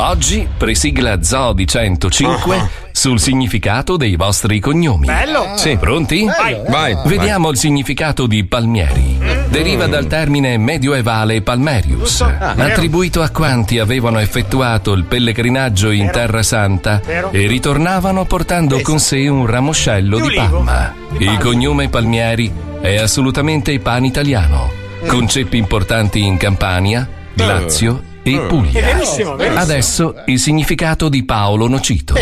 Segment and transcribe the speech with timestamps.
[0.00, 5.06] Oggi presigla Zodi 105 sul significato dei vostri cognomi.
[5.06, 5.56] Bello!
[5.56, 6.24] Sì, pronti?
[6.24, 6.56] Vai.
[6.68, 6.96] Vai.
[7.04, 9.18] Vediamo il significato di Palmieri.
[9.48, 17.00] Deriva dal termine medioevale Palmerius, attribuito a quanti avevano effettuato il pellegrinaggio in Terra Santa
[17.32, 20.94] e ritornavano portando con sé un ramoscello di palma.
[21.18, 24.70] Il cognome Palmieri è assolutamente panitaliano,
[25.08, 28.80] con ceppi importanti in Campania, Lazio e Puglia.
[28.80, 29.60] Verissimo, verissimo.
[29.60, 32.14] Adesso il significato di Paolo Nocito.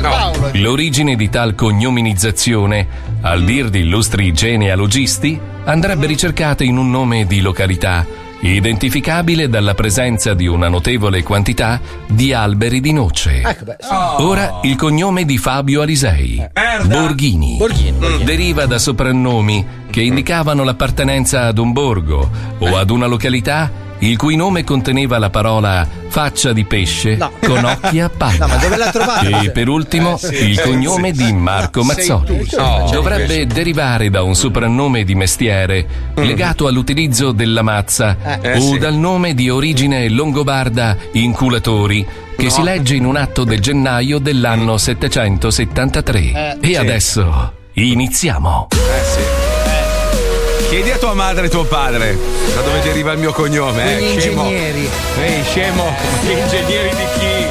[0.00, 0.50] Paolo.
[0.54, 2.86] L'origine di tal cognominizzazione,
[3.20, 8.06] al dir di illustri genealogisti, andrebbe ricercata in un nome di località,
[8.40, 13.42] identificabile dalla presenza di una notevole quantità di alberi di noce.
[13.42, 14.22] Ecco, beh, sì.
[14.22, 16.44] Ora il cognome di Fabio Alisei,
[16.84, 18.24] Borghini, Borghini.
[18.24, 24.36] deriva da soprannomi che indicavano l'appartenenza ad un borgo o ad una località il cui
[24.36, 27.30] nome conteneva la parola faccia di pesce No.
[27.44, 28.34] con occhi a palla.
[28.46, 29.40] No, ma dove l'ha trovata?
[29.42, 32.46] E per ultimo il cognome di Marco Mazzoli.
[32.90, 38.78] Dovrebbe derivare da un soprannome di mestiere legato all'utilizzo della mazza Eh, o sì.
[38.78, 44.76] dal nome di origine longobarda Inculatori che si legge in un atto del gennaio dell'anno
[44.76, 46.58] 773.
[46.60, 48.68] E adesso iniziamo.
[50.76, 52.18] Chiedi a tua madre e tuo padre
[52.54, 53.96] da dove deriva il mio cognome.
[53.98, 54.42] Gli Eh, scemo.
[54.42, 54.90] ingegneri.
[55.22, 55.96] Ehi, scemo.
[56.20, 57.46] Gli ingegneri di chi?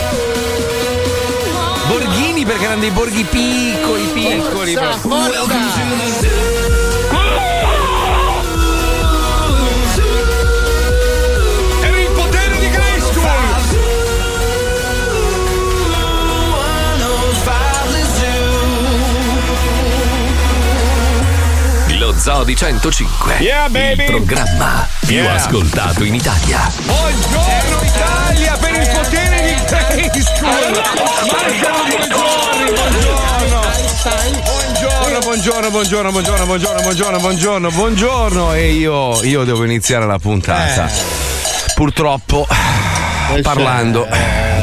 [1.88, 4.74] Borghini perché erano dei borghi piccoli, piccoli.
[4.74, 4.96] Era
[22.26, 23.36] Zodi 105.
[23.38, 24.06] Yeah, baby.
[24.06, 25.36] Il programma più Yeah.
[25.36, 26.68] ascoltato in Italia.
[26.82, 29.56] Buongiorno Italia per il potere di
[31.62, 33.62] giorni, buongiorno!
[35.20, 40.90] Buongiorno, buongiorno, buongiorno, buongiorno, buongiorno, buongiorno, buongiorno, buongiorno e io, io devo iniziare la puntata.
[41.76, 42.48] Purtroppo
[43.44, 44.08] parlando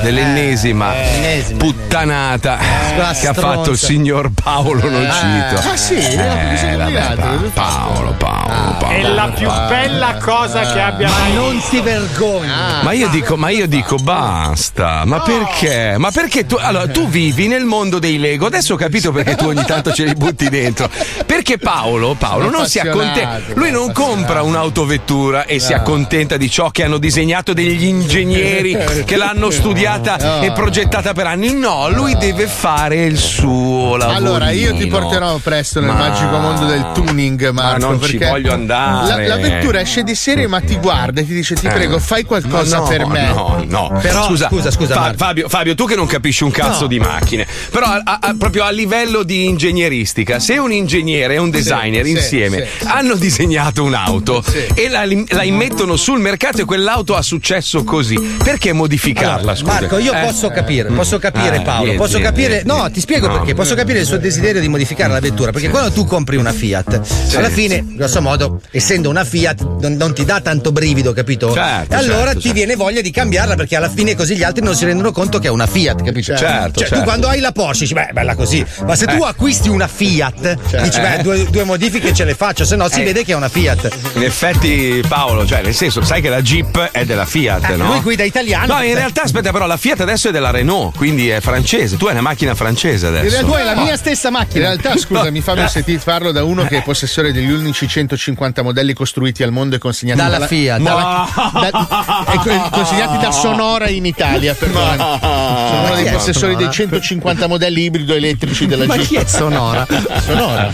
[0.02, 2.58] dell'ennesima Ennesima, puttanata
[2.96, 5.68] La che ha fatto il signor Paolo Nocito.
[5.68, 5.94] Ah, sì?
[5.94, 8.94] Eh, vabbè, pa- Paolo, Paolo, Paolo.
[8.94, 12.50] È la più bella cosa che abbia Ma mai non ti vergogni.
[12.82, 15.04] Ma io dico, ma io dico basta.
[15.04, 15.96] Ma perché?
[15.98, 18.46] Ma perché tu, allora, tu vivi nel mondo dei Lego.
[18.46, 20.90] Adesso ho capito perché tu ogni tanto ce li butti dentro.
[21.24, 23.40] Perché Paolo, Paolo non si accontenta.
[23.54, 29.16] Lui non compra un'autovettura e si accontenta di ciò che hanno disegnato degli ingegneri che
[29.16, 29.50] l'hanno
[29.96, 31.52] studiata e progettata per anni.
[31.52, 34.16] No, lui deve fare il suo lavoro.
[34.16, 37.70] Allora, io ti porterò presto nel Ma- magico mondo del tuning, Marco.
[37.80, 39.26] Ma non ci perché voglio andare.
[39.26, 41.70] La, la vettura esce di serie, ma ti guarda e ti dice: Ti Eh.
[41.70, 43.28] prego, fai qualcosa No, per me.
[43.28, 43.98] No, no.
[44.00, 45.14] Però, scusa, scusa, scusa, Fa-.
[45.16, 48.70] Fabio, Fabio, tu che non capisci un cazzo di macchine, però a- a- proprio a
[48.70, 52.86] livello di ingegneristica, se un ingegnere e un designer sì, insieme sì.
[52.86, 54.42] hanno disegnato un'auto
[54.74, 59.54] e la, la immettono sul mercato e quell'auto ha successo così, perché modificarla?
[59.54, 59.81] scusa?
[59.82, 60.24] Marco, io Eh?
[60.24, 62.62] posso capire, posso capire Ah, Paolo, niente, posso capire.
[62.62, 62.72] niente.
[62.72, 63.34] No, ti spiego No.
[63.38, 63.54] perché.
[63.54, 65.50] Posso capire il suo desiderio di modificare la vettura.
[65.52, 67.00] Perché quando tu compri una Fiat,
[67.36, 71.52] alla fine, grosso modo, essendo una Fiat, non, non ti dà tanto brivido, capito?
[71.52, 72.52] Certo, e allora certo, ti certo.
[72.56, 75.48] viene voglia di cambiarla perché alla fine così gli altri non si rendono conto che
[75.48, 76.36] è una Fiat, capito?
[76.36, 76.94] Certo, Cioè, certo.
[76.96, 78.64] tu quando hai la Porsche dici, beh, bella così.
[78.86, 82.76] Ma se tu acquisti una Fiat, dici, beh, due, due modifiche ce le faccio, se
[82.76, 83.04] no si Eh.
[83.04, 83.88] vede che è una Fiat.
[84.14, 87.86] In effetti, Paolo, cioè, nel senso, sai che la Jeep è della Fiat, Eh, no?
[87.86, 88.74] Lui guida italiano.
[88.74, 91.96] No, in realtà, aspetta, però la Fiat adesso è della Renault, quindi è francese.
[91.96, 93.36] Tu hai una macchina francese In adesso.
[93.40, 94.70] realtà è la mia stessa macchina.
[94.70, 98.92] In realtà, scusami, fammi sentire parlo da uno che è possessore degli unici 150 modelli
[98.92, 100.80] costruiti al mondo e consegnati Dalla dalla- Fiat.
[100.80, 104.54] dalla- da- e co- consegnati da Sonora in Italia.
[104.54, 104.98] perdonami.
[104.98, 109.06] Sono uno dei possessori dei 150 modelli ibrido elettrici della Ma Jeep.
[109.06, 109.86] chi è Sonora?
[110.24, 110.72] Sonora?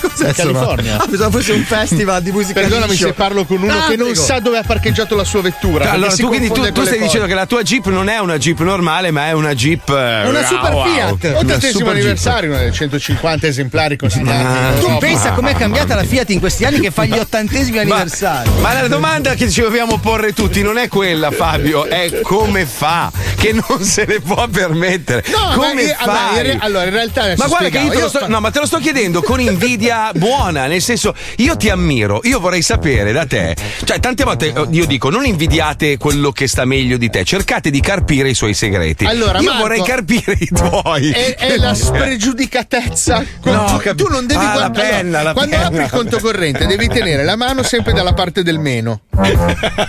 [0.00, 0.98] Cos'è California.
[1.00, 4.08] Ah, pensavo fosse un festival di musica Perdonami se parlo con uno Ah, che non
[4.08, 4.22] prego.
[4.22, 5.90] sa dove ha parcheggiato la sua vettura.
[5.90, 7.26] Allora, tu, quindi tu, tu stai le dicendo cose.
[7.28, 9.92] che la tua Jeep non è una Jeep normale, ma è una Jeep.
[9.92, 11.34] È una super Fiat.
[11.36, 14.80] Ottantesimo anniversario, una delle 150 esemplari consegnati.
[14.80, 18.50] Tu pensa com'è cambiata la Fiat in questi anni che fa gli ottantesimi anniversari.
[18.60, 23.10] Ma la domanda che ci dobbiamo porre tutti non è quella, Fabio, è come fa?
[23.36, 25.24] Che non se ne può permettere.
[25.28, 27.90] No, come ma io- vabbè, in re- allora, in realtà Ma guarda che io spiegavo,
[27.90, 30.82] te lo io sto, fa- no, ma te lo sto chiedendo con invidia buona, nel
[30.82, 33.56] senso, io ti ammiro, io vorrei sapere da te.
[33.84, 37.70] Cioè, tante volte eh, io dico, non invidiate quello che sta meglio di te, cercate
[37.70, 39.04] di carpire i suoi segreti.
[39.04, 41.10] Allora, io Marco, vorrei carpire i tuoi.
[41.10, 43.24] È, è la spregiudicatezza.
[43.44, 45.66] No, tu, capi- tu non devi Ah, la guardare- penna, la quando penna.
[45.68, 49.02] apri il conto corrente devi tenere la mano sempre dalla parte del meno.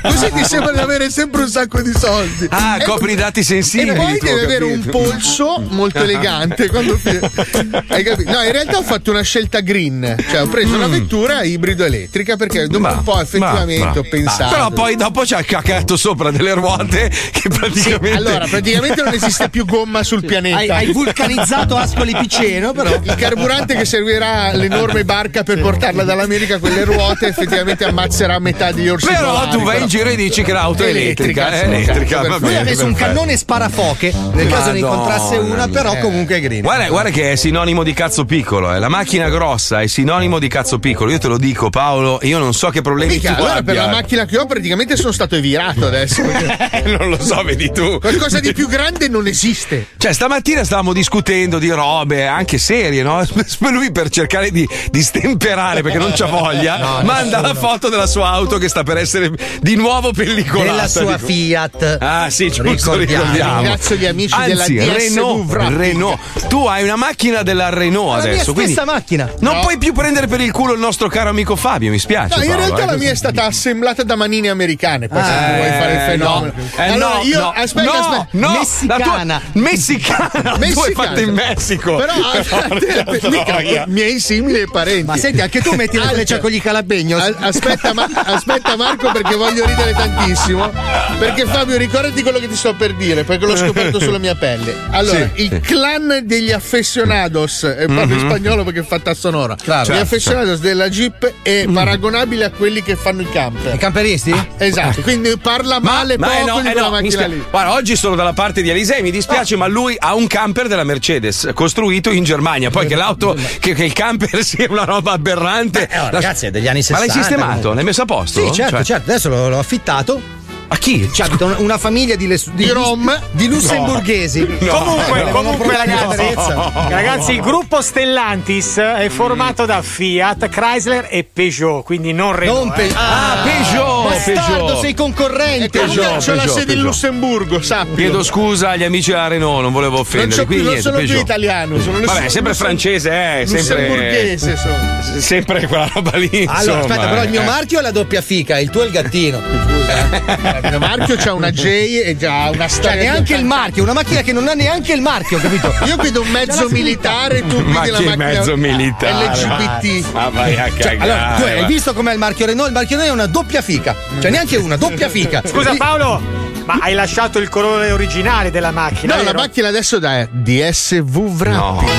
[0.02, 2.48] Così ti sembra di avere sempre un sacco di soldi.
[2.50, 3.90] Ah, E- copri i dati sensibili.
[3.92, 6.68] E poi devi avere un polso molto elegante.
[6.70, 7.00] quando
[7.88, 8.32] Hai capito?
[8.32, 10.16] No, in realtà ho fatto una scelta green.
[10.30, 14.06] Cioè, ho preso una vettura ibrido elettrica perché dopo Ma- un po' effettivamente ma- ho
[14.10, 14.54] pensato.
[14.54, 18.11] Però poi dopo ci ha caccato sopra delle ruote che praticamente.
[18.14, 20.58] Allora, praticamente non esiste più gomma sul pianeta.
[20.58, 23.00] Hai, hai vulcanizzato Ascoli Piceno, però.
[23.02, 28.90] Il carburante che servirà all'enorme barca per portarla dall'America, quelle ruote, effettivamente ammazzerà metà degli
[28.90, 29.80] orsi Però polari, tu vai però.
[29.84, 31.48] in giro e dici che l'auto è elettrica.
[31.48, 32.20] Elettrica, È elettrica.
[32.22, 36.42] per Lui ha messo un cannone sparafoche nel caso ne incontrasse una, però comunque è
[36.42, 36.62] green.
[36.62, 38.80] Guarda, guarda che è sinonimo di cazzo piccolo, eh.
[38.80, 41.12] la macchina grossa è sinonimo di cazzo piccolo.
[41.12, 43.86] Io te lo dico, Paolo, io non so che problemi Mica, tu allora per abbia.
[43.86, 46.22] la macchina che ho praticamente sono stato evirato adesso.
[46.86, 47.91] non lo so, vedi tu.
[48.00, 49.88] Qualcosa di più grande non esiste.
[49.98, 53.24] Cioè, stamattina stavamo discutendo di robe anche serie, no?
[53.72, 58.30] Lui per cercare di, di stemperare perché non c'ha voglia, manda la foto della sua
[58.30, 60.72] auto che sta per essere di nuovo pellicolata.
[60.72, 61.26] Della sua dico.
[61.28, 61.98] Fiat.
[62.02, 63.24] Ah, sì, giusto, Ricordiamo.
[63.24, 63.56] ricordiamo.
[63.62, 65.54] Ringrazio gli amici Anzi, della Renault.
[65.78, 66.48] Renault.
[66.48, 69.30] Tu hai una macchina della Renault La mia adesso, quindi stessa macchina.
[69.40, 69.62] non No.
[69.62, 72.36] puoi più prendere per il culo il nostro caro amico Fabio, mi spiace.
[72.38, 75.08] No, in Paolo, realtà eh, la mia è stata assemblata da manine americane.
[75.08, 76.54] Poi se Eh, tu vuoi fare il fenomeno.
[76.56, 76.64] no.
[76.84, 78.28] Eh, allora, no, io no, aspetta, no, aspetta.
[78.32, 78.98] no, Messicana.
[78.98, 80.30] la tua- messicana.
[80.30, 80.94] Tu hai Messicana.
[81.08, 81.96] fatto in Messico.
[81.96, 85.04] Però aspetta, mica, miei simili e parenti.
[85.06, 87.22] Ma senti, anche tu metti la freccia con gli calabegnos.
[87.22, 90.72] A- Aspetta, ma- aspetta Marco perché voglio ridere tantissimo.
[91.20, 94.76] Perché Fabio, ricordati quello che ti sto per dire, perché l'ho scoperto sulla mia pelle.
[94.92, 99.56] Allora, Sì, il clan degli affezionados, e parlo in spagnolo perché è fatta sonora.
[99.56, 99.84] Claro.
[99.84, 103.74] Gli Certo, affezionados della Jeep è paragonabile a quelli che fanno i camper.
[103.76, 104.34] I camperisti?
[104.58, 107.44] Esatto, quindi parla male Ma eh poco no, di eh quella no, macchina lì.
[107.50, 110.84] Guarda, oggi sono dalla parte di Alisei, mi dispiace, ma lui ha un camper della
[110.84, 112.70] Mercedes costruito in Germania.
[112.70, 115.88] Poi che l'auto, che, che il camper sia una roba aberrante.
[115.90, 117.06] Eh, oh, ragazzi, è degli anni Ma 60.
[117.06, 117.48] l'hai sistemato?
[117.52, 117.76] comunque.
[117.76, 118.46] L'hai messo a posto?
[118.46, 119.10] Sì, certo, Cioè, certo.
[119.12, 120.40] Adesso l'ho, l'ho affittato.
[120.74, 121.10] A chi?
[121.12, 123.14] Ci abita una, famiglia di, les- di, Di Rom.
[123.32, 124.46] di lussemburghesi.
[124.70, 126.72] comunque, no, comunque no, ragazzi, no.
[126.88, 132.64] ragazzi, il gruppo Stellantis è formato da Fiat, Chrysler e Peugeot, quindi non Renault.
[132.68, 132.94] Non pe- eh.
[132.96, 134.82] Ah, Peugeot, Bastardo, Peugeot.
[134.82, 135.70] sei concorrente.
[135.70, 136.82] Peugeot, c'ho la Peugeot, sede in.
[136.82, 137.96] Lussemburgo, sappi.
[137.96, 140.32] Chiedo scusa agli amici della Renault, non volevo non, offendere.
[140.32, 141.28] so più, non niente, sono più Peugeot.
[141.28, 143.88] italiano, sono Vabbè, sempre francese, eh, sempre.
[143.88, 145.20] Lussemburghese sono.
[145.20, 146.30] Sempre quella roba lì.
[146.48, 147.46] Allora, insomma, aspetta, però il mio eh.
[147.46, 149.40] marchio è la doppia fica, il tuo è il gattino.
[149.92, 151.66] Il mio marchio c'ha una J
[152.06, 153.02] e già una Cioè, storia.
[153.02, 155.74] neanche di- il marchio, una macchina che non ha neanche il marchio, capito?
[155.86, 159.26] Io guido un mezzo militare, tu Ma guidi la macchina mezzo militare?
[159.28, 160.12] LGBT.
[160.14, 160.82] Ma vai a cagare.
[160.82, 162.70] Cioè, allora, tu hai visto com'è il marchio Renault?
[162.70, 163.96] Il marchio Renault è una doppia fica.
[164.20, 165.42] Cioè, neanche una, doppia fica.
[165.48, 166.22] Scusa Paolo,
[166.66, 169.16] ma hai lasciato il colore originale della macchina?
[169.16, 169.40] No, la vero?
[169.40, 171.90] macchina adesso è DSV Wrapping.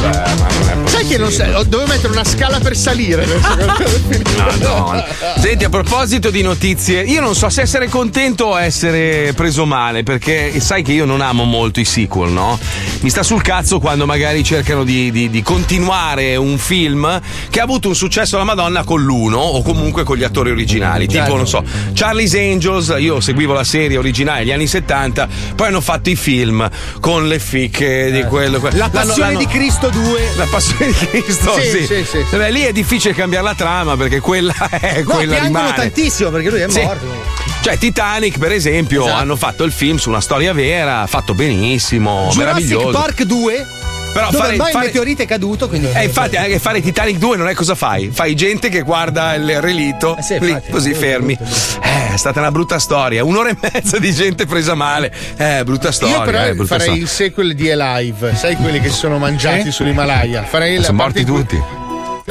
[0.00, 0.49] Sai
[1.10, 3.26] che non sai, dovevo mettere una scala per salire.
[4.60, 5.04] No.
[5.38, 10.02] Senti, a proposito di notizie, io non so se essere contento o essere preso male,
[10.02, 12.58] perché sai che io non amo molto i sequel, no?
[13.00, 17.62] Mi sta sul cazzo quando magari cercano di, di- di continuare un film che ha
[17.62, 21.06] avuto un successo alla Madonna con l'uno o comunque con gli attori originali.
[21.06, 21.36] Tipo, Certo.
[21.36, 21.62] non so,
[21.94, 26.68] Charlie's Angels, io seguivo la serie originale negli anni 70, poi hanno fatto i film
[27.00, 28.58] con le ficche di quello.
[28.60, 30.20] que- La l'hanno- passione l'hanno- di Cristo 2.
[30.36, 31.86] la passione di Cristo, Sì, sì.
[31.86, 32.36] sì, sì.
[32.36, 35.72] Beh, lì è difficile cambiare la trama perché quella è No, quella rimane.
[35.74, 37.06] tantissimo perché lui è morto.
[37.62, 39.18] Cioè, Titanic, per esempio, Esatto.
[39.20, 42.90] hanno fatto il film su una storia vera, fatto benissimo, Jurassic meraviglioso.
[42.98, 43.66] Park 2,
[44.12, 45.88] Però dove fare, ormai fare- il meteorite è caduto, quindi.
[45.92, 48.10] eh, infatti, anche fare Titanic 2 non è cosa fai?
[48.12, 51.38] Fai gente che guarda il relitto, Eh sì, lì, infatti, così brutto, fermi.
[51.82, 53.22] Eh, è stata una brutta storia.
[53.24, 55.12] Un'ora e mezza di gente presa male.
[55.36, 56.16] Eh, brutta storia.
[56.16, 57.02] Io però eh, farei storia.
[57.02, 60.42] il sequel di Alive, sai quelli che si sono mangiati sull'Himalaya.
[60.42, 61.62] Farei la Sono morti cui- tutti.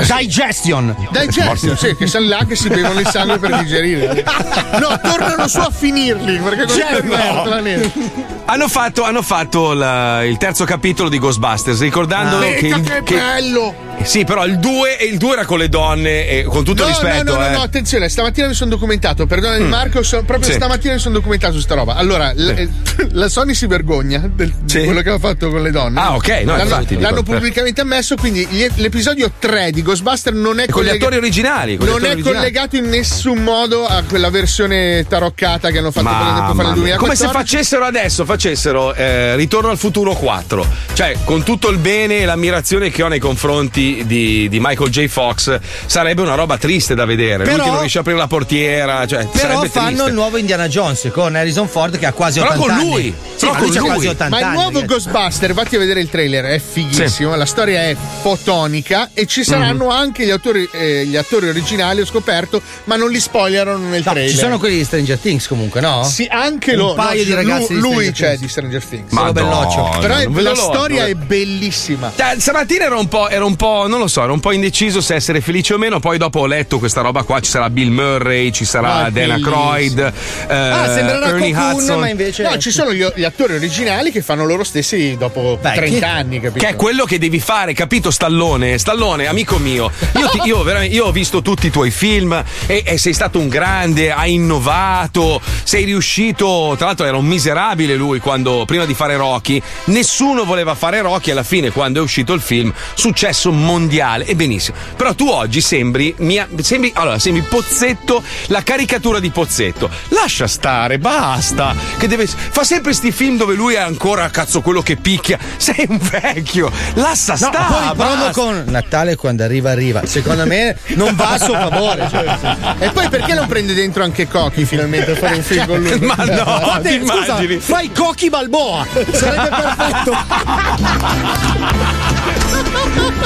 [0.05, 0.95] Digestion.
[1.11, 4.23] Digestion, sì, che sono là che si bevono il sangue per digerire.
[4.79, 8.21] No, tornano su a finirli perché così Cioè, perdono no.
[8.45, 12.41] Hanno fatto, hanno fatto la- il terzo capitolo di Ghostbusters, ricordando Ah.
[12.41, 13.87] che, il- che che- bello!
[14.03, 17.23] Sì, però il 2 il 2 era con le donne, e con tutto No, rispetto.
[17.33, 17.49] no, no, eh.
[17.49, 19.67] no, no, attenzione, stamattina mi sono documentato, perdonami Mm.
[19.69, 20.53] Marco, so- proprio Sì.
[20.53, 21.95] stamattina mi sono documentato su sta roba.
[21.95, 22.69] Allora, l- eh,
[23.11, 24.85] la Sony si vergogna del- di Sì.
[24.85, 25.99] quello che ha fatto con le donne.
[25.99, 30.59] Ah, ok, no, l'hanno, infatti, l'hanno pubblicamente ammesso, quindi gli- l'episodio 3 di Ghostbuster non
[30.59, 31.75] è E con gli attori originali.
[31.77, 32.37] con Non attori è originali.
[32.37, 36.69] collegato in nessun modo a quella versione taroccata che hanno fatto poco tempo fa Mamma
[36.73, 36.95] nel mia.
[36.97, 37.55] Come se 2014.
[37.57, 40.67] facessero adesso, facessero eh, Ritorno al futuro 4.
[40.93, 45.07] Cioè, con tutto il bene e l'ammirazione che ho nei confronti di, di Michael J.
[45.07, 47.43] Fox, sarebbe una roba triste da vedere.
[47.45, 49.07] Lui Però- che non riesce a aprire la portiera.
[49.07, 50.07] Cioè, Però fanno triste.
[50.09, 52.89] il nuovo Indiana Jones con Harrison Ford che ha quasi Però 80 con anni.
[52.91, 53.87] lui, Sì, però con lui lui.
[53.87, 54.53] quasi 80 Ma il anni.
[54.55, 54.85] nuovo ragazzi.
[55.09, 57.35] Ghostbuster, vatti a vedere il trailer, è fighissimo.
[57.35, 59.89] La storia è fotonica e ci saranno Mhm.
[59.89, 64.11] anche gli autori, eh, gli attori originali, ho scoperto, ma non li spoilerano nel No,
[64.11, 64.31] trailer.
[64.31, 66.03] ci sono quelli di Stranger Things comunque, no?
[66.03, 66.93] Sì, anche Un loro.
[66.95, 69.11] paio no, di ragazzi di Lui, lui Stranger c'è di Stranger Things.
[69.11, 69.97] Madonna, Belloccio.
[69.99, 72.11] Però è- non vedo la storia è bellissima.
[72.15, 75.01] Cioè, stamattina ero un, po', ero un po', non lo so, ero un po' indeciso
[75.01, 75.99] se essere felice o meno.
[75.99, 79.39] Poi dopo ho letto questa roba qua: ci sarà Bill Murray, ci sarà No, Dana.
[79.39, 81.99] Croyd, eh, Ah, sembrerà Ernie Cocoon, Hudson.
[81.99, 85.73] ma invece No, ci sono gli, gli attori originali che fanno loro stessi dopo Beh,
[85.73, 86.65] 30 che- anni, capito?
[86.65, 88.11] Che è quello che devi fare, capito?
[88.11, 89.91] Stallone, Stallone, amico mio.
[90.17, 93.39] Io, ti- io veramente- io ho visto tutti i tuoi film e, e sei stato
[93.39, 96.73] un grande, hai innovato, sei riuscito.
[96.77, 99.61] Tra l'altro, era un miserabile lui quando prima di fare Rocky.
[99.85, 101.31] Nessuno voleva fare Rocky.
[101.31, 104.25] Alla fine, quando è uscito il film, successo mondiale.
[104.25, 104.77] E benissimo.
[104.95, 109.89] Però tu oggi sembri, mia- sembri, allora, sembri Pozzetto, la caricatura di Pozzetto.
[110.09, 111.75] Lascia stare, basta.
[111.97, 115.37] Che deve, fa sempre sti film dove lui è ancora cazzo quello che picchia.
[115.57, 116.71] Sei un vecchio.
[116.95, 117.95] Lascia No, stare.
[117.95, 120.05] poi provo con Natale quando arriva arriva.
[120.05, 122.07] Secondo me non va a suo favore.
[122.09, 122.37] Cioè.
[122.79, 125.99] E poi perché non prende dentro anche Cochi finalmente a fare un film con lui?
[125.99, 127.05] Ma no, immagini?
[127.07, 128.85] scusa, fai Cochi Balboa.
[129.11, 130.17] Sarebbe perfetto.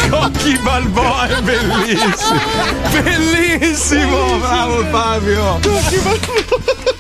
[0.09, 2.39] Cocchi Balboa è bellissimo.
[2.91, 5.59] Bellissimo, bravo Fabio.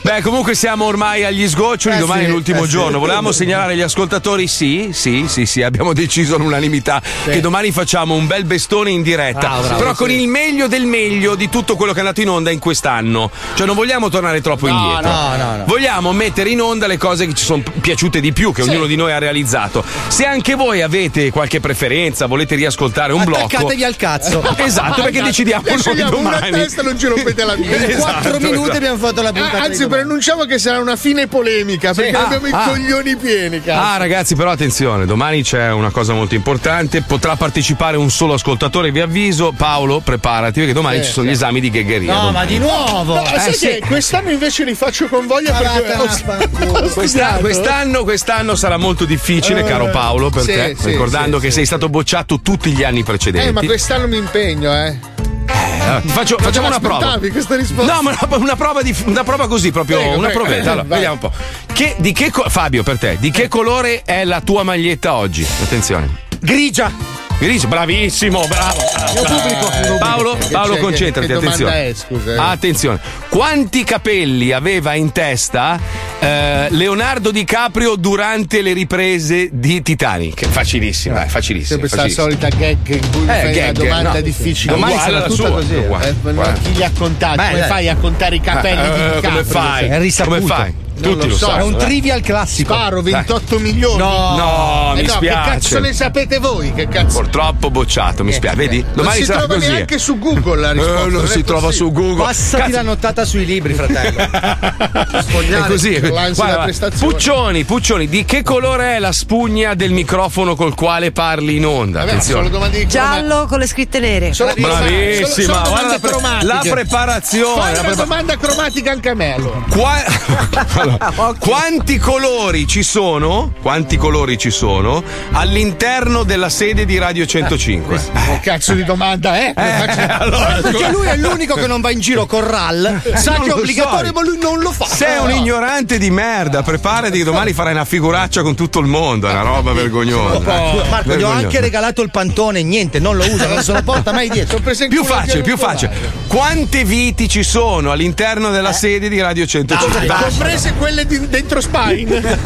[0.01, 2.71] Beh, comunque siamo ormai agli sgoccioli, Eh domani sì, è l'ultimo eh sì.
[2.71, 2.99] giorno.
[2.99, 8.27] Volevamo segnalare agli ascoltatori, sì, sì, sì, sì, abbiamo deciso all'unanimità che domani facciamo un
[8.27, 9.95] bel bestone in diretta, Bravo, bravo, però sì.
[9.97, 13.29] con il meglio del meglio di tutto quello che è andato in onda in quest'anno.
[13.55, 15.09] Cioè non vogliamo tornare troppo indietro.
[15.09, 15.63] no, no, no.
[15.65, 18.95] Vogliamo mettere in onda le cose che ci sono piaciute di più, che ognuno di
[18.95, 19.83] noi ha realizzato.
[20.07, 23.45] Se anche voi avete qualche preferenza, volete riascoltare un blocco.
[23.45, 24.41] Attaccatevi al cazzo.
[24.63, 26.51] Esatto, perché decidiamo Ne noi scegliamo una domani.
[26.51, 27.75] testa non ci rompete la vita.
[27.75, 28.77] In 4 Esatto, minuti esatto.
[28.77, 29.57] abbiamo fatto la puntata.
[29.57, 29.89] Ah, anzi, domani.
[29.89, 32.67] preannunciamo che sarà una fine polemica perché Ah, abbiamo i ah.
[32.69, 33.61] coglioni pieni.
[33.61, 33.79] cazzo.
[33.85, 37.01] Ah, ragazzi, però attenzione, domani c'è una cosa molto importante.
[37.01, 39.53] Potrà partecipare un solo ascoltatore, vi avviso.
[39.55, 41.31] Paolo, preparati, perché domani Sì, ci sono sì.
[41.31, 42.13] gli esami di ghegheria.
[42.13, 43.15] No, ma di nuovo.
[43.15, 43.67] No, sai eh, sì.
[43.67, 47.39] che quest'anno invece li faccio con voglia perché ho, ho Questa- studiato.
[47.41, 51.55] quest'anno, quest'anno sarà molto difficile, Eh, caro Paolo, per sì, te, ricordando sì, che sì.
[51.57, 53.47] sei stato bocciato tutti gli anni precedenti.
[53.47, 54.97] Eh, ma quest'anno mi impegno, eh.
[55.45, 56.97] Eh, ti faccio- facciamo una prova.
[56.97, 57.93] Aspettavi questa risposta.
[57.93, 60.43] No, ma una, una prova di, una prova così, proprio Prego, una prego.
[60.43, 60.71] provetta.
[60.71, 60.99] Allora, Vai.
[60.99, 61.31] vediamo un po'.
[61.73, 65.45] Che- di che co- Fabio, per te, di che colore è la tua maglietta oggi?
[65.61, 66.09] Attenzione.
[66.39, 66.91] Grigia.
[67.39, 68.79] Bravissimo, bravo.
[69.15, 69.97] pubblico.
[69.99, 70.79] Paolo, Che Paolo c'è?
[70.79, 71.89] concentrati, Che- che attenzione.
[71.89, 72.37] è, scusa, eh?
[72.37, 72.99] Attenzione.
[73.27, 75.77] Quanti capelli aveva in testa
[76.19, 80.45] eh, Leonardo DiCaprio durante le riprese di Titanic?
[80.47, 81.79] Facilissimo, eh, facilissimo.
[81.81, 82.23] Sempre facilissimo.
[82.27, 84.21] solita gag in cui Eh, fai una gag, domanda no.
[84.21, 84.73] difficile.
[84.73, 85.49] Domani sarà tutta sua.
[85.51, 86.09] così, uguale.
[86.09, 87.35] Eh, chi li ha contati?
[87.37, 87.67] Beh, Come dai.
[87.69, 89.43] fai a contare i capelli Eh, di come DiCaprio?
[89.43, 89.87] fai?
[89.89, 90.35] È risaputo.
[90.39, 90.73] Come fai?
[91.03, 91.45] Non Tutti lo lo so.
[91.47, 91.59] sanno.
[91.59, 92.73] È un trivial classico.
[92.73, 93.97] Sparo 28 milioni.
[93.97, 94.35] No.
[94.35, 95.49] No, Eh mi no, che spiace.
[95.49, 96.73] cazzo ne sapete voi?
[96.73, 97.19] Che cazzo?
[97.19, 98.55] Purtroppo bocciato, mi spiace.
[98.55, 98.81] Vedi?
[98.81, 99.67] Non Domani si sarà trova così.
[99.71, 100.99] neanche su Google la risposta.
[100.99, 101.91] Eh, non non si trova su.
[101.91, 102.23] Google.
[102.23, 104.19] Passati Cazzo, la nottata sui libri, fratello.
[104.31, 105.93] è così.
[105.93, 106.11] è così.
[106.11, 106.89] L'ansia Guarda.
[106.97, 111.99] Puccioni, Puccioni, di che colore è la spugna del microfono col quale parli in onda?
[112.05, 112.85] Vabbè, sono Attenzione.
[112.87, 114.33] Giallo con le scritte nere.
[114.33, 117.61] Sono- Bravissima, sono- sono guarda la, pre- preparazione.
[117.61, 119.59] Fai la una domanda cromatica anche a me allora.
[119.69, 120.03] Qua-
[120.99, 123.53] Allora, quanti colori ci sono?
[123.61, 128.01] Quanti colori ci sono all'interno della sede di Radio 105?
[128.13, 129.53] Che cazzo di domanda è?
[129.55, 133.01] Eh, allora, Perché lui è l'unico che non va in giro con RAL.
[133.15, 134.13] Sa non che è obbligatorio, so.
[134.13, 134.85] ma lui non lo fa.
[134.85, 139.27] Sei un ignorante di merda, preparati che domani farai una figuraccia con tutto il mondo,
[139.27, 140.39] è una roba vergognosa.
[140.39, 141.35] Marco, gli ho Vergognosa.
[141.37, 144.59] anche regalato il pantone, niente, non lo usa, non se lo porta mai dietro.
[144.59, 145.91] Più facile, più facile.
[146.27, 148.73] Quante viti ci sono all'interno della Eh.
[148.73, 150.07] sede di Radio 105?
[150.07, 152.21] Comprese quelle di- dentro Spine.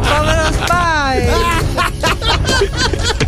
[0.00, 0.52] Povero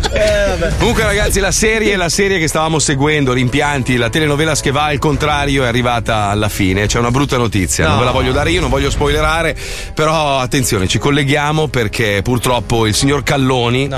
[0.11, 0.77] Spy!
[0.77, 4.99] Comunque, ragazzi, la serie, la serie che stavamo seguendo, rimpianti, la telenovela che va al
[4.99, 6.85] contrario è arrivata alla fine.
[6.87, 7.85] C'è una brutta notizia.
[7.85, 7.99] Non No.
[7.99, 9.55] ve la voglio dare io, non voglio spoilerare.
[9.93, 13.89] Però attenzione, ci colleghiamo perché purtroppo il signor Calloni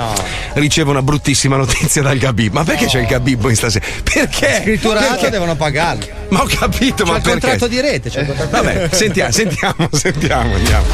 [0.54, 2.52] riceve una bruttissima notizia dal Gabib.
[2.52, 3.84] Ma perché c'è il Gabibbo in stasera?
[4.02, 4.60] Perché?
[4.62, 5.30] Scritturato Perché?
[5.30, 6.06] devono pagarlo.
[6.28, 7.40] Ma ho capito, C'è ma il perché?
[7.40, 8.96] contratto di rete, c'è il contratto di Vabbè, rete.
[8.96, 10.84] sentiamo, sentiamo, sentiamo, andiamo.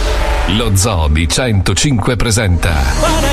[0.48, 3.32] Lo Zoo di 105 presenta Para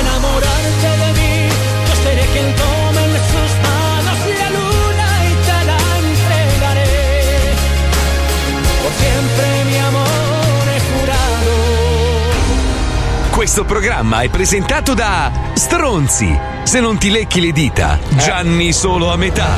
[13.38, 16.36] Questo programma è presentato da Stronzi.
[16.64, 19.56] Se non ti lecchi le dita, Gianni solo a metà.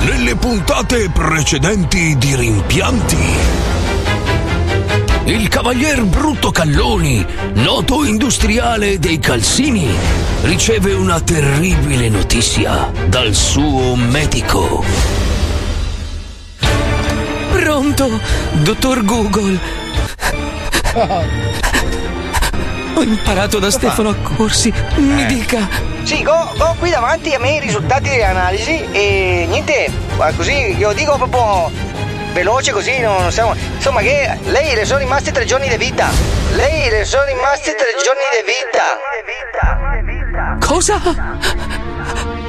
[0.00, 3.16] Nelle puntate precedenti di Rimpianti.
[5.24, 9.88] Il cavalier Brutto Calloni, noto industriale dei calzini,
[10.42, 14.84] riceve una terribile notizia dal suo medico.
[17.52, 18.20] Pronto,
[18.52, 19.58] dottor Google.
[22.96, 24.72] Ho imparato da Stefano Accorsi.
[24.96, 25.68] Mi dica.
[26.02, 29.90] Sì, ho, ho qui davanti a me i risultati delle analisi e niente,
[30.34, 31.70] così io dico proprio
[32.32, 33.54] veloce così, non, non siamo.
[33.74, 36.08] Insomma che lei le sono rimasti tre giorni di vita.
[36.54, 38.96] Lei le sono rimasti tre giorni di vita.
[40.66, 40.98] Cosa?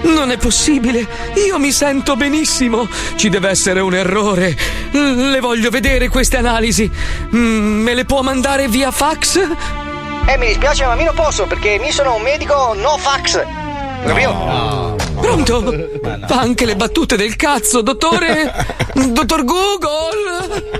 [0.04, 1.06] Non è possibile.
[1.46, 2.88] Io mi sento benissimo.
[3.18, 4.56] Ci deve essere un errore.
[4.92, 6.90] Le voglio vedere queste analisi.
[7.36, 9.42] Mm, Me le può mandare via fax?
[10.30, 13.42] Eh, mi dispiace, ma io non posso perché mi sono un medico no fax.
[14.06, 14.96] Capito?
[15.22, 15.90] Pronto?
[16.28, 18.54] Fa anche le battute del cazzo, dottore?
[18.94, 20.76] Dottor Google?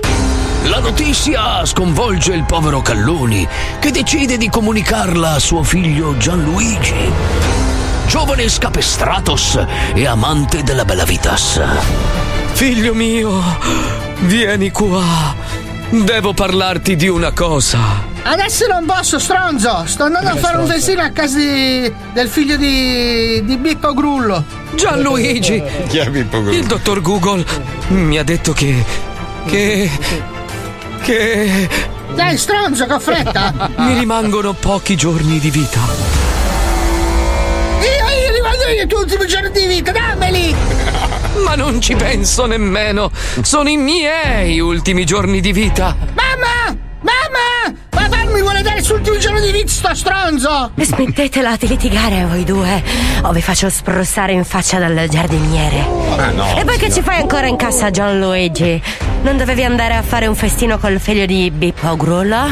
[0.64, 7.10] La notizia sconvolge il povero Calloni, che decide di comunicarla a suo figlio Gianluigi,
[8.06, 9.64] giovane scapestratos
[9.94, 11.58] e amante della bella vitas.
[12.52, 13.42] Figlio mio,
[14.20, 15.34] vieni qua.
[15.88, 18.07] Devo parlarti di una cosa.
[18.30, 19.84] Adesso non posso, stronzo!
[19.86, 23.42] Sto andando a fare un festino a casa di- del figlio di.
[23.42, 24.44] di Bippo Grullo.
[24.74, 26.66] Gianluigi, Chi è Pippo il Grullo?
[26.66, 27.42] dottor Google
[27.88, 28.84] mi ha detto che.
[29.46, 29.90] che.
[31.00, 31.68] che.
[32.14, 33.70] Dai, stronzo, che ho fretta!
[33.78, 35.80] mi rimangono pochi giorni di vita.
[37.80, 40.54] Io, io io i tuoi ultimi giorni di vita, dammeli!
[41.42, 43.10] Ma non ci penso nemmeno.
[43.40, 45.96] Sono i miei ultimi giorni di vita.
[48.80, 50.70] Suoi ultimi giorni di vita, sto stronzo!
[50.74, 52.82] Smettetela di litigare voi due
[53.22, 55.84] o vi faccio sprussare in faccia dal giardiniere.
[56.56, 58.80] e poi che ci fai ancora in cassa Gianluigi?
[59.22, 62.46] Non dovevi andare a fare un festino col figlio di Bippo Grullo?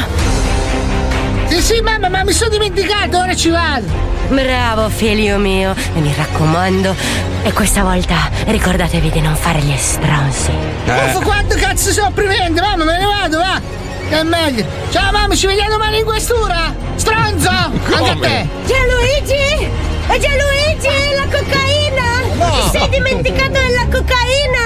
[1.47, 3.87] Sì, sì, mamma, ma mi sono dimenticato, ora ci vado!
[4.27, 6.93] Bravo figlio mio, e mi raccomando,
[7.41, 10.51] e questa volta ricordatevi di non fare gli stronzi.
[10.85, 12.61] Uffo, quanto cazzo sto opprimendo?
[12.61, 13.85] Mamma, me ne vado, va!
[14.09, 14.65] È meglio!
[14.89, 16.73] Ciao mamma, ci vediamo domani in questura!
[16.95, 17.49] Stronzo!
[17.49, 18.47] Anche a te!
[18.65, 19.69] Gianluigi!
[20.07, 22.61] E Gianluigi, la cocaina!
[22.61, 24.59] Ti sei dimenticato della cocaina,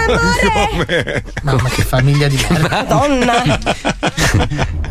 [0.69, 1.23] amore!
[1.41, 2.69] Mamma, che famiglia di merda!
[2.69, 3.59] Madonna!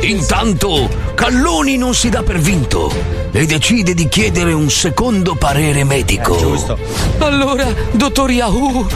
[0.00, 2.92] Intanto, Calloni non si dà per vinto
[3.32, 6.36] e decide di chiedere un secondo parere medico.
[6.36, 6.78] giusto.
[7.18, 8.86] Allora, dottor Yahoo,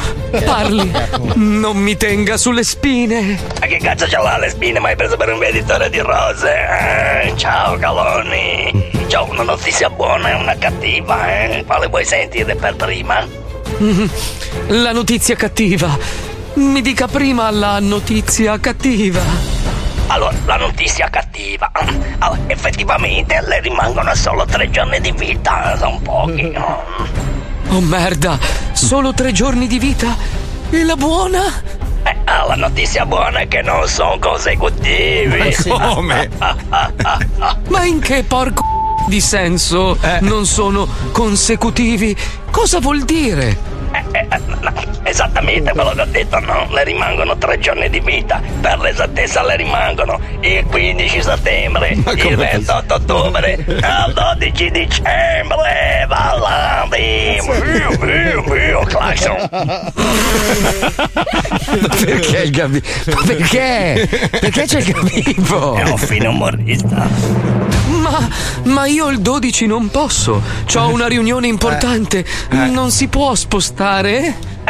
[0.44, 0.90] parli.
[1.34, 3.38] Non mi tenga sulle spine.
[3.60, 4.78] Ma che cazzo ce l'ha le spine?
[4.80, 6.50] Ma hai preso per un venditore di rose?
[6.50, 8.90] Eh, ciao Caloni.
[9.10, 11.64] C'ho una notizia buona e una cattiva, eh?
[11.66, 13.26] Quale vuoi sentire per prima?
[14.68, 15.96] La notizia cattiva.
[16.54, 19.20] Mi dica prima la notizia cattiva.
[20.08, 21.70] Allora, la notizia cattiva.
[22.18, 26.52] Allora, effettivamente le rimangono solo tre giorni di vita, sono pochi.
[27.70, 28.38] Oh merda,
[28.72, 30.16] solo tre giorni di vita?
[30.70, 31.44] E la buona?
[32.02, 35.54] Eh, ah, la notizia buona è che non sono consecutivi.
[35.68, 36.30] Come?
[37.68, 38.64] Ma in che porco
[39.06, 42.16] di senso non sono consecutivi?
[42.50, 43.77] Cosa vuol dire?
[45.02, 46.66] Esattamente quello che ho detto, no?
[46.70, 48.40] Le rimangono tre giorni di vita.
[48.60, 56.04] Per l'esattezza le rimangono il 15 settembre, il 28 ottobre, il 12 dicembre.
[56.06, 57.38] Ballandi!
[57.42, 59.48] Viu, viu, viu, clacson.
[62.04, 62.82] Perché il Gabi?
[63.06, 64.08] Ma perché?
[64.30, 65.74] Perché c'è il Gabibbo?
[65.76, 67.08] È un fine umorista.
[67.88, 68.28] Ma,
[68.64, 70.42] ma io il 12 non posso.
[70.76, 72.24] Ho una riunione importante.
[72.50, 73.76] Non si può spostare?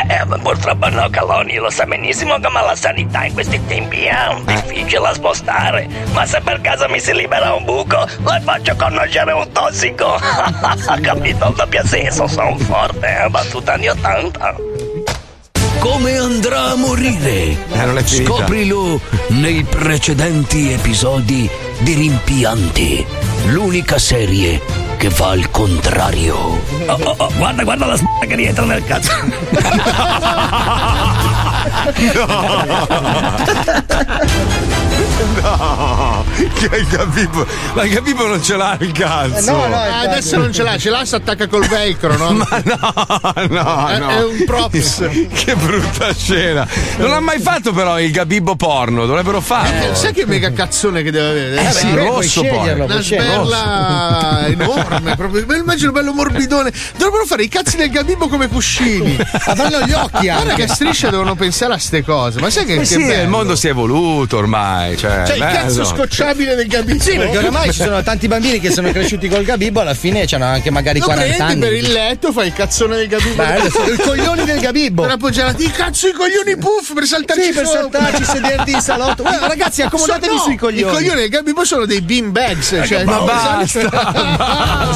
[0.07, 4.29] Eh, ma purtroppo no, Caloni, lo sa benissimo come la sanità in questi tempi è
[4.29, 5.89] un difficile da spostare.
[6.13, 10.21] Ma se per caso mi si libera un buco, le faccio conoscere un tossico.
[11.01, 14.57] Capito il doppio senso, sono forte, eh, battuta anni 80.
[15.79, 17.57] Come andrà a morire?
[18.05, 18.05] finita.
[18.05, 23.07] Scoprilo nei precedenti episodi di Rimpianti,
[23.47, 26.37] l'unica serie che fa il contrario.
[26.37, 29.13] Oh, oh, oh, guarda, guarda la s***a che rientra nel cazzo.
[32.15, 32.27] No,
[36.55, 37.47] che il Gabibbo.
[37.75, 39.57] Ma il Gabibbo non ce l'ha il cazzo.
[39.57, 42.33] Ah, adesso non ce l'ha, ce l'ha, si attacca col velcro, no?
[42.49, 42.79] Ma no,
[43.49, 44.09] no, È- no.
[44.11, 45.09] è un props.
[45.33, 46.67] Che brutta scena.
[46.99, 49.91] Non ha mai fatto però il Gabibbo porno, dovrebbero farlo.
[49.91, 51.69] Eh, sai che mega cazzone che deve avere?
[51.69, 52.69] Eh sì, Beh, rosso poi.
[52.81, 55.45] Una sberla enorme, proprio.
[55.47, 56.73] Lo immagino bello morbidone.
[56.97, 59.17] Dovrebbero fare i cazzi del Gabibbo come cuscini.
[59.47, 62.41] Avranno gli occhi Guarda che striscia devono pensare a ste cose.
[62.41, 63.23] Ma sai che, Eh che sì, bello?
[63.23, 64.97] il mondo si è evoluto ormai.
[64.99, 67.01] Cioè, Cioè, il cazzo scocciabile del Gabibbo.
[67.03, 70.45] Sì, perché oramai ci sono tanti bambini che sono cresciuti col Gabibbo, alla fine hanno
[70.47, 71.61] anche magari Lo 40 prendi anni.
[71.61, 73.37] per il letto, fai il cazzone del Gabibbo.
[73.43, 75.03] Bello, sono i coglioni del Gabibbo.
[75.03, 78.01] Per appoggiarti, i cazzo i coglioni puff per saltarci Sì, per sopra.
[78.01, 79.23] saltarci, sederti in salotto.
[79.23, 80.93] Guarda, ragazzi, accomodatevi So- no, sui coglioni.
[80.93, 82.81] I coglioni del Gabibbo sono dei bean bags.
[82.85, 83.89] Cioè, ma no, basta,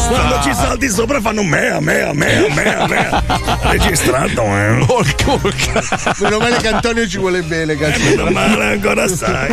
[0.08, 3.22] Quando ci salti sopra fanno mea, mea, mea, mea, mea.
[3.62, 4.86] Registrato, eh.
[6.18, 8.00] Meno male che Antonio ci vuole bene, cazzo.
[8.02, 9.50] Meno male ancora sai.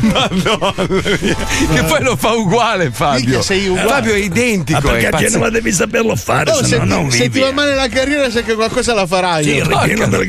[0.00, 0.74] Madonna
[1.20, 1.36] mia.
[1.74, 3.42] Che poi lo fa uguale Fabio.
[3.42, 3.88] Sei uguale.
[3.88, 4.80] Fabio è identico.
[4.82, 5.18] Ma perché a.
[5.18, 8.30] Genova devi saperlo fare, Oh, se no non ti, se ti va male la carriera,
[8.30, 9.44] sai che qualcosa la farai.
[9.44, 10.26] Sì, il ripieno del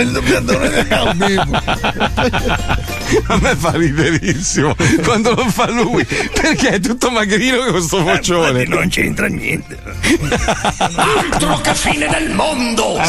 [0.00, 1.62] il doppiatore del Gabibbo.
[3.26, 8.62] A me fa riderissimo quando lo fa lui perché è tutto magrino con sto vocione.
[8.62, 9.78] Infatti non c'entra niente.
[11.32, 13.00] Altro che fine del mondo!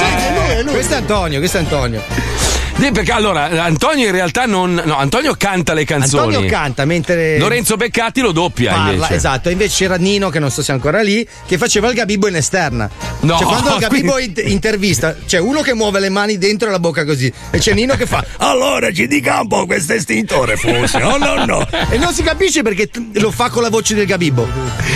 [0.69, 2.64] Questo è Antonio, questo è Antonio.
[2.77, 4.79] Perché allora Antonio in realtà non.
[4.85, 6.27] No, Antonio canta le canzoni.
[6.35, 9.15] Antonio canta mentre Lorenzo Beccati lo doppia parla, invece.
[9.15, 9.49] esatto.
[9.49, 12.35] Invece c'era Nino, che non so se è ancora lì, che faceva il Gabibbo in
[12.35, 12.89] esterna.
[13.21, 16.69] No, cioè, quando il Gabibbo quindi- int- intervista, c'è uno che muove le mani dentro
[16.69, 18.23] la bocca così, e c'è Nino che fa.
[18.37, 21.01] Allora ci dica un po' questo estintore forse.
[21.01, 21.67] Oh no no.
[21.89, 24.47] E non si capisce perché lo fa con la voce del Gabibbo.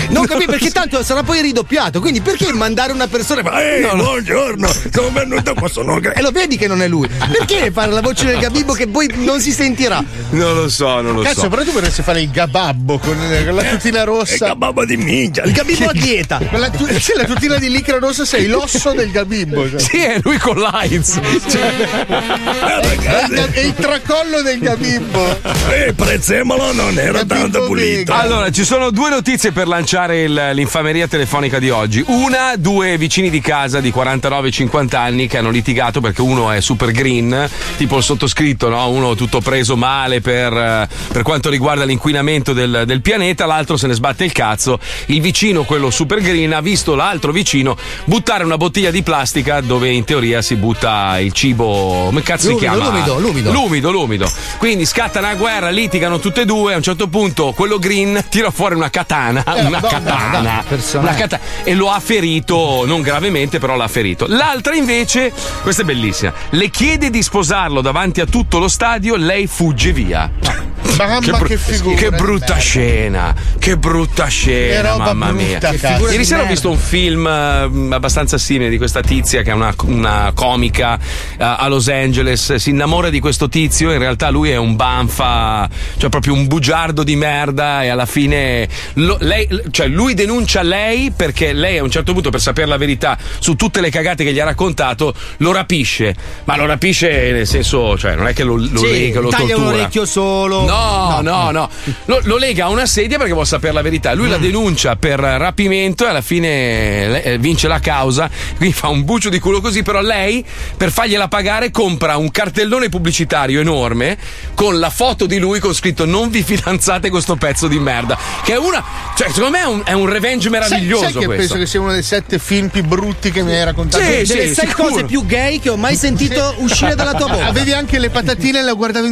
[0.10, 2.00] Non capisco perché tanto sarà poi ridoppiato.
[2.02, 3.62] Quindi perché mandare una persona.
[3.62, 4.04] Ehi, No, no.
[4.04, 7.08] buongiorno, sono venuto qua, sono E lo vedi che non è lui.
[7.08, 10.04] Perché fare la voce del Gabibbo che poi non si sentirà?
[10.32, 11.48] Non lo so, non lo Cazzo, so.
[11.50, 14.48] però tu potresti fare il gababbo con, con la tutina È rossa.
[14.48, 15.44] cababbo di minchia.
[15.44, 16.40] Il Gabibbo a dieta.
[16.50, 19.70] Con la, tu- sì, la tutina di licra rossa sei l'osso del Gabibbo.
[19.70, 19.80] Cioè.
[19.80, 21.20] Sì, è lui con l'AIDS.
[21.50, 21.74] Cioè,
[22.10, 25.40] Eh, E il, e il tracollo del Gabibbo.
[25.70, 27.88] eh, prezzemolo non era Gabibbo tanto pulito.
[28.14, 28.20] Vega.
[28.20, 32.04] Allora, ci sono due notizie per lanciare il- l'infameria telefonica di oggi.
[32.08, 36.92] Una, due vicini di casa di 49-50 anni che hanno litigato perché uno è super
[36.92, 37.48] green,
[37.78, 38.88] tipo il sottoscritto, no?
[38.90, 43.88] uno tutto preso male per, eh, per quanto riguarda l'inquinamento del, del pianeta, l'altro se
[43.88, 44.80] ne sbatte il cazzo.
[45.08, 49.90] Il vicino, quello super green, ha visto l'altro vicino buttare una bottiglia di plastica dove
[49.90, 52.04] in teoria si butta il cibo.
[52.06, 52.90] Come cazzo si L'umido, chiama?
[52.90, 53.52] l'umido, l'umido.
[53.52, 54.32] L'umido, l'umido.
[54.58, 56.74] Quindi scatta una guerra, litigano tutte e due.
[56.74, 59.44] A un certo punto, quello green tira fuori una katana.
[59.44, 60.64] Eh, una Madonna, katana.
[60.68, 61.10] personale.
[61.10, 64.26] una katana, e lo ha ferito, non gravemente, però l'ha ferito.
[64.28, 69.48] L'altra invece, questa è bellissima, le chiede di sposarlo davanti a tutto lo stadio, lei
[69.48, 70.69] fugge via.
[70.98, 71.96] Mamma che, bru- figura.
[71.96, 72.58] che brutta Merda.
[72.58, 75.46] scena, che brutta Che scena, roba mamma mia.
[75.58, 75.94] brutta, Che cazzo.
[75.94, 79.54] figura Ieri sera ho visto un film eh, abbastanza simile di questa tizia che è
[79.54, 84.50] una, una comica eh, a Los Angeles, si innamora di questo tizio, in realtà lui
[84.50, 89.88] è un banfa, cioè proprio un bugiardo di merda e alla fine lo- lei- cioè
[89.88, 93.80] lui denuncia lei perché lei a un certo punto per sapere la verità su tutte
[93.80, 96.14] le cagate che gli ha raccontato lo rapisce,
[96.44, 99.56] ma lo rapisce nel senso, cioè non è che lo, lo Sì, lega, lo taglia
[99.56, 99.76] un tortura.
[99.76, 100.64] orecchio solo.
[100.70, 101.70] No, no, no.
[102.06, 104.14] Lo, lo lega a una sedia perché vuole sapere la verità.
[104.14, 108.30] Lui la denuncia per rapimento e alla fine eh, vince la causa.
[108.58, 109.84] Quindi fa un bucio di culo così.
[109.84, 110.46] Però lei,
[110.78, 114.18] per fargliela pagare, compra un cartellone pubblicitario enorme
[114.54, 118.18] con la foto di lui con scritto Non vi fidanzate con sto pezzo di merda.
[118.44, 118.84] Che è una.
[119.16, 121.54] Cioè, secondo me è un, è un revenge meraviglioso sai, sai che questo.
[121.54, 124.04] penso che sia uno dei sette film più brutti che mi hai raccontato?
[124.04, 124.90] Sì, Delle sì, sei sicuro.
[124.90, 127.48] cose più gay che ho mai sentito uscire dalla tua bocca.
[127.48, 129.08] Avevi anche le patatine e le guardavi.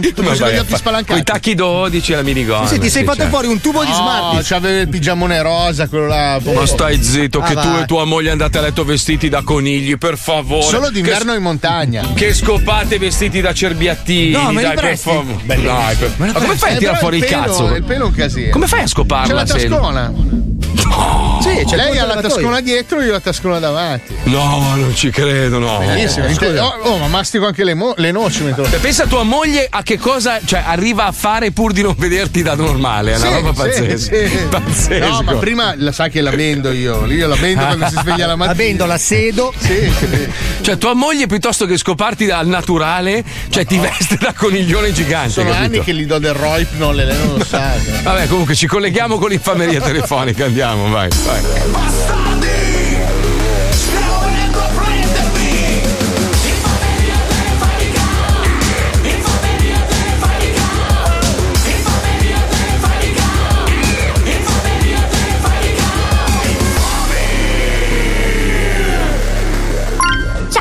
[0.00, 2.66] Tutti Vabbè, occhi fa- Con i tacchi 12 alla minigonna.
[2.66, 3.30] Sì, ti sei fatto certo.
[3.32, 4.48] fuori un tubo di No, Smarties.
[4.48, 6.40] c'aveva il pigiamone rosa, quello là.
[6.42, 9.96] Ma stai zitto, che Ah, tu e tua moglie andate a letto vestiti da conigli,
[9.98, 10.62] per favore.
[10.64, 12.08] Solo d'inverno Che- in montagna.
[12.14, 15.36] Che scopate vestiti da cerbiattini, No, dai, per favore.
[15.44, 15.74] Bellissimo.
[15.78, 17.74] Dai, per- Ma come fai a Eh, tirare fuori il, pelo- cazzo?
[17.74, 18.50] Il pelo è un casino.
[18.50, 19.26] Come fai a scoparla?
[19.26, 19.68] C'è la se-
[21.42, 24.14] Sì, c'è Lei ha la tascona dietro, io la tascona davanti.
[24.24, 25.78] No, non ci credo, no.
[25.78, 26.26] Bellissimo.
[26.26, 29.24] Eh, oh, oh, ma mastico anche le, mo- le noci mentre Cioè, Pensa a tua
[29.24, 33.14] moglie a che cosa cioè, arriva a fare pur di non vederti da normale.
[33.14, 34.16] È una Sì, roba sì, pazzesca.
[34.16, 34.36] sì.
[34.48, 35.06] Pazzesco.
[35.08, 37.06] No, ma prima la sai che la vendo io.
[37.06, 38.46] Io la vendo quando si sveglia la mattina.
[38.46, 39.52] La vendo, la sedo.
[39.58, 40.28] Sì, sì.
[40.60, 45.30] Cioè, tua moglie piuttosto che scoparti dal naturale, cioè ti veste da coniglione gigante.
[45.30, 45.64] Sono capito?
[45.66, 47.72] anni che gli do del Roipnol e lei non lo sa.
[48.02, 50.46] Vabbè, comunque ci colleghiamo con l'infameria telefonica.
[50.52, 52.31] Andiamo, vai, vai.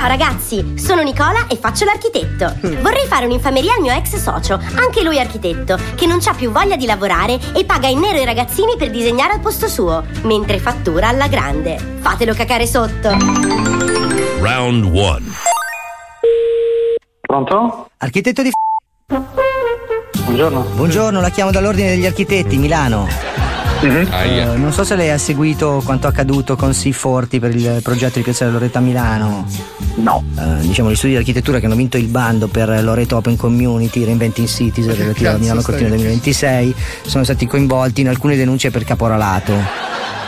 [0.01, 2.55] Ciao ragazzi, sono Nicola e faccio l'architetto.
[2.81, 6.75] Vorrei fare un'infameria al mio ex socio, anche lui architetto, che non ha più voglia
[6.75, 11.09] di lavorare e paga in nero i ragazzini per disegnare al posto suo, mentre fattura
[11.09, 11.77] alla grande.
[11.99, 13.09] Fatelo cacare sotto.
[14.39, 15.19] Round 1.
[17.21, 17.91] Pronto?
[17.97, 18.49] Architetto di
[20.25, 20.61] Buongiorno.
[20.61, 23.07] Buongiorno, la chiamo dall'Ordine degli Architetti, Milano.
[23.83, 28.23] Eh, non so se lei ha seguito quanto accaduto con Siforti per il progetto di
[28.23, 29.47] Piazza Loreto a Milano.
[29.95, 30.23] No.
[30.37, 34.03] Eh, diciamo gli studi di architettura che hanno vinto il bando per Loreto Open Community,
[34.03, 39.53] Reinventing Cities relativo a Milano Cortina 2026, sono stati coinvolti in alcune denunce per caporalato.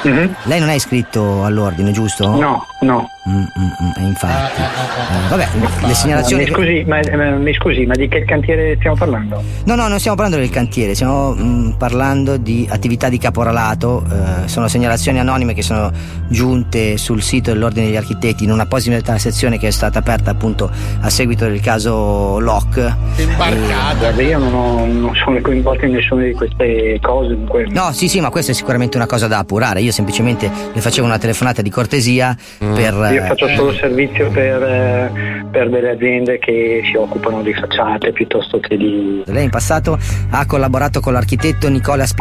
[0.04, 2.28] Lei non è iscritto all'ordine, giusto?
[2.36, 3.10] No, no.
[3.30, 4.62] Mm, mm, mm, eh, infatti.
[4.62, 5.48] Eh, vabbè,
[5.88, 6.44] le segnalazioni.
[6.44, 9.42] Mi scusi, ma, eh, mi scusi, ma di che cantiere stiamo parlando?
[9.64, 14.04] No, no, non stiamo parlando del cantiere, stiamo mm, parlando di attività di caporalato.
[14.12, 15.90] eh, sono segnalazioni anonime che sono
[16.28, 21.10] giunte sul sito dell'Ordine degli Architetti in un'apposita sezione che è stata aperta appunto a
[21.10, 22.94] seguito del caso Locke.
[23.38, 27.30] Guarda, io non, ho, non sono coinvolto in nessuna di queste cose.
[27.30, 29.80] dunque- No, sì, sì, ma questa è sicuramente una cosa da appurare.
[29.80, 32.94] Io semplicemente le facevo una telefonata di cortesia per.
[32.94, 38.12] Io eh, faccio solo servizio per, eh, per delle aziende che si occupano di facciate
[38.12, 39.24] piuttosto che di.
[39.28, 39.98] Lei in passato
[40.30, 42.18] ha collaborato con l'architetto Nicola Sp-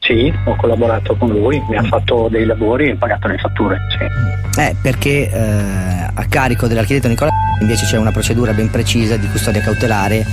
[0.00, 3.76] Sì, ho collaborato con lui, mi ha fatto dei lavori e pagato le fatture.
[3.90, 4.60] Sì.
[4.60, 7.30] Eh, perché eh, a carico dell'architetto Nicola
[7.60, 10.26] invece c'è una procedura ben precisa di custodia cautelare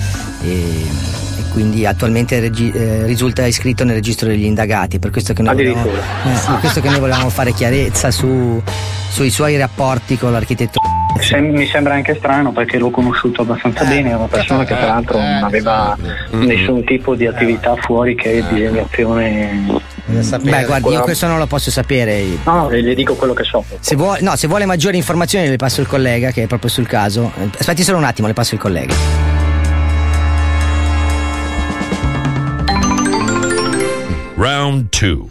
[0.44, 5.00] e quindi attualmente regi- eh, risulta iscritto nel registro degli indagati.
[5.00, 6.34] Per questo che noi volevamo, Addirittura.
[6.34, 8.62] eh, per questo che noi volevamo fare chiarezza su-
[9.10, 10.80] sui suoi rapporti con l'architetto.
[11.20, 14.86] Sem- mi sembra anche strano perché l'ho conosciuto abbastanza bene, è una persona che tra
[14.88, 15.98] l'altro non aveva
[16.32, 19.66] nessun tipo di attività fuori che disegnazione.
[20.06, 22.24] Beh, guardi, io questo non lo posso sapere.
[22.46, 23.64] No, le le dico quello che so.
[23.80, 26.88] Se vuole, no, se vuole maggiori informazioni le passo il collega che è proprio sul
[26.88, 27.32] caso.
[27.40, 29.29] Eh, Aspetti solo un attimo, le passo il collega.
[34.40, 35.28] Round 2.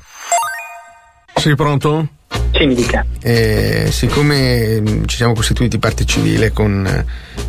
[1.37, 2.09] Sei pronto?
[2.53, 3.07] Sì, mi dica.
[3.23, 7.05] Eh, siccome mh, ci siamo costituiti parte civile con, eh,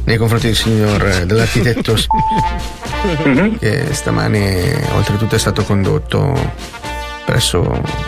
[0.05, 2.07] nei confronti del signor eh, dell'architetto S-
[3.59, 6.53] che stamane oltretutto è stato condotto
[7.29, 7.61] presso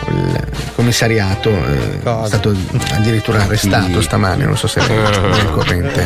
[0.08, 0.40] il
[0.74, 2.52] commissariato eh, è stato
[2.92, 6.04] addirittura arrestato stamane non so se è nel corrente.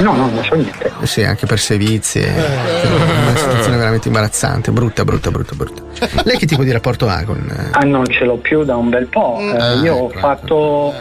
[0.00, 0.90] No, no, non so niente.
[1.00, 2.26] Eh sì anche per sevizie.
[2.26, 5.82] È una situazione veramente imbarazzante brutta brutta brutta brutta.
[6.24, 8.88] Lei che tipo di rapporto ha con eh, Ah, non ce l'ho più da un
[8.88, 9.38] bel po'.
[9.38, 10.92] Eh, io ho fatto.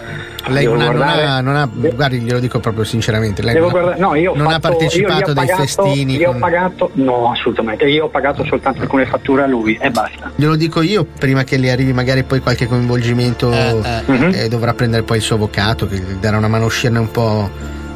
[0.54, 3.42] Lei non ha, non guardare- ha- non ha- guardi, glielo dico proprio sinceramente.
[3.42, 5.34] Lei Devo non, ha- guardare, no, io ho non ha fatto- partecipato io gli ho
[5.34, 6.16] dai pagato- festini.
[6.18, 7.86] Io ho pagato, no, assolutamente.
[7.86, 10.32] Io ho pagato soltanto alcune fatture a lui e basta.
[10.36, 15.18] Glielo dico io prima che le arrivi magari poi qualche coinvolgimento eh, dovrà prendere poi
[15.18, 17.50] il suo avvocato che gli darà una mano a uscirne un po'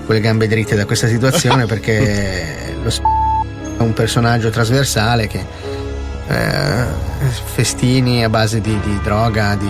[0.06, 3.00] con le gambe dritte da questa situazione perché lo s-
[3.78, 5.44] è un personaggio trasversale che
[6.32, 6.86] eh,
[7.46, 9.70] festini a base di, di droga, di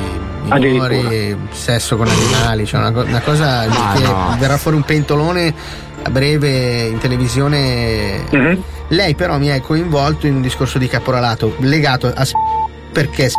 [0.59, 4.35] minori, sesso con animali, cioè una, una cosa Ma che no.
[4.39, 5.53] verrà fuori un pentolone
[6.03, 8.23] a breve in televisione.
[8.89, 12.33] Lei però mi ha coinvolto in un discorso di caporalato legato a s-
[12.91, 13.35] perché s-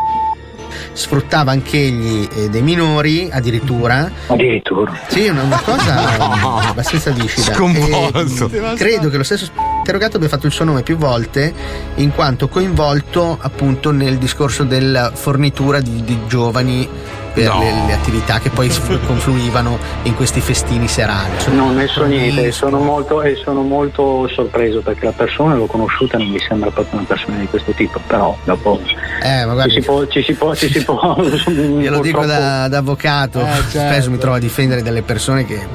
[0.95, 4.11] sfruttava anch'egli eh, dei minori addirittura.
[4.29, 4.99] Addirittura.
[5.09, 6.17] Sì, una, una cosa
[6.71, 7.53] abbastanza viscida.
[7.55, 8.49] Sconvolto.
[8.51, 9.51] E, credo che lo stesso s-
[9.83, 11.53] interrogato abbia fatto il suo nome più volte
[11.97, 16.89] in quanto coinvolto appunto nel discorso della fornitura di, di giovani
[17.33, 17.61] per No.
[17.61, 18.69] le, le attività che poi
[19.07, 21.31] confluivano in questi festini serali.
[21.55, 25.65] Non ne so niente e sono molto, e sono molto sorpreso perché la persona l'ho
[25.67, 28.79] conosciuta non mi sembra proprio una persona di questo tipo, però dopo
[29.23, 31.17] Eh, ma guardi, ci si può, ci si può, ci si può
[31.49, 33.79] Glielo dico da, da avvocato, Eh, certo.
[33.79, 35.67] spesso mi trovo a difendere delle persone che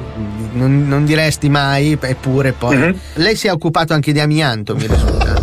[0.52, 2.76] non, non diresti mai, eppure poi.
[2.76, 2.98] Mhm.
[3.14, 5.34] Lei si è occupato anche di amianto, mi risulta.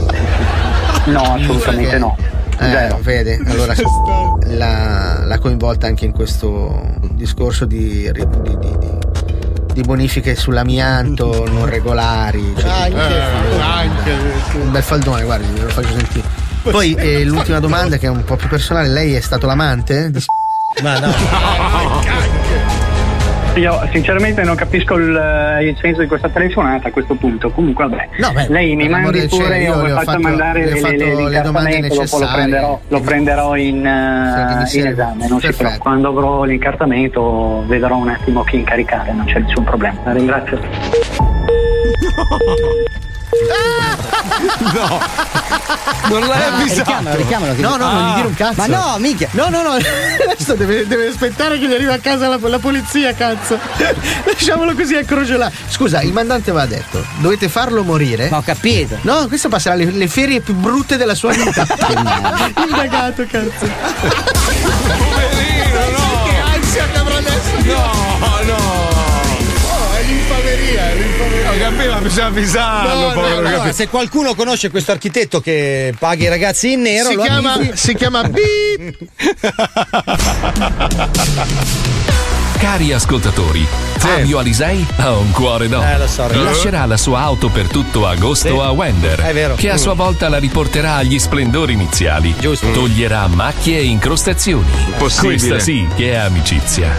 [1.05, 2.17] No, assolutamente no.
[2.57, 3.73] Eh, vede, allora
[4.47, 8.77] l'ha, l'ha coinvolta anche in questo discorso di, di- di- di-
[9.73, 12.53] di bonifiche sull'amianto non regolari.
[12.57, 14.11] cioè, Anche, eh, anche.
[14.57, 16.25] un bel faldone, guardi, ve lo faccio sentire.
[16.63, 20.09] Poi eh, l'ultima domanda che è un po' più personale, lei è stato l'amante?
[20.11, 20.23] Di...
[20.81, 21.11] Ma no.
[23.55, 27.49] Io sinceramente non capisco il, il senso di questa telefonata a questo punto.
[27.51, 30.65] Comunque, vabbè, No, beh, lei mi mandi pure, io io le ho faccio fatto- mandare
[30.65, 32.33] le fatto le- le domande l'incartamento, dopo lo necessarie.
[32.35, 35.27] prenderò, lo prenderò in, eh, in esame.
[35.29, 35.55] Non si.
[35.79, 39.97] Quando avrò l'incartamento vedrò un attimo chi incaricare, non c'è nessun problema.
[40.03, 40.59] La ringrazio.
[44.74, 45.00] No,
[46.10, 46.80] non l'hai Ah, avvisato.
[46.84, 48.54] richiamalo, richiamalo, che- No, no, non gli dire un cazzo.
[48.58, 49.28] Ma no, minchia.
[49.32, 49.71] No, no, no,
[50.32, 53.58] adesso deve, deve aspettare che gli arrivi a casa la, la polizia, cazzo.
[54.26, 55.54] Lasciamolo così a crogiolare.
[55.67, 58.30] Scusa, il mandante va detto, dovete farlo morire.
[58.30, 58.98] Ma ho capito.
[59.02, 61.65] No, questo passerà le, le ferie più brutte della sua vita.
[61.67, 63.65] il negato, cazzo.
[64.98, 66.24] Poverino, no.
[66.26, 67.52] Che ansia che avrà adesso.
[67.63, 68.64] No, no.
[71.69, 73.08] Ma bisogna avvisarlo.
[73.08, 73.47] No, povero, no?
[73.47, 77.54] Allora, se qualcuno conosce questo architetto che paga i ragazzi in nero, Si lo chiama,
[77.54, 77.71] avvisi.
[77.78, 78.97] si chiama Beep.
[82.58, 83.65] Cari ascoltatori,
[83.97, 85.86] Fabio Alisei ha un cuore d'oro.
[85.88, 86.28] Eh, lo so.
[86.41, 88.58] Lascerà la sua auto per tutto agosto Sì.
[88.60, 89.56] a Wender, È vero.
[89.56, 92.34] che a sua volta la riporterà agli splendori iniziali.
[92.39, 92.71] Giusto.
[92.71, 94.65] Toglierà macchie e incrostazioni.
[94.88, 95.36] Impossibile.
[95.38, 96.89] Questa sì che è amicizia.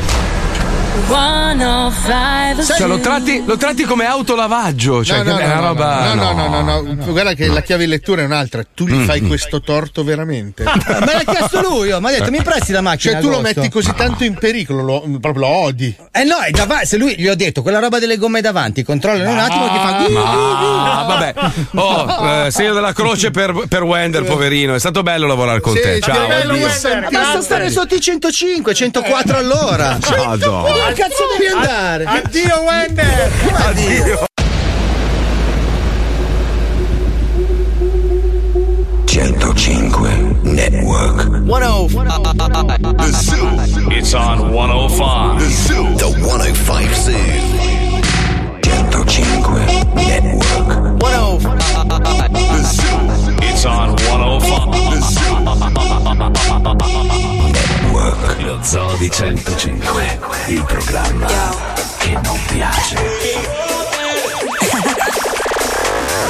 [2.76, 5.04] Cioè, lo tratti, lo tratti come autolavaggio.
[5.04, 6.14] Cioè, no, no, che è no, roba.
[6.14, 7.04] no, no, no, no, no.
[7.12, 8.62] Guarda che la chiave di lettura è un'altra.
[8.74, 9.04] Tu gli Mm.
[9.04, 10.64] fai questo torto veramente.
[10.64, 10.72] Me
[11.12, 13.12] l'ha chiesto lui, oh, mi ha detto mi presti la macchina.
[13.14, 15.94] Cioè, tu lo agosto?" metti così tanto in pericolo, lo- proprio lo odi.
[16.12, 19.30] Eh no, è davanti, se lui gli ho detto quella roba delle gomme davanti, controllano
[19.30, 20.20] un attimo che fa.
[20.20, 21.35] Ma vabbè,
[21.74, 24.74] oh, eh, segno della croce per, per Wender, poverino.
[24.74, 26.00] È stato bello lavorare con Sì, te.
[26.00, 26.54] Ciao, bello.
[26.54, 27.09] Wender.
[27.11, 29.98] Basta stare sotto i 105, 104 all'ora.
[30.26, 30.86] Madonna.
[30.87, 32.05] Dove cazzo devi andare?
[32.05, 33.33] Addio Wender!
[33.57, 34.25] Addio.
[39.07, 41.27] 105 Network.
[41.44, 42.96] 105.
[42.99, 43.90] The Zoo.
[43.90, 45.38] It's on 105.
[45.40, 45.96] The Zoo.
[45.96, 47.18] The 105 Zoo.
[48.62, 51.03] 105 Network.
[51.03, 52.33] 105.
[52.33, 53.01] The Zoo.
[53.42, 54.70] It's on 105.
[54.92, 55.01] The
[57.25, 57.36] Zoo.
[58.06, 61.26] Lo Zoo di 105, il programma
[61.98, 62.96] che non piace.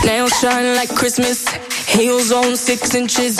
[0.04, 1.44] Nails shine like Christmas.
[1.86, 3.38] Heels on six inches.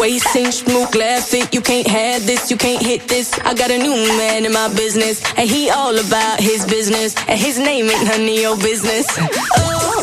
[0.00, 1.54] Waist inch, move glad fit.
[1.54, 3.30] You can't have this, you can't hit this.
[3.44, 5.22] I got a new man in my business.
[5.36, 7.14] And he all about his business.
[7.28, 9.06] And his name ain't none of your business.
[9.16, 9.26] Oh,
[9.58, 10.02] oh,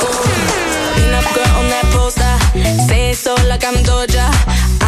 [0.00, 0.94] oh.
[0.94, 2.86] Pin up girl on that poster.
[2.86, 4.53] Say it so like I'm Doja.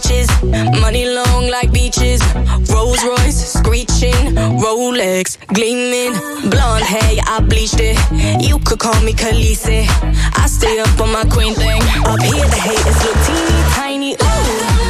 [0.00, 0.28] speeches.
[0.80, 2.22] Money long like beaches.
[2.72, 4.34] Rolls Royce screeching.
[4.60, 6.12] Rolex gleaming.
[6.50, 7.96] Blonde hair, I bleached it.
[8.42, 9.86] You could call me Khaleesi.
[10.36, 11.82] I stay up on my queen thing.
[12.04, 14.12] Up here, the haters look teeny tiny.
[14.14, 14.89] Ooh.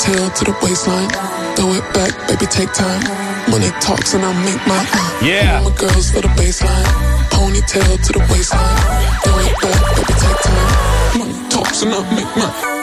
[0.00, 1.10] Ponytail to the waistline.
[1.56, 3.02] Throw it back, baby, take time.
[3.50, 4.86] Money talks and I make mine.
[4.94, 5.20] Uh.
[5.22, 5.60] Yeah.
[5.62, 6.86] My girls for the baseline.
[7.28, 8.80] ponytail to the waistline.
[9.22, 11.18] Throw it back, baby, take time.
[11.18, 12.79] Money talks and I make mine.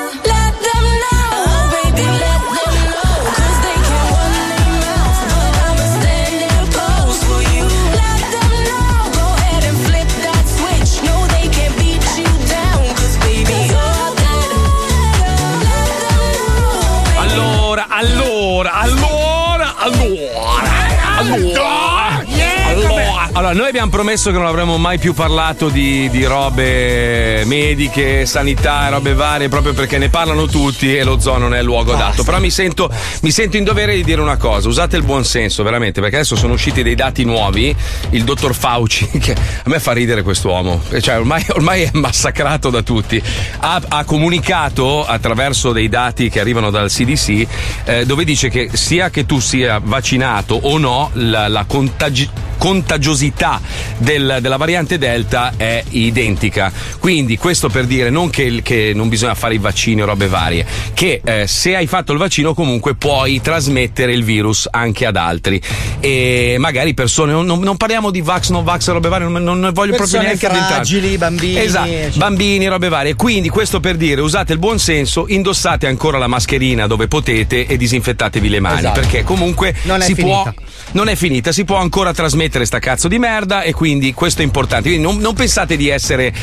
[23.38, 28.90] Allora, noi abbiamo promesso che non avremmo mai più parlato di, di robe mediche, sanità
[28.90, 32.24] robe varie, proprio perché ne parlano tutti e lo zoo non è il luogo adatto.
[32.24, 32.90] Però mi sento,
[33.22, 36.36] mi sento in dovere di dire una cosa: usate il buon senso, veramente, perché adesso
[36.36, 37.76] sono usciti dei dati nuovi.
[38.10, 42.82] Il dottor Fauci, che a me fa ridere quest'uomo, cioè ormai, ormai è massacrato da
[42.82, 43.22] tutti,
[43.60, 47.48] ha, ha comunicato attraverso dei dati che arrivano dal CDC,
[47.84, 53.60] eh, dove dice che sia che tu sia vaccinato o no, la, la contagi- contagiosità
[53.98, 56.72] del- della variante Delta è identica.
[57.00, 60.66] Quindi, questo per dire non che, che non bisogna fare i vaccini o robe varie,
[60.94, 65.62] che eh, se hai fatto il vaccino comunque puoi trasmettere il virus anche ad altri.
[66.00, 69.96] E magari persone, non, non- parliamo di vax, non vax, robe varie, non, non voglio
[69.96, 70.76] proprio Persone neanche addentrarmi.
[70.76, 73.16] fragili, bambini, Esatto, bambini, robe varie.
[73.16, 77.78] Quindi questo per dire, usate il buon senso, indossate ancora la mascherina dove potete e
[77.78, 79.00] disinfettatevi le mani, Esatto.
[79.00, 80.42] perché comunque Non è si finita.
[80.54, 80.54] può
[80.92, 84.44] non è finita, si può ancora trasmettere sta cazzo di merda e quindi questo è
[84.44, 84.90] importante.
[84.90, 86.34] Quindi non, non pensate di essere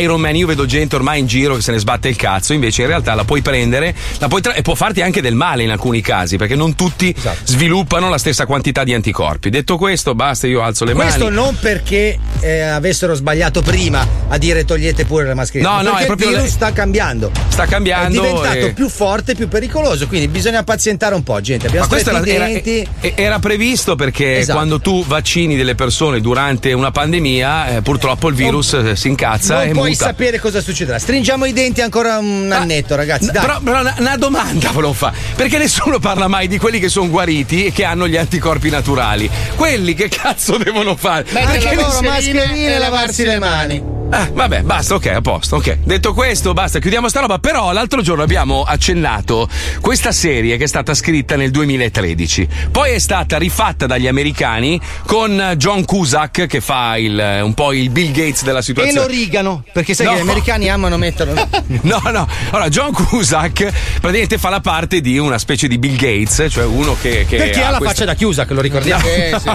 [0.00, 2.82] Iron Man, io vedo gente ormai in giro che se ne sbatte il cazzo, invece
[2.82, 5.70] in realtà la puoi prendere la puoi tra- e può farti anche del male in
[5.70, 7.38] alcuni casi, perché non tutti Esatto.
[7.44, 9.50] sviluppano la stessa quantità di anticorpi.
[9.50, 11.36] Detto questo, basta, io alzo le Questo mani.
[11.36, 15.76] non perché eh, avessero sbagliato prima a dire togliete pure la mascherina.
[15.82, 17.30] No, no, è proprio il virus le- sta cambiando.
[17.48, 20.06] Sta cambiando È diventato e- più forte, più pericoloso.
[20.06, 21.66] Quindi bisogna pazientare un po', gente.
[21.66, 24.58] Abbiamo Ma questo era, era- era previsto perché Esatto.
[24.58, 29.56] quando tu vaccini delle persone durante una pandemia, eh, purtroppo il virus eh, si incazza
[29.58, 30.06] non e puoi muta.
[30.06, 30.98] sapere cosa succederà.
[30.98, 33.30] Stringiamo i denti ancora un annetto, ragazzi.
[33.30, 33.40] Dai.
[33.44, 37.08] Però, però una, una domanda volevo fare, perché nessuno parla mai di quelli che sono
[37.08, 39.28] guariti e che hanno gli anticorpi naturali.
[39.56, 41.24] Quelli che cazzo devono fare?
[41.30, 43.93] Mettere Perché le nessuno- mascherine e lavarsi le mani.
[44.16, 45.78] Ah, vabbè, basta, ok, a posto, ok.
[45.82, 47.38] Detto questo, basta, chiudiamo sta roba.
[47.38, 49.48] Però l'altro giorno abbiamo accennato
[49.80, 52.48] questa serie che è stata scritta nel 2013.
[52.70, 57.90] Poi è stata rifatta dagli americani con John Cusack che fa il- un po' il
[57.90, 59.00] Bill Gates della E situazione.
[59.00, 60.12] l'origano, perché sai No.
[60.12, 61.48] che gli americani amano metterlo.
[61.82, 62.26] No, no.
[62.50, 63.62] Allora, John Cusack
[64.00, 67.24] praticamente fa la parte di una specie di Bill Gates, cioè uno che.
[67.28, 69.04] che perché ha la questa- faccia da chiusa, che lo ricordiamo.
[69.06, 69.50] Eh, sì.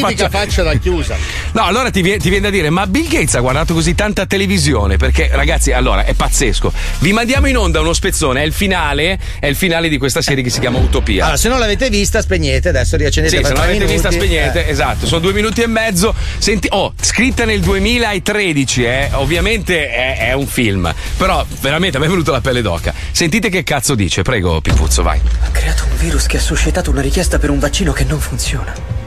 [0.00, 1.16] Tipica faccia da chiusa.
[1.52, 4.26] No, allora ti viene, ti viene da dire, ma Bill Gates ha guardato così tanta
[4.26, 4.96] televisione?
[4.96, 6.72] Perché, ragazzi, allora è pazzesco.
[7.00, 10.44] Vi mandiamo in onda uno spezzone, è il finale, è il finale di questa serie
[10.44, 11.24] che si chiama Utopia.
[11.24, 14.26] Allora, se non l'avete vista, spegnete, adesso riaccendete Sì, per se non l'avete vista minuti.
[14.28, 14.70] spegnete, Eh.
[14.70, 16.14] esatto, sono due minuti e mezzo.
[16.38, 22.06] Senti, oh, scritta nel 2013, eh, ovviamente è, è un film, però veramente a me
[22.06, 22.94] è venuta la pelle d'oca.
[23.10, 25.20] Sentite che cazzo dice, prego Pipuzzo, vai.
[25.42, 28.97] Ha creato un virus che ha suscitato una richiesta per un vaccino che non funziona.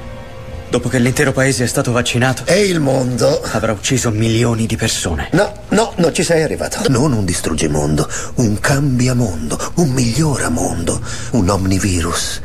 [0.72, 2.44] Dopo che l'intero paese è stato vaccinato.
[2.46, 3.42] E il mondo?
[3.52, 5.28] Avrà ucciso milioni di persone.
[5.34, 6.88] No, no, non ci sei arrivato.
[6.88, 11.02] Non un distruggemondo, un cambiamondo, un miglioramondo,
[11.32, 12.40] un omnivirus.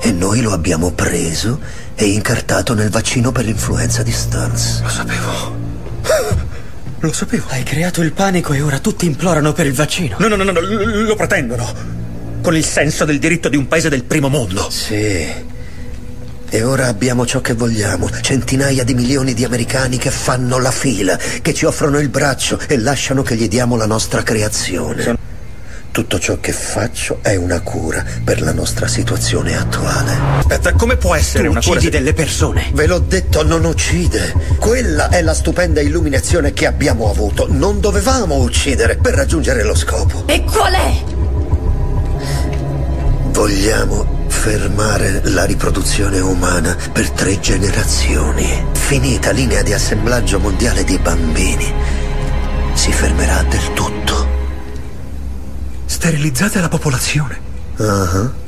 [0.00, 1.60] E noi lo abbiamo preso
[1.94, 4.80] e incartato nel vaccino per l'influenza di Stans.
[4.80, 5.56] Lo sapevo.
[7.00, 7.44] Lo sapevo.
[7.48, 10.16] Hai creato il panico e ora tutti implorano per il vaccino.
[10.18, 11.70] No, no, no, no, lo, lo pretendono.
[12.40, 14.70] Con il senso del diritto di un paese del primo mondo.
[14.70, 15.50] Sì.
[16.54, 18.10] E ora abbiamo ciò che vogliamo.
[18.20, 22.76] Centinaia di milioni di americani che fanno la fila, che ci offrono il braccio e
[22.76, 25.16] lasciano che gli diamo la nostra creazione.
[25.90, 30.14] Tutto ciò che faccio è una cura per la nostra situazione attuale.
[30.40, 31.76] Aspetta, come può essere Tu una cura?
[31.78, 32.70] uccidi delle persone.
[32.74, 34.34] Ve l'ho detto, non uccide.
[34.58, 37.46] Quella è la stupenda illuminazione che abbiamo avuto.
[37.50, 40.24] Non dovevamo uccidere per raggiungere lo scopo.
[40.26, 41.02] E qual è?
[43.30, 48.66] Vogliamo fermare la riproduzione umana per tre generazioni.
[48.72, 51.72] Finita linea di assemblaggio mondiale di bambini.
[52.72, 54.26] Si fermerà del tutto.
[55.84, 57.40] Sterilizzate la popolazione.
[57.76, 58.41] Ah.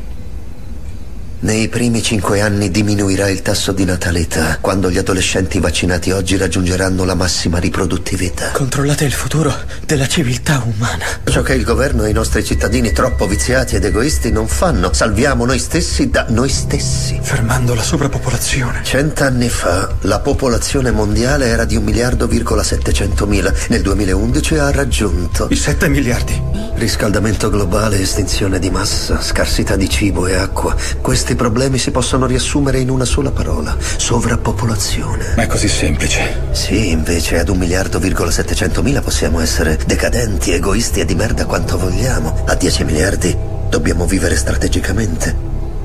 [1.45, 7.05] Nei primi cinque anni diminuirà il tasso di natalità quando gli adolescenti vaccinati oggi raggiungeranno
[7.05, 8.53] la massima riproduttività.
[8.53, 11.05] Controllate il futuro della civiltà umana.
[11.23, 15.45] Ciò che il governo e i nostri cittadini troppo viziati ed egoisti non fanno, salviamo
[15.45, 17.19] noi stessi da noi stessi.
[17.21, 18.81] Fermando la sovrappopolazione.
[18.83, 23.53] Cent'anni fa la popolazione mondiale era di un miliardo virgola 700 mila.
[23.69, 26.41] Nel 2011 ha raggiunto I 7 miliardi.
[26.77, 30.75] riscaldamento globale, estinzione di massa, scarsità di cibo e acqua.
[31.03, 35.35] Queste questi problemi si possono riassumere in una sola parola: sovrappopolazione.
[35.37, 36.43] Ma è così semplice.
[36.53, 41.77] Sì, invece ad un miliardo virgola settecentomila possiamo essere decadenti, egoisti e di merda quanto
[41.77, 42.45] vogliamo.
[42.47, 43.37] A 10 miliardi
[43.69, 45.35] dobbiamo vivere strategicamente.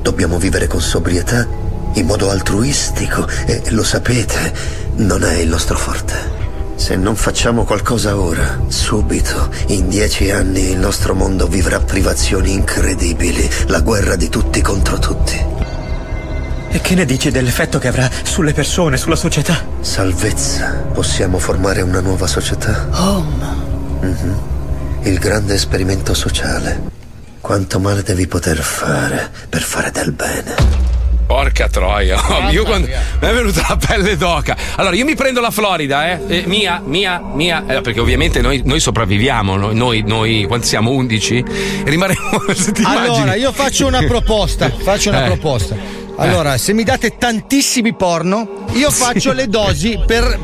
[0.02, 1.48] Dobbiamo vivere con sobrietà,
[1.94, 4.54] in modo altruistico e lo sapete,
[4.98, 6.48] non è il nostro forte.
[6.80, 13.48] Se non facciamo qualcosa ora, subito, in dieci anni il nostro mondo vivrà privazioni incredibili,
[13.68, 15.46] la guerra di tutti contro tutti.
[16.72, 19.62] E che ne dici dell'effetto che avrà sulle persone, sulla società?
[19.82, 20.86] Salvezza.
[20.94, 22.88] Possiamo formare una nuova società?
[22.94, 23.26] Oh,
[24.02, 24.40] Mhm.
[25.02, 26.82] Il grande esperimento sociale.
[27.42, 30.89] Quanto male devi poter fare per fare del bene?
[31.30, 32.94] Porca troia, oh, io quando mi
[33.28, 34.58] è venuta la pelle d'oca.
[34.78, 36.20] Allora, io mi prendo la Florida, eh?
[36.28, 40.90] Eh, mia, mia, mia, eh, perché ovviamente noi, noi sopravviviamo, noi, noi, noi, quanti siamo?
[40.90, 41.38] 11?
[41.38, 42.42] E rimarremo.
[42.84, 44.72] Allora, io faccio una proposta.
[44.82, 45.28] Faccio una Eh.
[45.28, 45.76] proposta.
[46.16, 50.36] Allora, se mi date tantissimi porno, io faccio le dosi per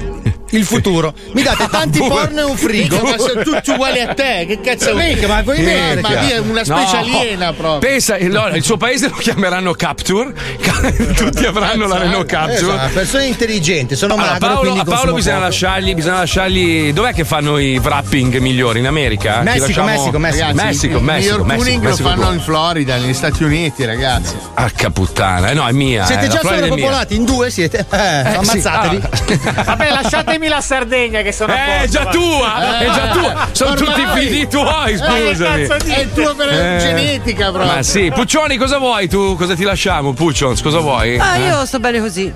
[0.58, 1.14] il futuro.
[1.34, 2.98] Mi date tanti porno e un frigo.
[3.02, 5.14] Ma sono tutti uguali a te, che cazzo vuoi?
[5.14, 6.02] Mica, ma vuoi Eh, vedere?
[6.02, 7.00] Ma è una specie No.
[7.20, 7.90] aliena proprio.
[7.92, 10.34] Pensa, allora, il suo paese lo chiameranno Capture,
[11.16, 12.56] tutti avranno la Renault Capture.
[12.76, 15.48] Esatto, persone intelligenti, sono Allora, magro, Paolo, a Paolo bisogna poco.
[15.48, 16.94] lasciargli, bisogna lasciargli.
[16.94, 18.80] Dov'è che fanno i wrapping migliori?
[18.80, 19.42] In America?
[19.42, 20.54] Messico, lasciamo- Messico, Messico.
[20.54, 22.34] Messico, il Messico, miglior Messico, Messico lo fanno due.
[22.36, 24.36] in Florida, negli Stati Uniti, ragazzi.
[24.56, 26.06] Arca puttana, eh, no, è mia.
[26.06, 26.54] Siete eh, già è mia.
[26.54, 27.86] sovrappopolati, in due siete.
[27.92, 29.02] Eh, ammazzatevi.
[29.66, 33.48] Vabbè, lasciatemi la Sardegna che sono a Eh, posto, già tua, è già tua.
[33.52, 33.86] Sono Ormai.
[33.88, 35.62] tutti figli tuoi, Eh, scusami.
[35.62, 35.78] dite?
[35.96, 36.78] È il tuo per Eh.
[36.80, 37.74] genetica, proprio.
[37.74, 39.36] Ma sì, Puccioni, cosa vuoi tu?
[39.36, 40.62] Cosa ti lasciamo, Puccions?
[40.62, 41.18] Cosa vuoi?
[41.20, 41.46] Ah, Eh?
[41.48, 42.34] io sto bene così.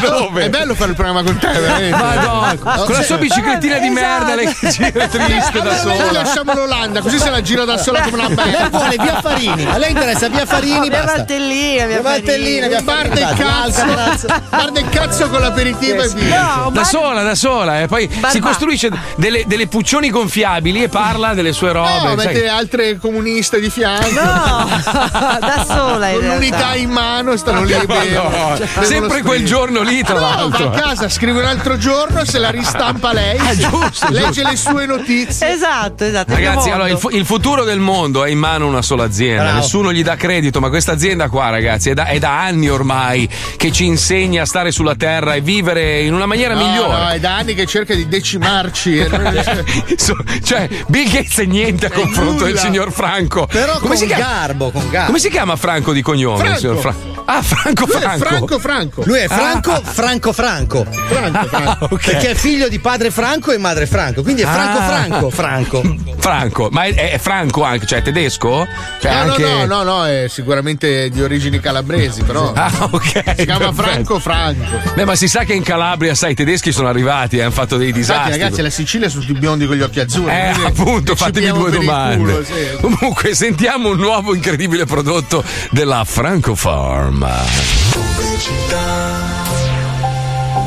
[0.00, 0.44] Dove?
[0.44, 1.96] È bello fare il programma con te, veramente.
[1.96, 6.12] Madonna, con la sua biciclettina di merda, lei che gira triste da Noi sola.
[6.12, 8.58] lasciamo l'Olanda, così se la gira da sola come una bella.
[8.60, 9.66] Lei vuole via Farini.
[9.70, 11.16] A lei interessa via Farini, Via basta.
[11.18, 13.36] Valtellina, via Via Valtellina, via il Farini.
[13.36, 16.39] cazzo, guarda il cazzo con l'aperitivo e via.
[16.70, 21.52] Da sola, da sola, e poi si costruisce delle, delle puccioni gonfiabili e parla delle
[21.52, 21.88] sue robe.
[22.14, 22.26] No, sai.
[22.34, 24.08] mette altre comuniste di fianco.
[24.12, 24.68] No,
[25.40, 30.14] da sola Con l'unità in mano stanno lì no, Bevono sempre quel giorno lì, tra
[30.14, 30.68] No, l'altro.
[30.70, 33.38] va a casa, scrive un altro giorno, se la ristampa lei.
[33.50, 34.48] Ah, giusto, legge giusto.
[34.50, 35.52] le sue notizie.
[35.52, 36.34] Esatto, esatto.
[36.34, 39.58] Ragazzi, allora il, fu- il futuro del mondo è in mano una sola azienda, Bravo.
[39.58, 43.28] nessuno gli dà credito, ma questa azienda qua, ragazzi, è da, è da anni ormai
[43.56, 47.02] che ci insegna a stare sulla terra e vivere in una maniera No, migliore.
[47.02, 49.04] no, è da anni che cerca di decimarci.
[50.44, 53.46] cioè, Bill Gates è niente a confronto del signor Franco.
[53.46, 54.24] Però Come con si chiama?
[54.24, 55.06] garbo, con garbo.
[55.06, 56.38] Come si chiama Franco di cognome?
[56.38, 56.58] Franco.
[56.58, 56.94] signor Fra-
[57.26, 58.24] ah, Franco Lui è Franco.
[58.26, 59.02] Franco Franco.
[59.04, 59.80] Lui è Franco, Ah.
[59.82, 60.84] Franco Franco.
[60.90, 61.56] Franco, Franco.
[61.56, 62.04] Ah, ok.
[62.04, 64.22] Perché è figlio di padre Franco e madre Franco.
[64.22, 64.82] Quindi è Franco Ah.
[64.86, 65.82] Franco, Franco.
[66.18, 68.66] Franco, ma è, è Franco anche, cioè tedesco?
[69.00, 69.42] Cioè No, anche...
[69.42, 72.52] no, no, no, no, è sicuramente di origini calabresi, però.
[72.54, 73.34] Ah, ok.
[73.36, 73.82] Si chiama perfetto.
[73.82, 74.64] Franco Franco.
[74.94, 77.76] Beh, ma si sa che in Calabria, sai, i tedeschi sono arrivati e hanno fatto
[77.76, 78.30] dei Infatti, disastri.
[78.38, 80.30] ragazzi, la Sicilia sono tutti biondi con gli occhi azzurri.
[80.34, 82.16] Eh, quindi appunto, pigliamo due domande.
[82.16, 82.52] culo, sì.
[82.80, 87.09] Comunque, sentiamo un nuovo incredibile prodotto della Franco Farm.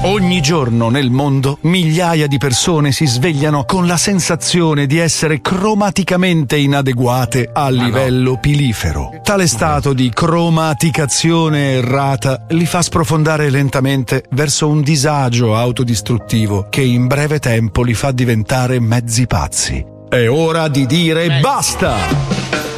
[0.05, 6.57] Ogni giorno nel mondo migliaia di persone si svegliano con la sensazione di essere cromaticamente
[6.57, 9.21] inadeguate a livello pilifero.
[9.23, 17.07] Tale stato di cromaticazione errata li fa sprofondare lentamente verso un disagio autodistruttivo che in
[17.07, 19.85] breve tempo li fa diventare mezzi pazzi.
[20.09, 22.72] È ora di dire basta!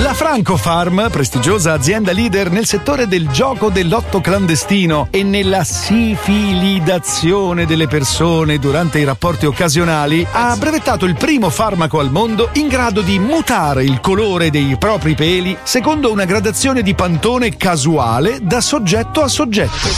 [0.00, 7.66] La Franco Farm, prestigiosa azienda leader nel settore del gioco dell'otto clandestino e nella sifilidazione
[7.66, 13.00] delle persone durante i rapporti occasionali, ha brevettato il primo farmaco al mondo in grado
[13.00, 19.22] di mutare il colore dei propri peli secondo una gradazione di pantone casuale da soggetto
[19.22, 19.88] a soggetto.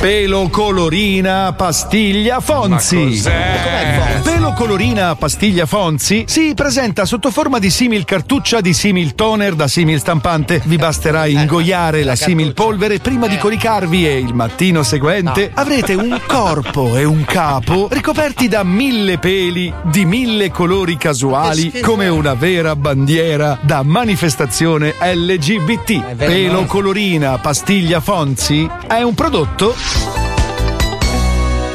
[0.00, 3.20] Pelo colorina pastiglia Fonzi.
[3.22, 9.68] Pelo colorina pastiglia Fonzi si presenta sotto forma di simil cartuccia di simil toner da
[9.68, 10.60] simil stampante.
[10.64, 16.20] Vi basterà ingoiare la simil polvere prima di coricarvi e il mattino seguente avrete un
[16.26, 22.74] corpo e un capo ricoperti da mille peli di mille colori casuali come una vera
[22.74, 26.14] bandiera da manifestazione LGBT.
[26.14, 29.74] Pelo colorina pastiglia Fonzi è un prodotto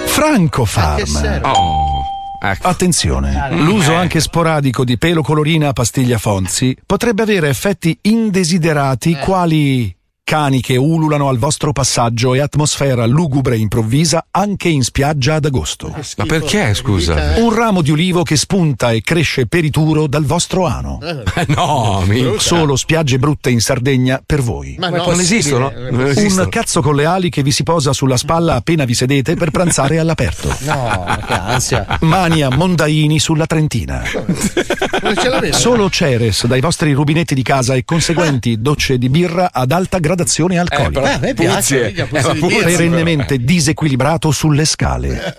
[0.05, 1.41] Franco Farm.
[1.43, 1.96] Oh,
[2.39, 2.67] ecco.
[2.67, 9.96] Attenzione, l'uso anche sporadico di pelo colorina a pastiglia Fonzi potrebbe avere effetti indesiderati quali
[10.27, 15.45] cani che ululano al vostro passaggio e atmosfera lugubre e improvvisa anche in spiaggia ad
[15.45, 15.95] agosto.
[16.17, 17.35] Ma perché, scusa?
[17.37, 20.99] Un ramo di ulivo che spunta e cresce perituro dal vostro ano.
[21.01, 22.39] Eh, no, minchia.
[22.41, 24.75] Solo spiagge brutte in Sardegna per voi.
[24.77, 25.71] Ma no, non esistono?
[25.73, 26.49] Non Un esistono.
[26.49, 29.97] cazzo con le ali che vi si posa sulla spalla appena vi sedete per pranzare
[29.97, 30.53] all'aperto.
[30.65, 31.99] No, che ansia.
[32.01, 34.03] Mani a mondaini sulla Trentina.
[34.03, 35.55] ce l'avete?
[35.57, 40.15] Solo Ceres dai vostri rubinetti di casa e conseguenti docce di birra ad alta gradazione
[40.57, 41.19] alcolica.
[41.19, 41.33] Eh.
[41.33, 41.93] Puzie.
[41.93, 42.63] Eh, puzie.
[42.63, 45.35] perennemente disequilibrato sulle scale.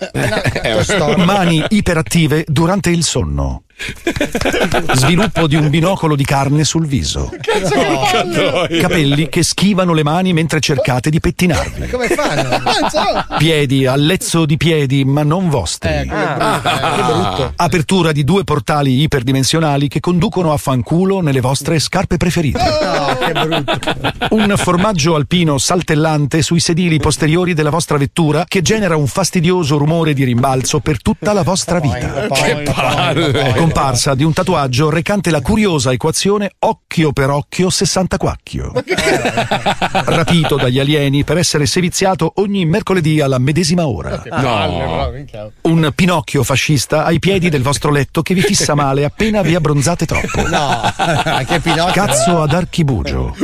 [1.16, 3.62] Mani iperattive durante il sonno.
[4.94, 7.30] Sviluppo di un binocolo di carne sul viso.
[8.80, 11.88] Capelli che schivano le mani mentre cercate di pettinarvi.
[11.88, 12.60] Come fanno?
[13.38, 15.90] Piedi a lezzo di piedi, ma non vostri.
[15.90, 17.52] Eh, che brutto, eh, brutto.
[17.56, 22.58] Apertura di due portali iperdimensionali che conducono a fanculo nelle vostre scarpe preferite.
[22.58, 23.78] No, che brutto.
[24.30, 30.14] Un formaggio alpino saltellante sui sedili posteriori della vostra vettura che genera un fastidioso rumore
[30.14, 32.26] di rimbalzo per tutta la vostra vita.
[32.28, 33.66] Che palle.
[33.68, 38.72] Comparsa di un tatuaggio recante la curiosa equazione occhio per occhio 60 quacchio.
[39.92, 44.22] Rapito dagli alieni per essere seviziato ogni mercoledì alla medesima ora.
[44.40, 45.12] No.
[45.62, 50.06] Un Pinocchio fascista ai piedi del vostro letto che vi fissa male appena vi abbronzate
[50.06, 50.48] troppo.
[50.48, 51.92] No, anche Pinocchio.
[51.92, 53.36] Cazzo ad archibugio.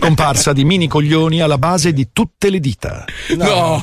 [0.00, 3.04] Comparsa di mini coglioni alla base di tutte le dita.
[3.36, 3.80] No.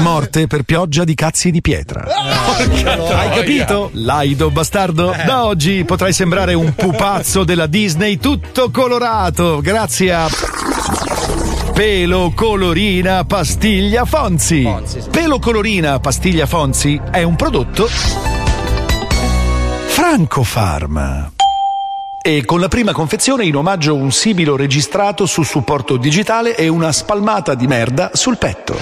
[0.00, 2.04] Morte per pioggia di cazzi di pietra.
[2.04, 3.90] Hai capito?
[4.32, 5.14] Laido bastardo?
[5.26, 10.26] Da oggi potrai sembrare un pupazzo della Disney tutto colorato, grazie a.
[11.74, 14.66] Pelo Colorina Pastiglia Fonzi.
[15.10, 17.86] Pelo Colorina Pastiglia Fonzi è un prodotto
[19.86, 21.30] Franco Farma.
[22.24, 26.92] E con la prima confezione in omaggio un sibilo registrato su supporto digitale e una
[26.92, 28.78] spalmata di merda sul petto.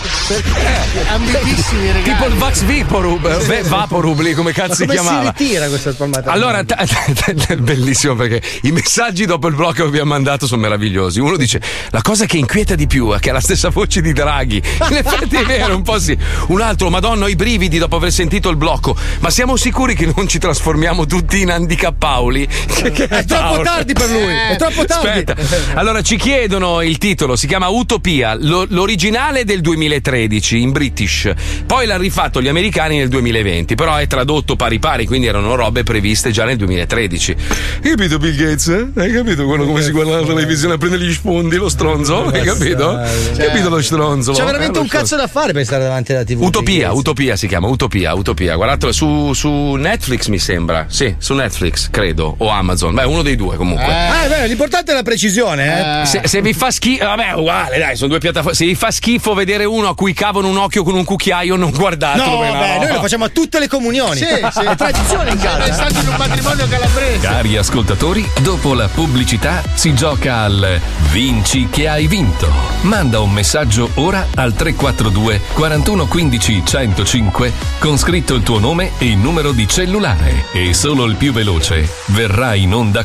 [1.09, 2.03] Ambitissimi regali.
[2.03, 5.35] Tipo il Vax Vaporub, eh, Vaporub lì come cazzo si Come si chiamava.
[5.37, 6.31] ritira questa spalmata?
[6.31, 10.61] Allora, t- t- bellissimo perché i messaggi dopo il blocco che vi ha mandato sono
[10.61, 11.19] meravigliosi.
[11.19, 11.63] Uno dice:
[11.93, 14.57] La cosa che inquieta di più è che ha la stessa voce di Draghi.
[14.91, 16.15] In effetti è vero, un po' sì.
[16.49, 18.95] Un altro, Madonna, ho i brividi dopo aver sentito il blocco.
[19.21, 22.49] Ma siamo sicuri che non ci trasformiamo tutti in handicappauli?
[22.81, 24.23] Che, che troppo tardi per lui,
[24.53, 25.09] è troppo tardi.
[25.09, 25.79] Aspetta.
[25.79, 31.31] Allora ci chiedono il titolo, si chiama Utopia, lo- l'originale del 2013 in British,
[31.67, 35.83] poi l'hanno rifatto gli americani nel 2020, però è tradotto pari pari, quindi erano robe
[35.83, 37.37] previste già nel 2013.
[37.83, 38.67] Hai capito Bill Gates?
[38.69, 38.89] eh?
[39.01, 42.25] Hai capito quello come si guarda la televisione a prendere gli sfondi, lo stronzo?
[42.27, 42.91] Hai capito?
[42.97, 44.33] Hai capito lo stronzo?
[44.33, 46.41] C'è veramente Eh, un cazzo da fare per stare davanti alla TV.
[46.43, 48.55] Utopia, Utopia si chiama, Utopia, Utopia.
[48.57, 50.87] Guardatelo su, su Netflix mi sembra.
[50.89, 52.35] Sì, su Netflix, credo.
[52.39, 52.95] O Amazon.
[52.95, 53.93] Beh, uno dei due comunque.
[53.93, 56.07] Ah, è vero, l'importante è la precisione, eh.
[56.07, 58.55] Se, se vi fa schifo, vabbè, uguale, dai, sono due piattaforme.
[58.57, 61.71] Se vi fa schifo vedere uno a cui cavano un occhio con un cucchiaio, non
[61.71, 62.25] guardatelo.
[62.25, 64.17] No, vabbè, noi lo facciamo a tutte le comunioni.
[64.17, 64.65] Sì, sì.
[64.65, 65.73] È tradizione in È casa.
[65.73, 67.19] stato in un matrimonio calabrese.
[67.27, 72.49] Cari ascoltatori, dopo la pubblicità si gioca al Vinci che hai vinto.
[72.83, 79.07] Manda un messaggio ora al 342 41 15 105 con scritto il tuo nome e
[79.07, 83.05] il numero di cellulare e solo il più veloce verrà in onda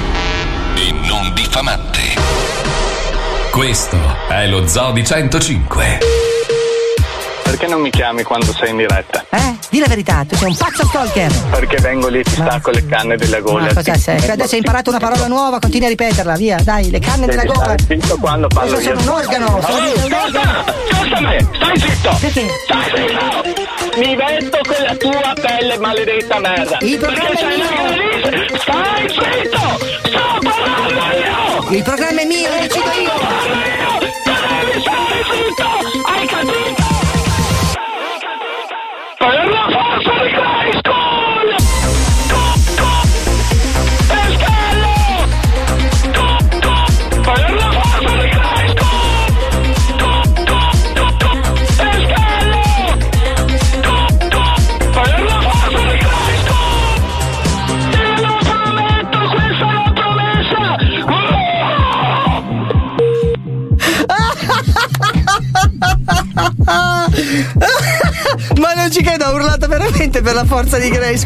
[0.75, 1.99] e non diffamante.
[3.51, 3.97] Questo
[4.29, 6.30] è lo Zoo di 105.
[7.51, 9.25] Perché non mi chiami quando sei in diretta?
[9.29, 9.57] Eh?
[9.69, 11.29] Di la verità, tu sei un pazzo stalker.
[11.49, 13.73] Perché vengo lì e ti stacco le canne della Ma gola.
[13.73, 14.29] cosa sei?
[14.29, 17.53] Adesso hai imparato una parola nuova, continui a ripeterla, via, dai, le canne della Devi
[17.53, 17.75] gola.
[17.77, 18.81] stare zitto quando parlo io.
[18.81, 19.61] sono un organo?
[19.61, 20.63] Sono Oh, un organo.
[20.63, 22.17] ascolta me, stai zitto!
[22.21, 22.47] Perché?
[22.63, 23.99] Stai zitto!
[23.99, 26.77] Mi vesto con la tua pelle maledetta merda!
[26.79, 27.31] Il Perché mio.
[27.35, 28.59] granista?
[28.61, 29.59] Stai zitto!
[30.07, 31.77] Sto parlando io!
[31.77, 33.70] Il programma è mio, lo decido io.
[39.21, 39.70] Per
[68.59, 71.17] Ma non ci credo, ha urlato veramente per la forza di Grey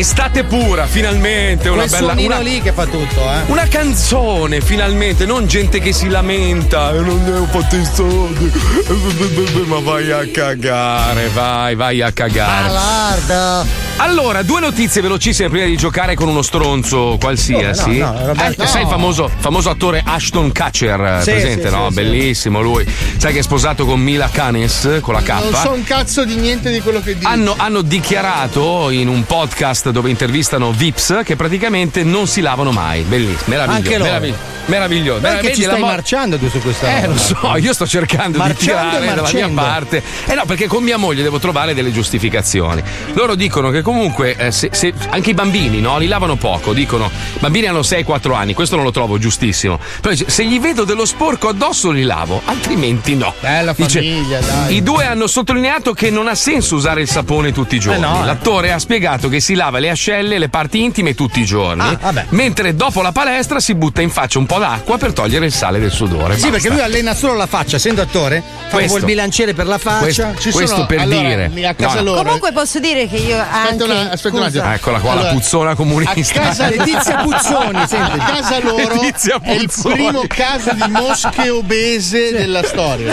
[0.00, 1.68] estate pura, finalmente.
[1.68, 2.20] Una Quel bella.
[2.20, 3.42] Una, lì che fa tutto, eh.
[3.46, 6.90] una canzone, finalmente, non gente che si lamenta.
[6.90, 8.50] "Eh, Non ne ho fatto i soldi.
[9.66, 12.68] Ma vai a cagare, vai, vai a cagare.
[12.68, 13.89] Alarda.
[14.02, 17.98] Allora, due notizie velocissime prima di giocare con uno stronzo qualsiasi.
[17.98, 18.92] No, no, Roberto, Eh, Sai il no.
[18.92, 21.88] famoso, famoso attore Ashton Kutcher, Sì, presente, sì, no?
[21.88, 22.00] sì, sì.
[22.00, 22.86] Bellissimo lui.
[23.18, 25.28] Sai che è sposato con Mila Canes con la K.
[25.28, 27.26] Non so un cazzo di niente di quello che dici.
[27.26, 33.02] Hanno, hanno dichiarato in un podcast dove intervistano Vips che praticamente non si lavano mai.
[33.02, 33.76] Bellissimo, meraviglioso.
[33.84, 34.04] Anche loro.
[34.10, 34.49] meraviglioso.
[34.66, 35.20] Meraviglioso.
[35.20, 37.12] Perché ci stai mo- marciando tu su questa eh, roba?
[37.12, 40.02] lo so, io sto cercando Marciando di tirare dalla mia parte.
[40.26, 42.82] Eh no, perché con mia moglie devo trovare delle giustificazioni.
[43.14, 46.72] Loro dicono che comunque eh, se- se- anche i bambini no, li lavano poco.
[46.72, 49.78] Dicono, i bambini hanno 6-4 anni, questo non lo trovo giustissimo.
[50.00, 53.34] Però dice, se gli vedo dello sporco addosso li lavo, altrimenti no.
[53.40, 54.76] Bella Dice, famiglia, dai.
[54.76, 57.98] I due hanno sottolineato che non ha senso usare il sapone tutti i giorni.
[58.02, 58.26] Eh no, eh.
[58.26, 61.98] L'attore ha spiegato che si lava le ascelle le parti intime tutti i giorni, Ah,
[62.00, 62.26] vabbè.
[62.30, 65.78] mentre dopo la palestra si butta in faccia un po' d'acqua per togliere il sale
[65.80, 66.34] del sudore.
[66.36, 66.84] Sì, perché Basta.
[66.84, 70.32] lui allena solo la faccia, essendo attore, fa po' il bilanciere per la faccia.
[70.32, 71.50] Questo- questo per dire.
[71.66, 72.22] A casa No, loro.
[72.22, 74.72] Comunque posso dire che io anche una- aspetta un attimo.
[74.72, 76.40] Eccola qua, la Allora, puzzona comunista.
[76.40, 78.18] A casa Letizia Puzzoni, senti.
[78.18, 79.94] A casa loro Letizia è il Puzzoni.
[79.94, 83.12] primo caso di mosche obese della storia.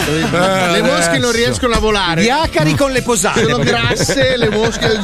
[0.72, 2.22] Le mosche non riescono a volare.
[2.24, 3.42] Gli acari con le posate.
[3.44, 5.00] Sono grasse, le mosche.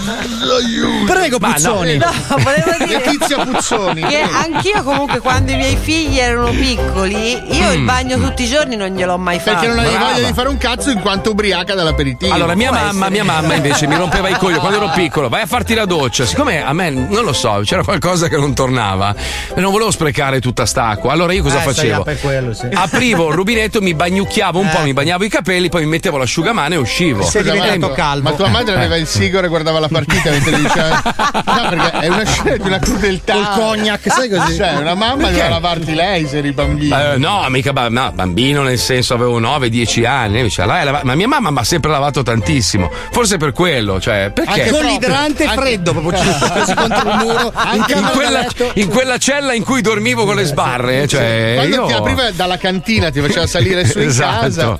[1.05, 1.53] Prego, Ma no.
[1.53, 1.97] Puzzoni.
[1.97, 4.01] No, volevo dire Letizia Puzzoni.
[4.03, 8.75] che anch'io comunque quando i miei figli erano piccoli, io il bagno tutti i giorni
[8.75, 9.51] non gliel'ho mai fatto.
[9.51, 10.11] Perché non avevi Brava.
[10.13, 12.33] voglia di fare un cazzo in quanto ubriaca dall'aperitivo.
[12.33, 13.09] Allora, mia Può mamma, essere.
[13.09, 15.29] mia mamma invece mi rompeva i coglioni quando ero piccolo.
[15.29, 16.25] Vai a farti la doccia.
[16.25, 19.13] Siccome a me non lo so, c'era qualcosa che non tornava
[19.55, 21.11] e non volevo sprecare tutta sta acqua.
[21.11, 22.05] Allora io cosa Eh, facevo?
[22.21, 22.67] quello, sì.
[22.73, 26.73] Aprivo il rubinetto, mi bagnucchiavo un po', mi bagnavo i capelli, poi mi mettevo l'asciugamano
[26.73, 27.23] e uscivo.
[27.23, 28.29] Sei diventato ma- calvo.
[28.29, 28.77] Ma tua madre Eh.
[28.77, 31.01] aveva il sigaro e guardava la partita mentre diceva.
[31.45, 33.33] No, perché è una scena di una crudeltà.
[33.33, 34.55] Col cognac, sai così?
[34.55, 35.31] Cioè, una mamma Perché?
[35.31, 36.12] doveva lavarti lei.
[36.13, 36.93] Geyser i bambini.
[36.93, 40.37] Eh, no, mica ba- no, bambino nel senso avevo 9-10 anni.
[40.37, 42.91] mi diceva, "Lei lava-" ma mia mamma mi ha sempre lavato tantissimo.
[43.11, 44.69] Forse per quello, cioè, perché?
[44.69, 47.53] Con l'idrante freddo, proprio ci contro il muro.
[47.73, 48.45] in, camera da quella,
[48.75, 51.07] in quella cella in cui dormivo con le sbarre.
[51.07, 51.85] Cioè, Quando io...
[51.87, 54.39] ti apriva dalla cantina, ti faceva salire su in Esatto.
[54.41, 54.79] casa.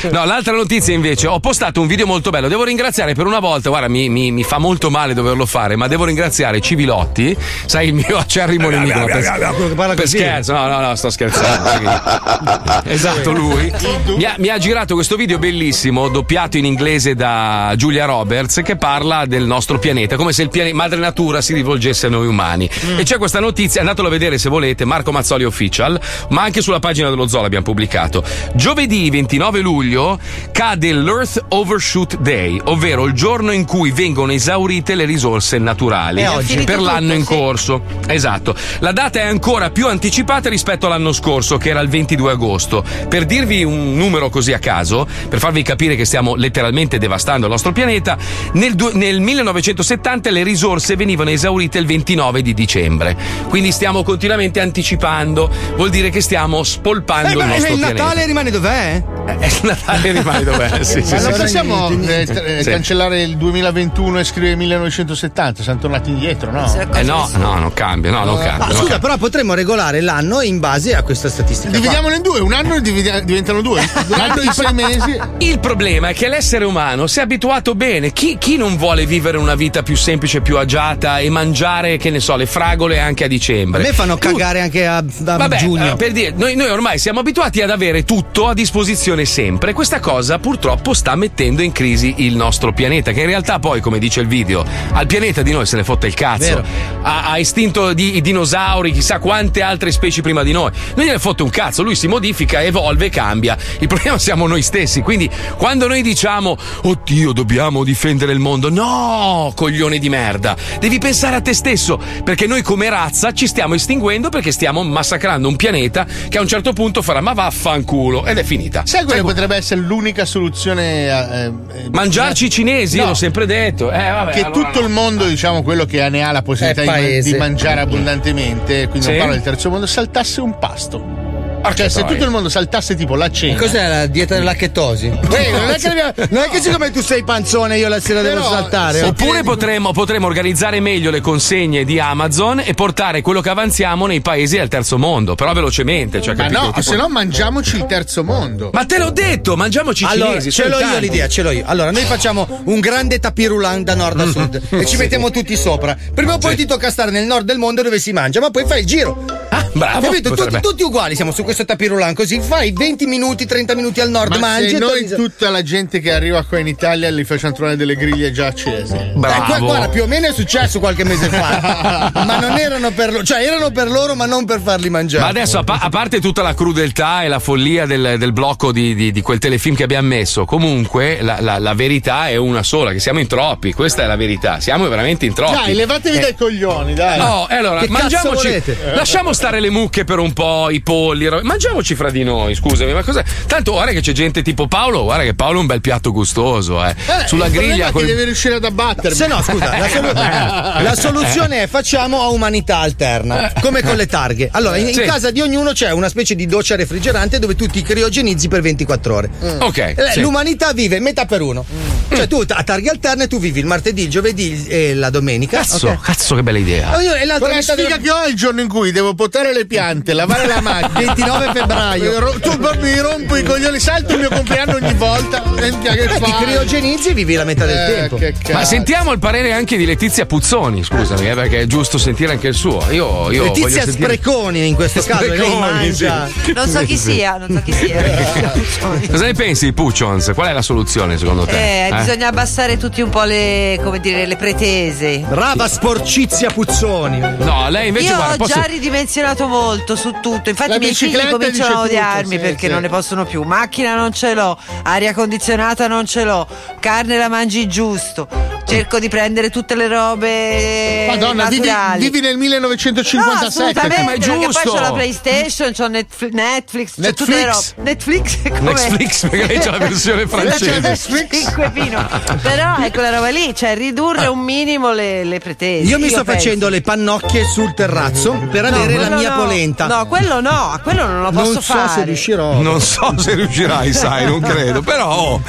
[0.10, 2.48] No, l'altra notizia invece, ho postato un video molto bello.
[2.48, 5.86] Devo ringraziare per una volta, guarda, mi, mi- mi fa molto male doverlo fare, ma
[5.86, 9.04] devo ringraziare Civilotti, sai, il mio acerrimo nemico.
[9.04, 12.82] Per, per scherzo, no, no, no, sto scherzando.
[12.90, 13.72] esatto, lui
[14.16, 18.76] mi ha, mi ha girato questo video bellissimo, doppiato in inglese da Giulia Roberts, che
[18.76, 22.68] parla del nostro pianeta, come se il pianeta madre natura si rivolgesse a noi umani.
[22.96, 26.78] E c'è questa notizia, andatelo a vedere se volete, Marco Mazzoli Official, ma anche sulla
[26.78, 28.22] pagina dello Zoo l'abbiamo pubblicato.
[28.54, 30.18] Giovedì 29 luglio
[30.52, 36.64] cade l'Earth Overshoot Day, ovvero il giorno in cui vengono esaurite le risorse naturali oggi.
[36.64, 37.34] per l'anno tutto, in sì.
[37.34, 37.82] corso.
[38.06, 38.54] Esatto.
[38.80, 42.84] La data è ancora più anticipata rispetto all'anno scorso, che era il 22 agosto.
[43.08, 47.52] Per dirvi un numero così a caso, per farvi capire che stiamo letteralmente devastando il
[47.52, 48.16] nostro pianeta,
[48.52, 53.16] nel, du- nel 1970 le risorse venivano esaurite il 29 di dicembre.
[53.48, 58.02] Quindi stiamo continuamente anticipando, vuol dire che stiamo spolpando Eh, il ma nostro il pianeta.
[58.02, 59.02] Natale rimane dov'è?
[59.26, 60.82] Eh, il Natale rimane dov'è?
[60.82, 61.40] Sì, sì, Ma non sì.
[61.40, 62.70] possiamo eh, eh, Sì.
[62.70, 65.62] cancellare il 2021 e scrivere 1970?
[65.62, 66.72] Siamo tornati indietro, no?
[66.94, 68.52] Eh no, no, non cambia, no, non cambia.
[68.58, 68.98] Ma non scusa, cambia.
[68.98, 71.70] però potremmo regolare l'anno in base a questa statistica.
[71.70, 73.80] Dividiamolo in due, un anno dividi- diventano due.
[74.10, 75.18] Un anno di sei mesi.
[75.38, 78.12] Il problema è che l'essere umano si è abituato bene.
[78.12, 82.20] Chi, chi non vuole vivere una vita più semplice, più agiata e mangiare, che ne
[82.20, 83.82] so, le fragole anche a A dicembre?
[83.82, 85.92] me fanno Tu- cagare anche a, a Vabbè, giugno.
[85.92, 89.72] eh, per dire, noi, noi ormai siamo abituati ad avere tutto a disposizione sempre.
[89.72, 93.98] Questa cosa purtroppo sta mettendo in crisi il nostro pianeta, che in realtà poi, come
[93.98, 96.62] dice il video, al pianeta di noi se ne fotte il cazzo.
[97.02, 100.70] Ha, ha estinto di- i dinosauri, chissà quante altre specie prima di noi.
[100.94, 103.56] Non gliene fotte un cazzo, lui si modifica, evolve, cambia.
[103.80, 105.02] Il problema siamo noi stessi.
[105.02, 110.56] Quindi, quando noi diciamo, oddio, dobbiamo difendere il mondo, no, coglione di merda.
[110.78, 115.48] Devi pensare a te stesso, perché noi come razza ci stiamo estinguendo perché stiamo massacrando
[115.48, 118.82] un pianeta che a un certo punto farà ma vaffanculo ed è finita.
[118.86, 123.08] Sai quella potrebbe essere l'unica soluzione a, eh, eh, Mangiarci i cinesi, io No.
[123.08, 123.90] l'ho sempre detto.
[123.90, 124.86] Eh, vabbè, che allora tutto no.
[124.86, 129.08] il mondo, diciamo, quello che ne ha la possibilità di, di mangiare abbondantemente, quindi Sì.
[129.10, 129.86] non parlo del terzo mondo,
[130.22, 131.29] saltasse un pasto.
[131.60, 133.58] Porca Cioè, se tutto il mondo saltasse tipo la cena.
[133.58, 135.06] Cos'è la dieta della chetosi?
[135.30, 138.22] Ehi, non, è che abbiamo- non è che siccome tu sei panzone io la sera
[138.22, 139.02] devo Però, saltare.
[139.02, 144.20] Oppure potremmo, potremmo organizzare meglio le consegne di Amazon e portare quello che avanziamo nei
[144.22, 146.20] paesi del terzo mondo, però velocemente.
[146.22, 146.60] Cioè, Ma capito?
[146.60, 148.70] no, Tipo- se no mangiamoci il terzo mondo.
[148.72, 150.50] Ma te l'ho detto, mangiamoci i Allora, cinesi.
[150.52, 151.00] ce l'ho io tanti.
[151.00, 151.62] l'idea, ce l'ho io.
[151.66, 155.96] Allora, noi facciamo un grande tapirulan da nord a sud e ci mettiamo tutti sopra.
[156.14, 158.64] Prima o poi ti tocca stare nel nord del mondo dove si mangia, ma poi
[158.66, 159.24] fai il giro.
[159.50, 160.00] Ah, bravo.
[160.00, 160.34] Capito?
[160.34, 164.30] Tutti, tutti uguali siamo su questo tapirulan così fai 20 minuti, 30 minuti al nord,
[164.34, 167.24] Ma mangi se e noi torni- tutta la gente che arriva qua in Italia li
[167.24, 168.94] facciamo trovare delle griglie già accese.
[168.96, 172.10] Eh, gu- guarda, più o meno è successo qualche mese fa.
[172.14, 175.24] ma non erano per loro, cioè erano per loro, ma non per farli mangiare.
[175.24, 178.70] Ma adesso, a, pa- a parte tutta la crudeltà e la follia del, del blocco
[178.70, 182.62] di, di- di quel telefilm che abbiamo messo, comunque la, la- la verità è una
[182.62, 183.72] sola, che siamo in troppi.
[183.72, 184.60] Questa è la verità.
[184.60, 185.52] Siamo veramente in troppi.
[185.64, 187.18] Dai, levatevi Eh, dai coglioni, dai.
[187.18, 188.62] No, e allora Che mangiamoci.
[188.94, 191.28] Lasciamo stare le mucche per un po', i polli.
[191.42, 193.22] Mangiamoci fra di noi, scusami, ma cos'è?
[193.46, 196.84] Tanto guarda che c'è gente tipo Paolo, guarda che Paolo è un bel piatto gustoso,
[196.84, 196.90] eh.
[196.90, 199.16] Eh, Sulla griglia col- che deve riuscire ad abbattermi.
[199.16, 200.12] Se no, scusa, la, solu-
[200.82, 204.48] la soluzione è facciamo a umanità alterna, come con le targhe.
[204.52, 205.02] Allora, in, in Sì.
[205.02, 209.14] casa di ognuno c'è una specie di doccia refrigerante dove tu ti criogenizzi per 24
[209.14, 209.30] ore.
[209.60, 210.20] Ok, Eh, sì.
[210.20, 211.64] L'umanità vive metà per uno.
[212.12, 215.58] Cioè, tu a targhe alterne tu vivi il martedì, il giovedì e la domenica.
[215.58, 216.00] Cazzo, ok?
[216.00, 216.98] cazzo, che bella idea.
[217.00, 219.14] E l'altra Con la metà sfiga della- che ho è il giorno in cui devo
[219.14, 221.29] potare le piante, lavare la macchina.
[221.38, 222.18] 29 febbraio.
[222.18, 225.42] Ro- Tu mi rompo i coglioni, salto il mio compleanno ogni volta.
[225.46, 228.16] Minchia, che Eh, ti criogenizzi e vivi la metà del Eh, tempo.
[228.16, 228.52] che cazzo.
[228.52, 232.48] Ma sentiamo il parere anche di Letizia Puzzoni, scusami, eh, perché è giusto sentire anche
[232.48, 232.84] il suo.
[232.90, 234.14] Io, io Letizia sentire...
[234.14, 236.28] Spreconi in questo caso, lei Spreconi, mangia.
[236.44, 236.52] sì.
[236.52, 238.02] Non so chi sia, non so chi sia.
[239.10, 240.30] Cosa ne pensi di Puccions?
[240.34, 241.86] Qual è la soluzione secondo te?
[241.88, 245.18] Eh, bisogna abbassare tutti un po' le, come dire, le pretese.
[245.28, 247.18] Brava sporcizia Puzzoni.
[247.38, 250.48] No, lei invece Io guarda, ho posso- già ridimensionato molto su tutto.
[250.50, 252.72] Infatti, La i miei bicicletta cominciano a tutto, odiarmi sì, perché sì.
[252.72, 253.42] non ne possono più.
[253.42, 256.46] Macchina non ce l'ho, aria condizionata non ce l'ho,
[256.80, 258.28] carne la mangi giusto.
[258.66, 262.02] cerco di prendere tutte le robe Madonna, vivi, naturali.
[262.02, 263.46] vivi nel No, 1957.
[263.46, 267.74] assolutamente, perché poi c'ho la PlayStation, c'ho Netf- Netflix, c'ho tutte le Netflix.
[267.76, 267.90] robe.
[267.90, 270.96] Netflix è come Netflix, perché lei c'ha la versione francese.
[271.30, 272.08] Cinque pino.
[272.42, 275.88] Però è quella roba lì, cioè ridurre un minimo le, le pretese.
[275.90, 276.32] Io mi sto penso.
[276.40, 279.42] facendo le pannocchie sul terrazzo per No, avere la mia no.
[279.42, 279.86] polenta.
[279.86, 281.88] No, quello no, a quello non lo posso non so fare.
[281.88, 282.60] se riuscirò.
[282.60, 284.82] Non so se riuscirai, sai, non credo.
[284.82, 285.42] Però oh,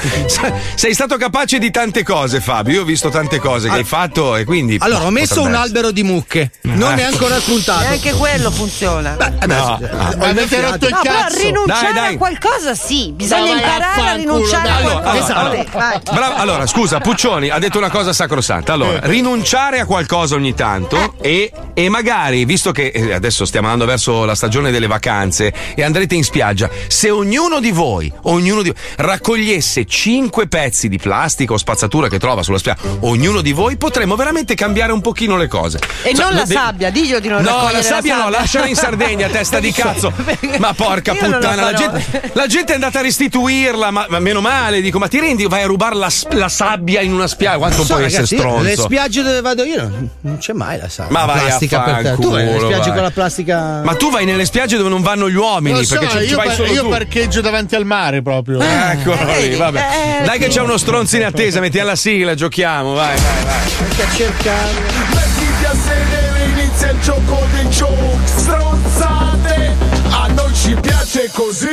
[0.74, 2.74] sei stato capace di tante cose, Fabio.
[2.74, 4.76] Io ho visto tante cose che hai fatto e quindi.
[4.80, 5.62] Allora, ho messo un essere.
[5.62, 6.50] albero di mucche.
[6.62, 7.02] Non Eh.
[7.02, 7.80] è ancora spuntato.
[7.82, 9.16] Neanche quello funziona.
[9.46, 9.78] No.
[10.20, 11.38] Avete rotto il No, però cazzo.
[11.38, 12.14] rinunciare Dai, dai.
[12.14, 14.82] a qualcosa sì, bisogna a imparare a rinunciare a dai.
[14.82, 15.34] qualcosa.
[15.34, 16.00] Allora, allora, Vabbè, vai.
[16.14, 18.72] Bravo, allora, scusa, Puccioni ha detto una cosa sacrosanta.
[18.72, 23.86] Allora, rinunciare a qualcosa ogni tanto e, e magari, visto che eh, adesso stiamo andando
[23.90, 28.72] verso la stagione delle vacanze e andrete in spiaggia, se ognuno di voi, ognuno di
[28.96, 34.16] raccogliesse cinque pezzi di plastica o spazzatura che trova sulla spiaggia, ognuno di voi potremmo
[34.16, 35.78] veramente cambiare un pochino le cose.
[36.02, 38.66] E Cioè, non la de- sabbia, diglielo di non No, raccogliere la sabbia no, lasciala
[38.66, 40.12] in Sardegna, testa di cazzo.
[40.58, 44.80] Ma porca puttana, la gente, la gente è andata a restituirla, ma, ma meno male,
[44.80, 47.94] dico, ma ti rendi, vai a rubare la, la sabbia in una spiaggia, quanto so,
[47.94, 48.62] puoi ragazzi, essere stronzo?
[48.62, 49.90] Le spiagge dove vado io
[50.20, 51.18] non, c'è mai la sabbia.
[51.18, 52.14] Ma vai a plastica per te.
[52.20, 52.92] Tu vai nelle spiagge vai.
[52.92, 53.80] con la plastica.
[53.84, 56.30] Ma tu vai nelle spiagge dove non vanno gli uomini, Lo so, perché ci, ci
[56.30, 56.88] io, vai par- solo io tu.
[56.88, 58.60] parcheggio davanti al mare proprio.
[58.60, 59.86] Eccolo lì, vabbè.
[60.20, 63.88] eh, Dai che c'è uno stronzo in attesa, metti alla sigla, giochiamo, vai, vai, vai.
[63.88, 64.70] Anche a cercare.
[65.12, 69.76] Mettiti a sedere, inizia il gioco dei joke Stronzate,
[70.10, 71.66] a noi ci piace così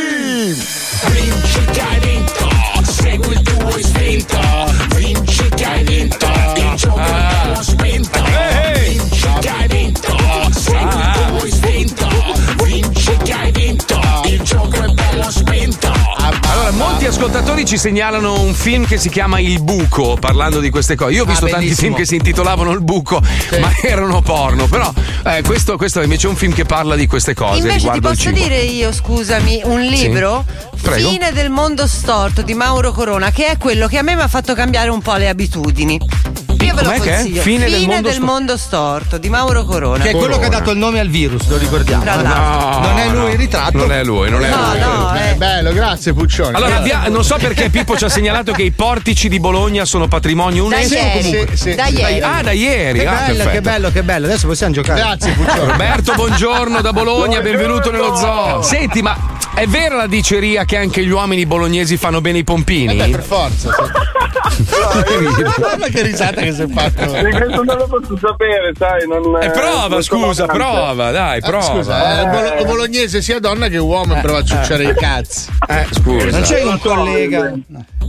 [1.12, 2.50] Vinci che hai vinto,
[2.84, 4.38] segui il tuo istinto
[4.96, 8.24] Vinci che hai vinto, il gioco è bello spinto
[17.10, 21.14] ascoltatori ci segnalano un film che si chiama Il Buco, parlando di queste cose.
[21.14, 21.88] Io ho visto tanti bellissimo.
[21.88, 23.20] film che si intitolavano Il Buco,
[23.60, 24.68] ma erano porno.
[24.68, 24.94] Però
[25.26, 27.60] eh, questo, questo invece è un film che parla di queste cose.
[27.60, 30.46] Invece ti posso dire io, scusami, un libro
[30.82, 31.10] Prego.
[31.10, 34.28] Fine del mondo storto di Mauro Corona, che è quello che a me mi ha
[34.28, 36.00] fatto cambiare un po' le abitudini.
[36.66, 37.16] Io ve lo Com'è che è?
[37.16, 37.42] consiglio.
[37.42, 40.04] Fine del mondo sto- mondo storto di Mauro Corona.
[40.04, 42.04] Che è quello che ha dato il nome al virus, lo ricordiamo.
[42.04, 42.24] Tra eh.
[42.24, 42.90] l'altro.
[42.90, 43.28] non è lui no.
[43.30, 43.78] il ritratto.
[43.78, 44.80] Non è lui, non è No, lui.
[44.80, 45.34] no, Beh, eh.
[45.36, 46.56] bello, grazie Puccioni.
[46.56, 50.08] Allora, abbia- non so perché Pippo ci ha segnalato che i portici di Bologna sono
[50.08, 50.94] patrimonio Da UNESCO.
[50.96, 51.56] ieri, comunque.
[51.56, 51.96] sì, da sì.
[51.96, 52.20] ieri.
[52.22, 53.00] Ah, da ieri.
[53.00, 53.50] Che ah, bello, perfetto.
[53.52, 54.26] che bello, che bello.
[54.28, 55.00] Adesso possiamo giocare.
[55.00, 55.60] Grazie Puccioni.
[55.72, 58.62] Roberto, buongiorno da Bologna, benvenuto nello zoo.
[58.62, 59.18] Senti, ma
[59.54, 62.94] è vera la diceria che anche gli uomini bolognesi fanno bene i pompini?
[62.94, 63.72] Eh beh, per forza.
[64.50, 64.64] sì.
[65.60, 67.06] Guarda che risata che si è fatto.
[67.06, 69.42] Questo non lo posso sapere, sai, non...
[69.42, 71.64] E prova, non scusa, prova, dai, Ah, prova.
[71.64, 75.50] Scusa, eh, bolo- bolognese sia donna che uomo Eh, prova a ciucciare i cazzi.
[75.68, 76.30] Eh, scusa.
[76.30, 77.54] Non c'è un collega.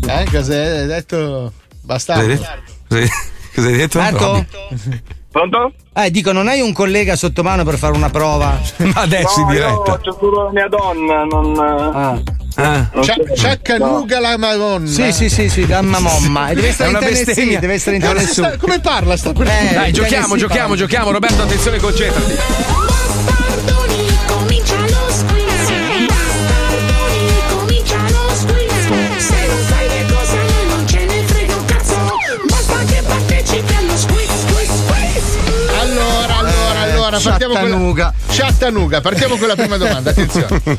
[0.07, 1.53] Eh, cosa hai detto?
[1.83, 2.23] Bastardo.
[2.23, 2.49] hai detto?
[2.89, 3.11] Cosa hai-
[3.55, 3.99] cosa hai detto?
[3.99, 4.47] Marco?
[5.31, 5.73] Pronto?
[5.95, 8.59] Eh, dico, non hai un collega sotto mano per fare una prova?
[8.79, 9.91] Ma adesso in no, diretta.
[9.93, 11.59] io c'ho solo la mia donna, non...
[11.59, 12.21] Ah.
[12.57, 12.91] Ah.
[12.93, 14.89] non Cia- so- Ciaccanuga la madonna.
[14.89, 16.49] Sì, sì, sì, sì, damma momma.
[16.49, 17.61] E deve È stare in una Tennessee, bestemmia.
[17.61, 18.33] deve essere in Eh, Tennessee.
[18.45, 19.71] sta- come parla sta persona?
[19.71, 20.77] Eh, Dai, in giochiamo, giochiamo, parla.
[20.77, 21.11] giochiamo.
[21.13, 22.90] Roberto, attenzione, concentrati.
[37.17, 38.05] Allora, partiamo con Chattanooga.
[38.27, 40.11] la Chattanooga, partiamo con la prima domanda.
[40.11, 40.79] Attenzione.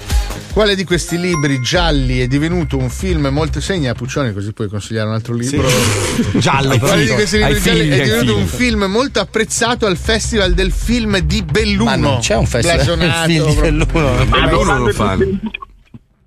[0.54, 5.08] Quale di questi libri gialli è divenuto un film molto segna Puccioni così puoi consigliare
[5.08, 5.66] un altro libro
[6.36, 8.42] Giallo, Quale di questi libri gialli figli, è divenuto figli.
[8.42, 12.98] un film molto apprezzato al Festival del Film di Belluno Ma non c'è un festival
[12.98, 13.56] del film di.
[13.62, 14.26] Belluno.
[14.26, 15.26] Ma non fanno.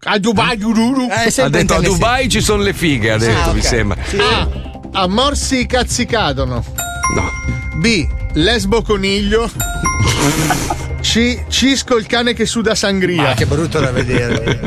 [0.07, 0.59] A Dubai.
[0.59, 1.81] Eh, Ha detto a.
[1.81, 3.65] Dubai ci sono le fighe, ha detto, Ah, mi ok.
[3.67, 3.99] sembra.
[4.19, 4.49] A.
[5.03, 6.65] A morsi i cazzi cadono.
[7.15, 7.31] No.
[7.77, 8.07] B.
[8.35, 9.51] Lesbo coniglio.
[11.01, 11.45] C.
[11.49, 13.23] Cisco il cane che suda sangria.
[13.23, 14.61] Ma che brutto da vedere.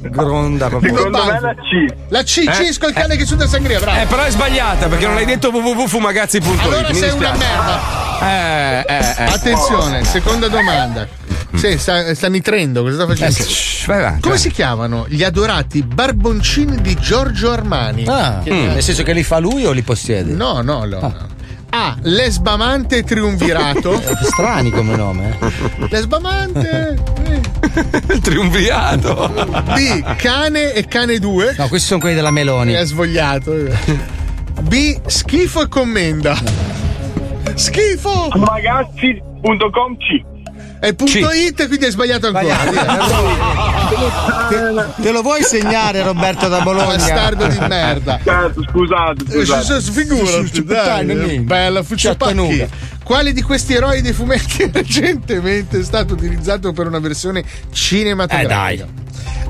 [0.00, 0.96] Gronda proprio.
[0.96, 1.94] Secondo me la C.
[2.08, 2.52] La C, Eh?
[2.64, 4.00] Cisco il cane che suda sangria, bravo.
[4.00, 6.60] Eh, però è sbagliata perché non hai detto www.fumagazzi.it.
[6.60, 7.80] allora sei una merda.
[8.22, 9.24] Eh, eh, eh.
[9.24, 11.06] Attenzione, seconda domanda.
[11.54, 13.48] Sì, sta, sta nitrendo, cosa sta Eh, facendo?
[13.48, 14.42] shh, vai avanti, Come vai.
[14.42, 18.04] si chiamano gli adorati barboncini di Giorgio Armani?
[18.06, 20.32] Ah, nel senso che li fa lui o li possiede?
[20.32, 20.98] No, no, no.
[21.00, 21.34] no.
[21.78, 21.94] A.
[22.00, 24.00] Lesbamante triunvirato.
[24.22, 25.36] Strani come nome.
[25.38, 25.86] eh.
[25.90, 26.96] Lesbamante.
[28.08, 29.30] Il triumvirato.
[29.74, 30.02] B.
[30.16, 31.54] Cane e cane 2.
[31.58, 32.70] No, questi sono quelli della Meloni.
[32.70, 33.52] Mi ha svogliato.
[34.62, 35.00] B.
[35.04, 36.34] Schifo e commenda.
[37.54, 38.28] Schifo!
[38.36, 40.35] Magazzi.com C.
[40.78, 42.54] E punto it, quindi hai sbagliato ancora.
[42.60, 43.14] Sbagliato.
[44.96, 46.86] Te, te lo vuoi segnare Roberto da Bologna?
[46.96, 48.18] Bastardo di merda.
[48.22, 49.80] Certo, scusate, Eh, scusate.
[49.80, 51.40] s- Figurati, dai, niente.
[51.40, 52.68] bella Ciattanuga.
[53.06, 58.86] Quale di questi eroi dei fumetti è recentemente stato utilizzato per una versione cinematografica?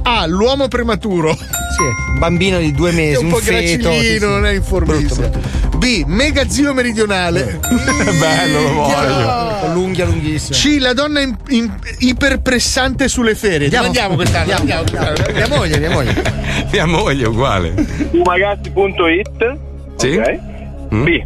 [0.02, 0.26] A.
[0.26, 1.34] L'uomo prematuro.
[1.34, 3.88] Sì, bambino di due È mesi, un un, po' feto.
[3.88, 4.18] gracilino, sì, sì.
[4.26, 5.30] non è informissimo.
[5.78, 6.02] B.
[6.06, 7.58] Mega zio meridionale.
[8.20, 9.56] Bello, lo voglio.
[9.60, 10.56] Con l'unghia lunghissima.
[10.56, 10.76] C.
[10.80, 13.64] La donna in- in- iperpressante sulle ferie.
[13.64, 13.86] Andiamo.
[13.86, 14.52] Andiamo quest'anno.
[14.52, 14.82] Andiamo.
[14.82, 15.32] Andiamo, andiamo.
[15.32, 16.22] Mia moglie, mia moglie.
[16.70, 17.74] Mia moglie è uguale.
[18.10, 19.56] Fumagazzi.it.
[19.96, 20.08] Sì?
[20.16, 20.38] Ok.
[20.94, 21.04] Mm.
[21.04, 21.22] B.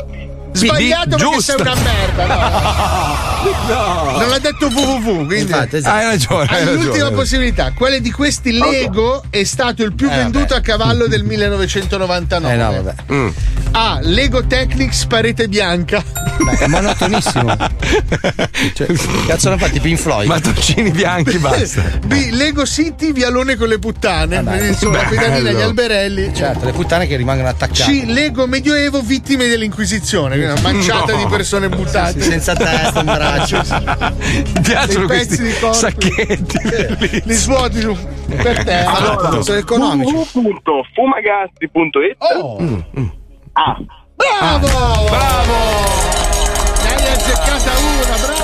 [0.53, 1.40] Sbagliato perché giusto.
[1.53, 3.28] sei una merda.
[3.40, 4.18] No.
[4.18, 5.38] Non l'ha detto www, quindi.
[5.40, 5.96] Infatti, esatto.
[5.96, 7.11] Hai ragione, hai Hai l'ultima ragione.
[7.16, 7.72] possibilità.
[7.72, 10.59] Quale di questi Lego è stato il più Eh, venduto vabbè.
[10.59, 12.53] a cavallo del 1999?
[12.53, 12.94] Eh no, vabbè.
[13.12, 13.28] Mm.
[13.72, 13.98] A.
[14.03, 16.03] Lego Technics parete bianca.
[16.44, 17.57] Beh, è monotonissimo.
[18.74, 18.86] Cioè,
[19.26, 20.28] cazzo l'hanno fatti Pink Floyd?
[20.28, 21.82] Mattoncini bianchi, basta.
[22.05, 22.28] B.
[22.32, 24.42] Lego City vialone con le puttane.
[24.68, 26.34] Insomma, la pedalina gli alberelli.
[26.34, 27.82] Certo, le puttane che rimangono attaccate.
[27.90, 28.05] C.
[28.07, 30.36] Lego Medioevo vittime dell'Inquisizione.
[30.45, 31.18] Una manciata No.
[31.18, 32.20] di persone buttate.
[32.20, 33.62] Senza testa, un braccio.
[34.26, 35.72] Mi piacciono questi di corpo.
[35.74, 37.22] sacchetti.
[37.24, 37.97] Li svuoti su
[38.36, 38.84] per te.
[38.84, 40.12] Allora, sono economici.
[40.12, 42.16] www.fumagazzi.it.
[42.18, 42.84] Oh.
[43.53, 43.76] A.
[44.14, 44.68] Bravo!
[45.09, 45.55] Bravo!
[46.82, 48.39] Ne hai azzeccata una, bravo!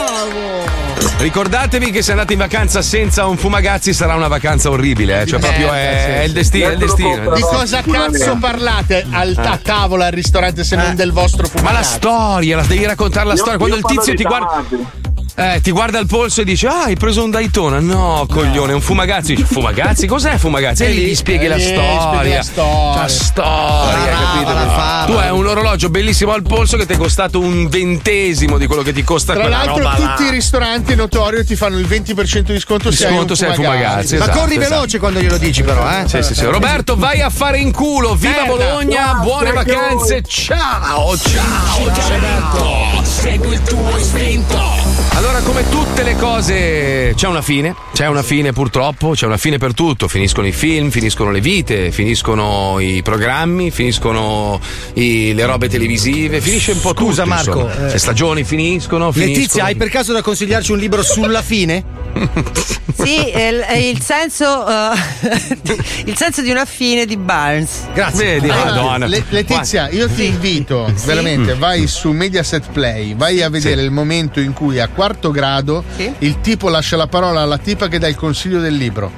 [1.19, 5.27] Ricordatevi che se andate in vacanza senza un fumagazzi sarà una vacanza orribile, eh?
[5.27, 7.35] cioè proprio è, è il destino, è il destino.
[7.35, 11.59] Di cosa cazzo parlate al, a tavola al ristorante se non del vostro Ma la
[11.59, 11.95] fumagazzi?
[11.95, 13.57] storia, la devi raccontare la storia.
[13.57, 15.06] Quando il tizio ti di guarda.
[15.39, 17.79] Eh, ti guarda il polso e dice: Ah, hai preso un Daytona?
[17.79, 19.35] No, coglione, un fumagazzi.
[19.35, 20.07] Dice, fumagazzi?
[20.07, 20.85] Cos'è fumagazzi?
[20.85, 22.01] E lì gli spieghi la Eh, storia.
[22.01, 23.01] spieghi la storia.
[23.03, 24.53] La storia, La capito?
[24.55, 25.05] la.
[25.07, 28.81] Tu hai un orologio bellissimo al polso che ti è costato un ventesimo di quello
[28.81, 30.27] che ti costa Tra quella l'altro tutti là.
[30.27, 33.55] i ristoranti notorio ti fanno il 20% di sconto se hai un Sconto se hai
[33.57, 34.17] fumagazzi.
[34.17, 34.71] Ma esatto, corri esatto.
[34.71, 36.09] veloce quando glielo dici, però, eh?
[36.09, 36.45] Sì, sì, sì.
[36.47, 38.15] Roberto, vai a fare in culo.
[38.15, 38.47] Viva Merda.
[38.57, 40.23] Bologna, buone vacanze.
[40.27, 43.05] Ciao, ciao, ciao.
[43.05, 44.76] Segui il tuo istinto.
[45.15, 47.75] Allora, come tutte le cose, c'è una fine.
[47.95, 49.11] C'è una fine, purtroppo.
[49.11, 50.09] C'è una fine per tutto.
[50.09, 54.61] Finiscono i film, finiscono le vite, finiscono i programmi, finiscono
[54.95, 56.41] i- le robe televisive.
[56.41, 57.07] Finisce un po' tutto.
[57.07, 57.93] Scusa, Marco, eh.
[57.93, 59.07] Le stagioni finiscono.
[59.07, 59.65] Letizia, finiscono.
[59.65, 61.85] hai per caso da consigliarci un libro sulla fine?
[62.97, 64.95] Sì, è il, è il senso eh,
[66.07, 67.89] il senso di una fine di Barnes.
[67.93, 68.25] Grazie.
[68.41, 69.07] Vedi, Allora, Madonna.
[69.07, 73.85] Le- Letizia, io ti invito veramente, vai su Mediaset Play, vai a vedere Sì.
[73.85, 76.13] il momento in cui a quarto grado Sì.
[76.19, 79.11] il tipo lascia la parola alla tipa che dà il consiglio del libro.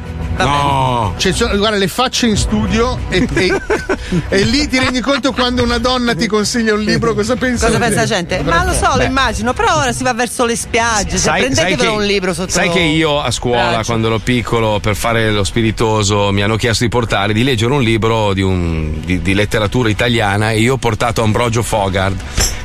[0.45, 1.14] No.
[1.16, 3.61] Cioè, sono- guarda, le facce in studio e, e-
[4.28, 7.66] e lì ti rendi conto quando una donna ti consiglia un libro, cosa pensa?
[7.66, 8.43] Cosa pensa la gente?
[8.43, 11.18] Ma lo so, lo immagino, però ora si va verso le spiagge.
[11.18, 13.84] Cioè, prendetevelo un libro sotto sai che io a scuola, braccio.
[13.86, 17.82] quando ero piccolo, per fare lo spiritoso, mi hanno chiesto di portare, di leggere un
[17.82, 22.16] libro di, un- di- di letteratura italiana e io ho portato Ambrogio Fogard.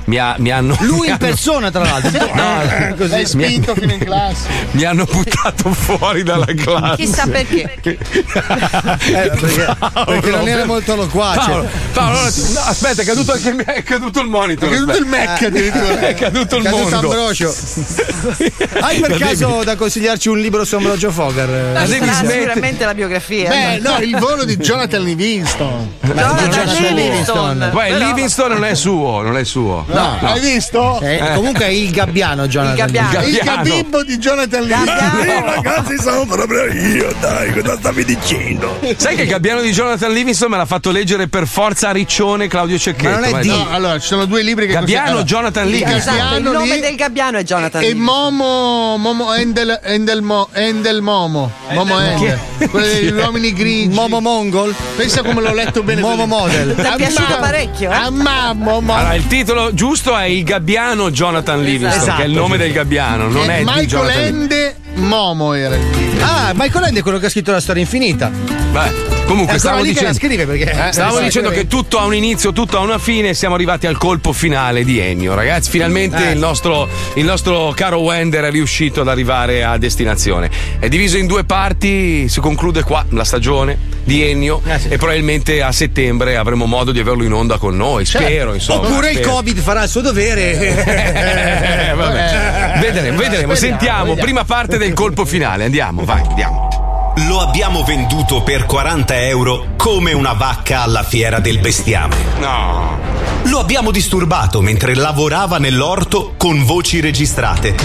[0.05, 0.75] Mi, ha- mi hanno.
[0.81, 2.11] Lui mi in hanno- persona, tra l'altro.
[2.33, 4.47] No, mi, spinto fino in classe.
[4.71, 6.95] mi hanno buttato fuori dalla classe.
[7.03, 7.62] Chissà perché.
[7.63, 11.39] Eh, perché, perché non era molto loquace.
[11.49, 14.67] Paolo, Paolo, no, aspetta, è caduto anche il, è caduto il monitor.
[14.69, 15.03] È caduto aspetta.
[15.03, 15.99] il Mac addirittura.
[16.13, 16.97] È caduto il Caduto mondo.
[16.97, 17.55] Ambrogio.
[18.81, 21.47] Hai per caso da consigliarci un libro su Ambrogio Fogar?
[21.73, 22.39] Ma devi Sarà smettere.
[22.41, 23.49] sicuramente la biografia.
[23.49, 25.93] Beh, no, il volo di Jonathan Livingston.
[26.01, 27.69] Jonathan Jonathan Livingston.
[27.71, 29.85] Poi il Però- Livingstone non è suo, non è suo.
[29.87, 30.99] No, hai visto?
[31.01, 32.77] Eh, Comunque è il gabbiano, Jonathan.
[32.87, 33.25] Il gabbiano.
[33.27, 33.63] Il Gabbiano.
[33.63, 35.43] Gabibbo di Jonathan Livingston.
[35.45, 38.79] Ragazzi, sono proprio io, dai, cosa stavi dicendo?
[38.97, 42.47] Sai che il gabbiano di Jonathan Livingston me l'ha fatto leggere per forza a Riccione
[42.47, 43.09] Claudio Cecchetto.
[43.19, 46.13] Ma non è di- No, allora, ci sono due libri che Gabbiano, consiglio- Jonathan Livingston.
[46.15, 48.15] Esatto, il nome lì del gabbiano è Jonathan e Livingston.
[48.33, 52.39] Momo Momo Endel Endel, Mo, Endel Momo Momo Endel
[52.69, 54.73] quello degli uomini grigi Momo Mongol?
[54.95, 56.75] pensa come l'ho letto bene Momo Model.
[56.75, 57.95] Ti è piaciuto parecchio, eh?
[57.95, 62.17] a mamma Allora, il titolo giusto è Il gabbiano Jonathan Livingston, Esatto.
[62.17, 64.41] che è il nome del gabbiano, non è di Michael Jonathan Livingston.
[64.41, 67.81] Ende Momo era il titolo Ah, Michael End è quello che ha scritto la storia
[67.81, 68.29] infinita.
[68.29, 68.91] Beh,
[69.25, 70.35] comunque ancora stavo lì che la dicendo.
[70.35, 70.91] scrive perché.
[70.93, 73.55] Stavo Eh, dicendo sai, che tutto ha un inizio, tutto ha una fine e siamo
[73.55, 75.33] arrivati al colpo finale di Ennio.
[75.35, 76.31] Ragazzi, finalmente Eh.
[76.31, 80.49] il, nostro, il nostro caro Wender è riuscito ad arrivare a destinazione.
[80.79, 84.87] È diviso in due parti, si conclude qua la stagione di Ennio Eh, sì.
[84.89, 88.05] e probabilmente a settembre avremo modo di averlo in onda con noi.
[88.05, 88.87] Spero, insomma.
[88.87, 89.31] Oppure il spero.
[89.33, 90.41] Covid farà il suo dovere.
[91.93, 92.79] Eh, vabbè.
[92.79, 93.55] Vedremo, vedremo.
[93.55, 95.63] Sentiamo, prima parte del colpo finale.
[95.63, 97.13] Andiamo, vai, andiamo.
[97.27, 102.15] Lo abbiamo venduto per 40 euro come una vacca alla fiera del bestiame.
[102.39, 102.99] No.
[103.43, 107.75] lo abbiamo disturbato mentre lavorava nell'orto con voci registrate.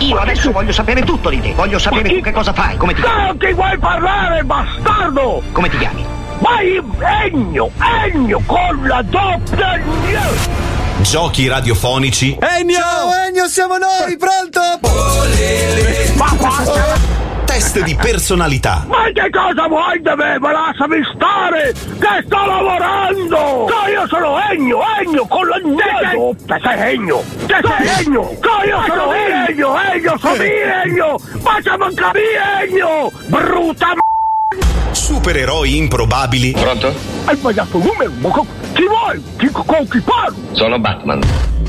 [0.00, 1.54] Io adesso voglio sapere tutto di te.
[1.54, 2.76] Voglio sapere tu che cosa fai.
[2.76, 3.24] Come ti chiami?
[3.24, 5.42] Non ti vuoi parlare, bastardo!
[5.52, 6.04] Come ti chiami?
[6.40, 6.82] Vai
[7.30, 7.70] Ennio,
[8.04, 10.71] Ennio con la doppia!
[11.00, 12.76] Giochi radiofonici Ennio!
[12.76, 14.60] Ciao Ennio, siamo noi, pronto?
[16.16, 17.20] Ma basta!
[17.52, 18.84] test di personalità.
[18.88, 20.38] Ma che cosa vuoi da me?
[20.38, 21.72] Ma lasciami stare!
[21.72, 23.66] Che sto lavorando!
[23.66, 25.56] Che io sono Ennio, Ennio con la!
[25.58, 27.22] Che sei Ennio!
[27.46, 28.28] Che sei Ennio!
[28.40, 31.18] Che io sono Ennio, Ennio, sono Ennio!
[31.18, 33.12] Facciamo capire Ennio!
[33.26, 34.01] Brutta!
[35.12, 36.52] Supereroi improbabili.
[36.52, 36.90] Pronto?
[37.26, 39.22] Hai sbagliato il numero, ma co- chi vuoi?
[39.36, 40.34] Chi, con chi parlo?
[40.52, 41.20] Sono Batman.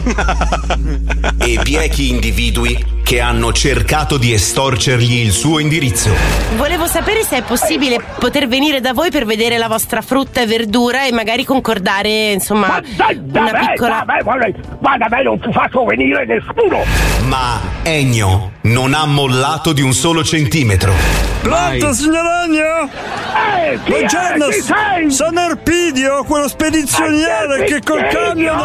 [1.40, 6.10] e biechi individui che hanno cercato di estorcergli il suo indirizzo.
[6.56, 10.46] Volevo sapere se è possibile poter venire da voi per vedere la vostra frutta e
[10.46, 14.04] verdura e magari concordare, insomma, Dai, da una me, piccola.
[14.06, 14.48] da me, guarda,
[14.80, 16.82] guarda, me non ti faccio venire nessuno!
[17.28, 20.94] Ma Ennio non ha mollato di un solo centimetro.
[21.42, 22.90] Pronto, signor Agno?
[23.62, 25.10] Eh, Buongiorno, è?
[25.10, 28.58] Sono Erpidio, quello spedizioniere che col camion...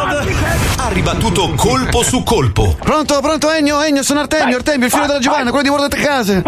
[0.76, 2.76] Ha ribattuto colpo su colpo.
[2.80, 6.42] Pronto, pronto, Ennio, Ennio, sono Artemio, Artemio, il figlio della Giovanna, quello di Guardate Case.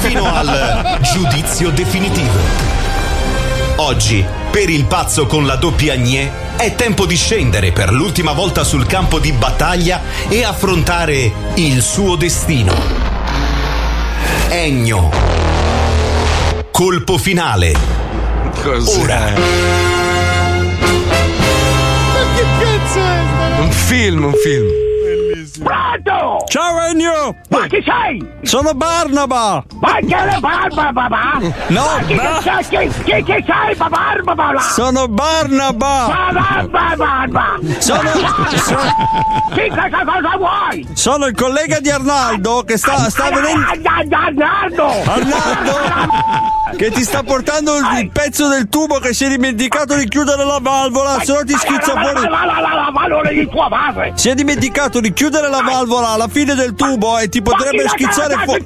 [0.00, 2.38] Fino al giudizio definitivo.
[3.76, 8.64] Oggi, per il pazzo con la doppia gne, è tempo di scendere per l'ultima volta
[8.64, 12.74] sul campo di battaglia e affrontare il suo destino.
[14.48, 15.10] Ennio.
[16.70, 17.74] Colpo finale.
[18.64, 19.34] Ora.
[22.34, 23.60] che cazzo è?
[23.60, 24.68] Un film, un film.
[26.02, 26.44] Pronto!
[26.48, 27.36] Ciao Ennio!
[27.48, 28.26] Ma chi sei?
[28.42, 29.64] Sono Barnaba!
[29.80, 31.38] Ma che le barba, babà?
[31.68, 34.60] No, Ma chi, ba- chi, chi, chi, sei, barba, babà?
[34.60, 36.30] Sono Barnaba!
[36.68, 37.56] Barba!
[37.78, 38.00] Sono-
[38.56, 38.80] sono-
[39.54, 40.86] Chi, che cosa vuoi?
[40.94, 43.66] Sono il collega di Arnaldo che sta, sta venendo...
[43.66, 44.84] Arnaldo!
[45.10, 46.54] Arnaldo!
[46.76, 50.44] Che ti sta portando il, il pezzo del tubo che si è dimenticato di chiudere
[50.44, 52.20] la valvola, se no ti schizza fuori...
[52.20, 54.12] La, la, la, la valore di tua base!
[54.14, 58.34] Si è dimenticato di chiudere la valvola alla fine del tubo e ti potrebbe schizzare
[58.44, 58.62] fuori.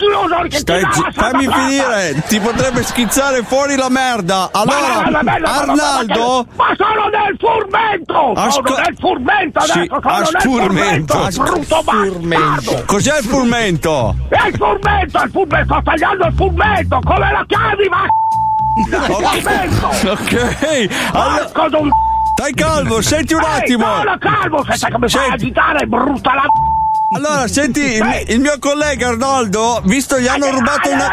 [0.48, 0.82] che Stai
[1.12, 4.48] fammi finire, ti potrebbe schizzare fuori la merda.
[4.52, 5.02] Allora,
[5.42, 6.46] Arnaldo.
[6.56, 8.32] Ma sono nel furmento!
[8.32, 10.00] Asco- sono nel furmento Sì, adesso!
[10.00, 11.18] Sono a nel furmento!
[11.18, 12.82] Bastardo!
[12.86, 14.14] Cos'è il furmento?
[14.28, 15.22] È il furmento!
[15.22, 15.72] Il furmento!
[15.74, 16.98] Sto tagliando il furmento!
[17.04, 18.06] Come la chiavi, ma...
[19.06, 19.86] Furmento!
[20.10, 21.44] Ok, allora.
[21.44, 21.90] Porco d'un-
[22.38, 23.84] Stai calmo, senti un Ehi, attimo.
[23.96, 24.64] sono calmo!
[24.64, 25.44] Se sai come fai a Senti.
[25.44, 26.44] agitare, brutta la...
[27.12, 31.12] Allora, senti, il, il mio collega Arnoldo, visto gli hanno rubato una.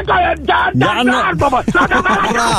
[0.71, 1.23] Gli hanno-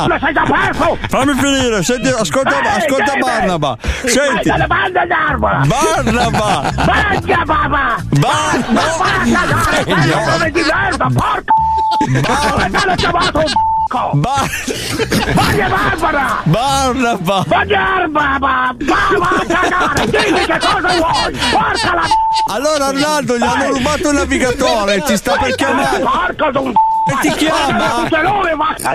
[0.09, 0.98] Ma sei già perso!
[1.09, 3.77] Fammi finire, senti, ascolta, ascolta Barnaba.
[4.05, 4.48] Senti.
[4.48, 5.62] Dai, banda d'arbola!
[5.66, 6.73] Barnaba!
[6.85, 7.44] Bagna,
[13.89, 14.12] c***o?
[15.35, 16.43] Bagna Barbara!
[16.44, 17.44] Barnaba!
[17.47, 18.77] Bagna Barbara!
[18.78, 20.06] Va a cagare!
[20.06, 21.32] Dimmi che cosa vuoi!
[21.51, 22.06] Porca la...
[22.51, 25.98] Allora Arnaldo gli hanno rubato il navigatore, ti sta per chiamare.
[26.01, 26.69] Porca d'un...
[26.69, 26.73] E
[27.21, 28.09] ti chiama?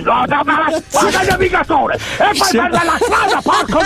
[0.04, 1.96] Guarda il navigatore!
[1.96, 3.80] E poi la strada, porco.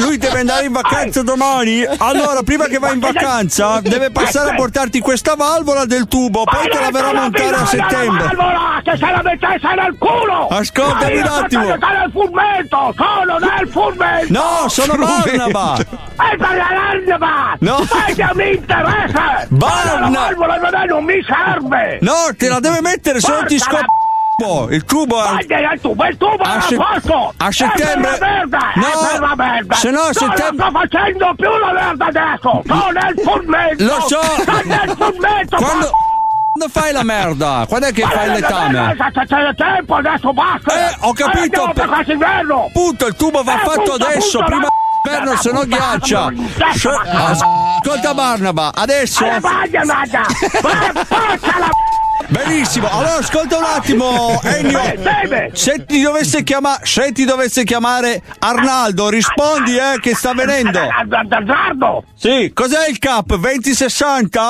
[0.00, 1.84] Lui deve andare in vacanza domani.
[1.98, 6.68] Allora, prima che va in vacanza, deve passare a portarti questa valvola del tubo, poi
[6.68, 8.24] te la verrà a montare a settembre.
[8.24, 10.46] Valvola, che se la mettesse nel culo!
[10.48, 11.64] Ascoltami un attimo.
[11.64, 12.94] Sono nel furmento!
[12.96, 14.32] Sono nel furmento!
[14.32, 15.76] No, sono Barnaba.
[15.78, 17.56] E per la Barnaba!
[17.60, 17.78] No.
[17.78, 19.46] Ma che mi interessa!
[19.48, 21.98] Barna- La valvola a me non mi serve!
[22.00, 23.86] No, te la deve mettere, se no ti scoppa.
[24.70, 25.16] Il tubo.
[25.16, 28.58] Guarda il tubo, il tubo A a se- a settembre- È merda!
[28.76, 29.74] No, merda!
[29.74, 32.62] se no a Non settembre- sto facendo più la merda adesso!
[32.64, 33.84] Sono nel furmento!
[33.84, 34.20] Lo so.
[34.44, 35.56] Sono nel furmento!
[35.56, 35.90] Quando.
[36.52, 37.64] Quando fai la merda?
[37.68, 38.96] Quando è che fai letame?
[38.96, 40.88] C'è il tempo adesso basta!
[40.88, 42.66] Eh, ho capito, per inverno!
[42.66, 44.66] Appunto, il tubo va Eh, fatto appunto, adesso, appunto,
[45.02, 46.32] prima d'inverno, se no ghiaccia.
[47.80, 49.24] Ascolta Barnaba, adesso.
[49.24, 50.20] Alla vaglia, vaglia!
[50.62, 51.70] Ma porca la...
[52.26, 54.78] Benissimo, allora ascolta un attimo, Ennio.
[54.82, 55.50] Eh.
[55.54, 60.78] Se ti dovesse chiamare, se ti dovesse chiamare Arnaldo, rispondi eh che sta venendo.
[60.78, 62.04] Azzardo!
[62.16, 63.34] Sì, cos'è il cap?
[63.34, 64.40] 2060?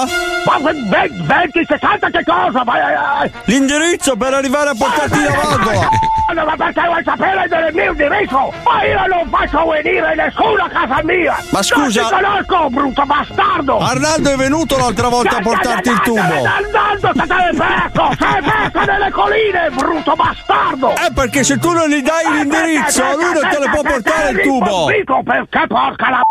[0.47, 2.65] Ma 20, 60 che cosa?
[2.65, 5.89] Ma, eh, L'indirizzo per arrivare a portarti valvola.
[6.31, 8.53] eh, ma perché vuoi sapere del mio indirizzo?
[8.65, 11.37] Ma io non faccio venire nessuno a casa mia!
[11.51, 12.17] Ma scusa- Non ti
[12.47, 13.79] conosco, brutto bastardo!
[13.79, 16.21] Arnaldo è venuto l'altra volta a portarti il tubo.
[16.21, 17.13] Andando,
[17.59, 18.17] perso!
[18.19, 20.95] Sei perso nelle colline, brutto bastardo!
[20.95, 24.41] Eh, perché se tu non gli dai l'indirizzo, lui non te le può portare il
[24.41, 24.87] tubo.
[24.91, 26.23] Dico perché porca la...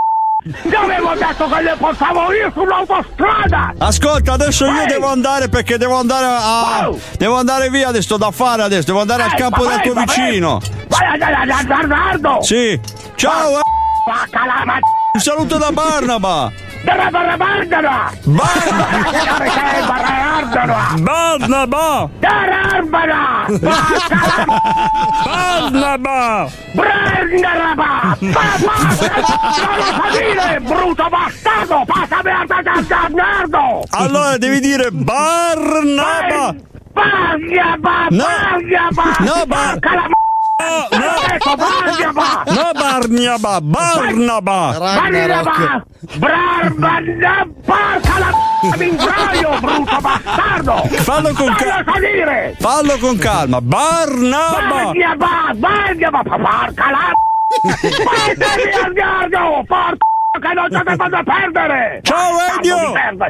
[0.47, 3.73] Ti avevo detto che le portavo io sull'autostrada!
[3.79, 6.89] Ascolta, adesso io devo andare perché devo andare a.
[7.17, 10.05] Devo andare via adesso, da fare adesso, devo andare al Eh, campo del tuo vai,
[10.05, 10.61] vicino.
[10.87, 12.41] Vai a Bernardo!
[12.41, 12.79] Sì.
[13.15, 13.61] Ciao, eh.
[14.07, 14.79] Vacca la ma...
[15.17, 16.51] Un saluto da Barnaba.
[16.85, 17.57] Barnaba!
[25.25, 26.47] Barnaba!
[26.75, 28.15] Barnaba!
[28.21, 28.29] Non
[29.73, 31.83] lo so dire, brutto bastardo!
[31.87, 33.83] Passami a Bernardo!
[33.89, 36.53] Allora devi dire Barnaba!
[36.93, 38.07] Barnaba!
[38.11, 39.17] Barnaba!
[39.21, 39.79] No, Bar-
[41.57, 42.43] Barnaba!
[42.47, 43.61] No, Barnaba!
[43.61, 44.73] Barnaba!
[44.79, 45.83] Barnaba!
[46.17, 47.45] Barnaba!
[47.65, 50.73] Porca la mi ingroio, brutto bastardo!
[51.03, 52.55] Fallo con Non ca- lo so dire!
[52.59, 53.61] Fallo con calma!
[53.61, 54.91] Barnaba!
[54.93, 55.53] Barnaba!
[55.53, 56.21] Barnaba!
[56.23, 57.11] Porca la
[57.61, 59.63] Portami al diario!
[59.67, 60.05] Porca
[60.39, 61.99] che non te ne vado a perdere!
[62.03, 62.93] Ciao, Elio!
[62.93, 63.27] Mamma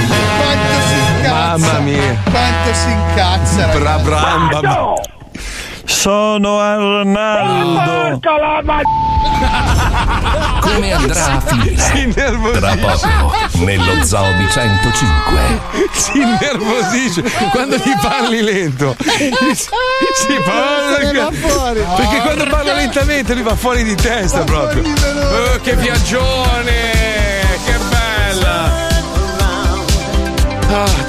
[0.00, 0.24] mia.
[0.38, 1.32] Quanto si incazza.
[1.32, 2.16] Mamma mia.
[2.30, 3.66] Quanto si incazza.
[3.66, 4.04] Bra ragazzi.
[4.04, 5.14] bramba.
[5.86, 8.18] Sono Arnaldo!
[8.20, 8.80] Porca la ma...
[10.60, 12.14] Come andrà a finire?
[12.58, 13.34] Tra poco,
[13.64, 15.60] nello Zoo di 105.
[15.92, 18.96] Si innervosisce quando gli parli lento.
[18.98, 21.84] Si, si parla fuori.
[21.96, 24.82] Perché quando parla lentamente lui va fuori di testa proprio.
[24.82, 26.72] Oh, che viaggione!
[27.64, 28.84] Che bella!
[30.68, 31.05] Ah,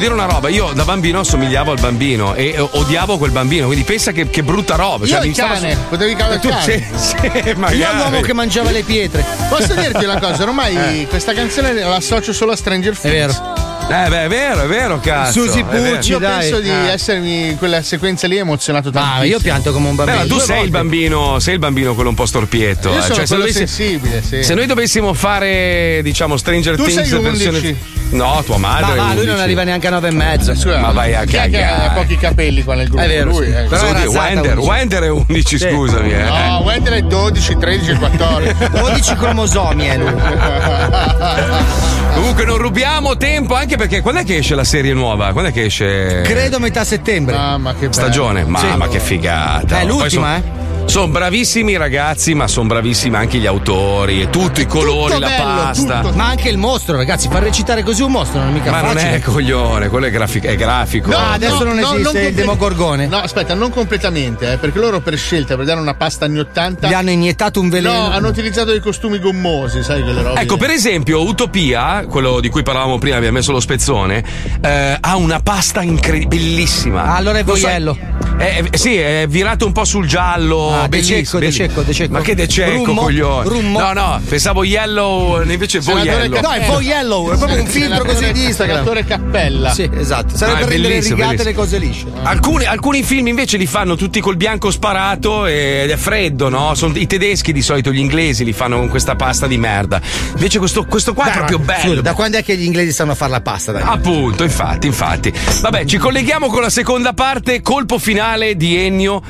[0.00, 4.10] dire una roba, io da bambino assomigliavo al bambino e odiavo quel bambino, quindi pensa
[4.12, 5.04] che, che brutta roba.
[5.06, 6.62] Io Cioè, il cane, su- potevi chiamare il Tu- cane.
[6.96, 7.16] sì, sì,
[7.56, 7.76] magari.
[7.78, 9.24] Io l'uomo che mangiava le pietre.
[9.48, 10.42] Posso dirti una cosa?
[10.42, 11.06] Ormai Eh.
[11.08, 13.14] questa canzone l'associo solo a Stranger Things.
[13.14, 13.68] È vero.
[13.90, 15.42] Eh, beh, è vero, è vero, cazzo.
[15.44, 15.64] Susi.
[15.64, 16.38] Pucci, Io dai.
[16.38, 16.92] penso di Eh.
[16.92, 19.20] essermi in quella sequenza lì emozionato tantissimo.
[19.20, 20.22] Ah, io pianto come un Beh, bambino.
[20.22, 20.70] ma tu Due sei il volte.
[20.78, 22.88] bambino, sei il bambino quello un po' storpietto.
[22.90, 23.02] Io eh.
[23.02, 24.42] sono Cioè, se, quello dovessi- sensibile, sì.
[24.44, 27.76] se noi dovessimo fare, diciamo, Stranger Tu Things sei versione.
[28.10, 28.16] 11.
[28.16, 28.94] No, tua madre.
[28.94, 29.26] Ma, ma lui 11.
[29.28, 30.52] non arriva neanche a nove e mezzo.
[30.78, 32.00] Ma vai a Chi è che ha cagare.
[32.00, 33.02] pochi capelli qua nel gruppo?
[33.02, 33.52] È vero, Lui, sì.
[33.52, 33.62] eh.
[33.64, 34.68] Però alzata Wender, 11.
[34.68, 35.68] Wender è 11, Sì.
[35.68, 36.12] scusami.
[36.12, 36.22] Eh.
[36.24, 38.54] No, Wender è 12, 13, 14.
[38.70, 40.14] 12 cromosomi è lui.
[42.14, 45.32] Comunque non rubiamo tempo anche perché quando è che esce la serie nuova?
[45.32, 46.22] Quando è che esce?
[46.22, 47.36] Credo metà settembre.
[47.36, 47.92] Mamma che bello.
[47.92, 48.44] Stagione?
[48.44, 49.80] Mamma che figata.
[49.80, 50.59] È l'ultima, son- eh?
[50.90, 55.20] Sono bravissimi i ragazzi, ma sono bravissimi anche gli autori e tutti i colori, Tutto
[55.20, 56.00] la bello, pasta.
[56.00, 56.16] tutto.
[56.16, 58.94] Ma anche il mostro, ragazzi, far recitare così un mostro non è mica Ma non
[58.94, 59.14] facile.
[59.14, 60.48] è coglione, quello è, grafico.
[60.48, 61.10] È grafico.
[61.10, 63.06] No, adesso non esiste il comple- demogorgone.
[63.06, 66.88] No, aspetta, non completamente, eh, perché loro per scelta, per dare una pasta anni 80.
[66.88, 68.08] Gli hanno iniettato un veleno.
[68.08, 70.40] No, hanno utilizzato dei costumi gommosi, sai quelle robe.
[70.40, 74.24] Ecco, per esempio, Utopia, quello di cui parlavamo prima, abbiamo messo lo spezzone,
[74.60, 77.04] eh, ha una pasta incredibile, bellissima.
[77.04, 77.96] Ah, allora è voiello.
[78.38, 80.72] Eh, eh, sì, è virato un po' sul giallo.
[80.79, 81.50] Ah, De Cecco, De.
[81.52, 82.12] Cecco, De Cecco.
[82.12, 83.02] Ma che De Cecco, Rummo?
[83.02, 83.48] coglione.
[83.48, 83.78] Rummo?
[83.80, 86.40] No, no, pensavo yellow, invece è Senatore voiello.
[86.40, 88.76] No, è voiello, è proprio un filtro così di Instagram.
[88.78, 89.72] Senatore Cappella.
[89.72, 90.36] Sì, esatto.
[90.36, 92.06] Serve No, è per rendere bellissimo, rigate le cose lisce.
[92.22, 96.74] Alcuni, alcuni film invece li fanno tutti col bianco sparato ed è freddo, no?
[96.74, 100.00] Sono i tedeschi di solito, gli inglesi li fanno con questa pasta di merda.
[100.34, 102.00] Invece questo, questo qua è Dai, proprio ma, bello.
[102.00, 103.72] da quando è che gli inglesi sanno fare la pasta?
[103.72, 103.82] Dai?
[103.84, 105.32] Appunto, infatti, infatti.
[105.60, 109.22] Vabbè, ci colleghiamo con la seconda parte, colpo finale di Ennio,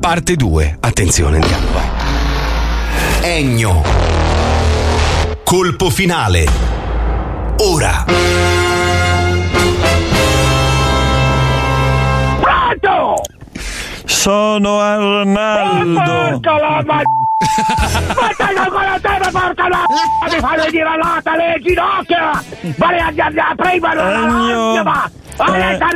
[0.00, 0.78] parte 2.
[0.80, 1.88] Attenzione, andiamo, vai.
[3.20, 3.82] Ennio.
[5.44, 6.46] Colpo finale.
[7.58, 8.06] Ora.
[12.40, 13.22] Pronto!
[14.06, 16.30] Sono Arnaldo.
[16.30, 17.02] Porca la ma...
[17.40, 19.84] Ma stai con la terra, porca la...
[20.30, 22.42] Mi fai venire all'ata le ginocchia!
[22.76, 23.12] Vale a
[23.50, 24.82] a prima la Ennio.
[24.84, 25.10] ma...
[25.36, 25.78] Vale Eh.
[25.80, 25.88] a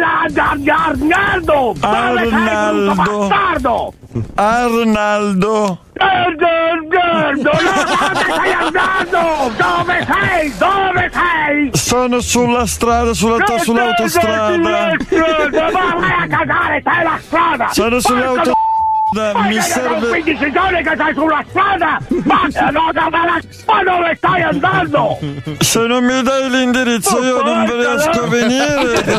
[0.88, 1.74] Arnaldo!
[1.80, 2.94] Sei, Arnaldo.
[2.94, 3.92] bastardo?
[4.36, 5.78] Arnaldo.
[5.98, 7.50] Arnaldo!
[7.50, 9.52] Dove stai andando?
[9.56, 10.54] Dove sei?
[10.56, 11.70] Dove sei?
[11.74, 14.56] Sono sulla strada, sulla, sull'autostrada.
[14.58, 14.70] Ma
[15.98, 17.68] vai a casare, stai la strada!
[17.70, 18.53] Sono sull'autostrada.
[19.32, 20.08] Ma Mi serve.
[20.08, 21.98] 15 giorni che sei sulla strada!
[22.24, 25.18] Ma allora ma la- ma dove stai andando?
[25.60, 29.14] Se non mi dai l'indirizzo io non riesco a venire da te.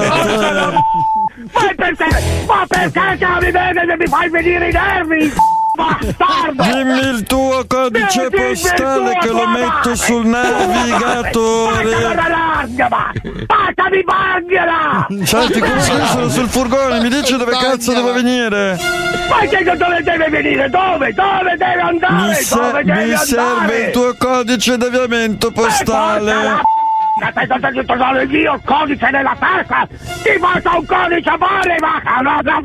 [1.51, 2.05] Ma perché?
[2.47, 5.33] Ma perché che mi vede e mi fai venire i nervi?
[5.75, 6.63] Bastardo!
[6.63, 9.95] Dimmi il tuo codice Dimmi postale tuo che lo metto madre.
[9.95, 11.95] sul navigatore.
[13.45, 15.07] Fatemi bargliela!
[15.23, 18.77] Senti, come io sono sul furgone, mi dici dove cazzo devo venire?
[19.29, 20.69] Ma che dove deve venire?
[20.69, 21.11] Dove?
[21.13, 22.27] Dove deve andare?
[22.27, 23.25] Mi, se- dove deve mi andare?
[23.25, 26.33] serve il tuo codice d'avviamento postale.
[27.17, 29.87] Ma stai tutto solo il mio codice nella testa!
[30.21, 32.61] Ti faccio un codice male, ma no, no,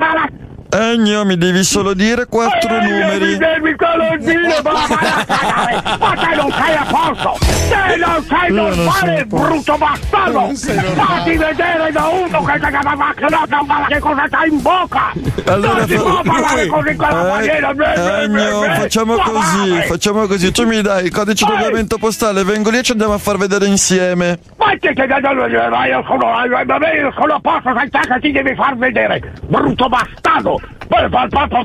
[0.71, 0.85] no, no.
[0.91, 3.37] Ennio, mi devi solo dire quattro Mi numeri.
[3.37, 5.83] devi calogire, ma vai a cagare!
[5.99, 7.37] Ma te non sei a posto!
[7.41, 10.41] Te non sei non normale, sono- brutto bastardo!
[10.41, 10.55] Non.
[10.57, 14.63] Fatti vedere da uno che che- ma- ma- che no, ma che cosa c'hai in
[14.63, 15.13] bocca!
[15.47, 17.71] Allora non si fa- può parlare così con la maniera!
[17.71, 20.53] Eh, Ennio, facciamo così, facciamo così.
[20.53, 23.67] Tu mi dai il codice d'avviamento postale, vengo lì e ci andiamo a far vedere
[23.67, 24.39] insieme.
[24.57, 26.45] Ma che che ma io sono ma
[26.93, 30.60] io sono a posto sai che ti devi far vedere brutto bastardo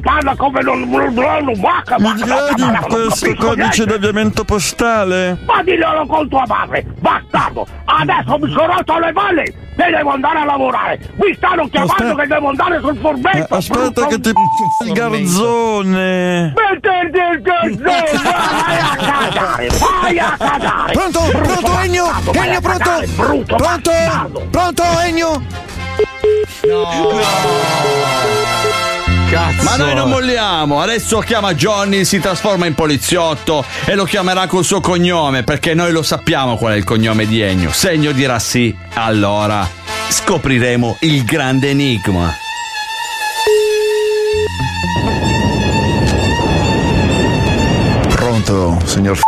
[0.02, 0.82] parla come non
[1.60, 5.38] vacca Mi diedi questo codice d'avviamento postale?
[5.46, 10.40] ma diglielo con tua madre bastardo adesso mi sono rotto le balle e devo andare
[10.40, 12.22] a lavorare mi stanno chiamando Aspetta.
[12.22, 14.30] che devo andare sul Eh, furbetto aspetta che ti
[14.86, 16.54] il garzone.
[16.56, 21.20] metterti il garzone vai a cagare vai a cagare Pronto?
[21.32, 22.06] Pronto Ennio?
[22.06, 22.84] bastardo, vai Ennio a pronto?
[22.84, 23.92] cagare, brutto Pronto?
[29.28, 29.64] Ennio?
[29.64, 34.64] Ma noi non molliamo, adesso chiama Johnny, si trasforma in poliziotto e lo chiamerà col
[34.64, 37.72] suo cognome, perché noi lo sappiamo qual è il cognome di Ennio.
[37.72, 39.68] Se Ennio dirà sì, allora
[40.10, 42.32] scopriremo il grande enigma.
[48.10, 49.22] Pronto, signor F-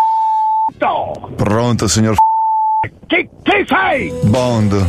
[0.80, 1.11] No.
[1.36, 4.11] Pronto, signor F- Chi, chi sei?
[4.24, 4.86] Bond.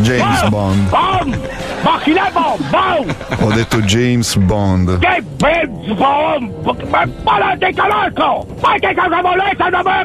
[0.00, 0.88] James Bond.
[0.88, 1.38] Bond!
[1.82, 2.68] Ma chi è Bond?
[2.70, 3.14] Bond!
[3.40, 4.98] Ho detto James Bond.
[4.98, 6.82] Che James Bond!
[6.88, 7.04] Ma,
[7.38, 8.46] non ti conosco!
[8.60, 10.02] Ma che cosa volete da me?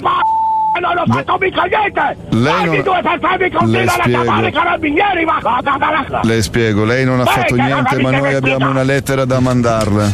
[0.79, 2.17] Non ho fatto mica niente!
[2.29, 4.21] Lei non- di due per tre mi Le continuano a spiego.
[4.23, 6.19] chiamare i carabinieri, ma cosa la...
[6.23, 10.13] Le spiego, lei non ha fatto niente, ma noi abbiamo una lettera da mandarle.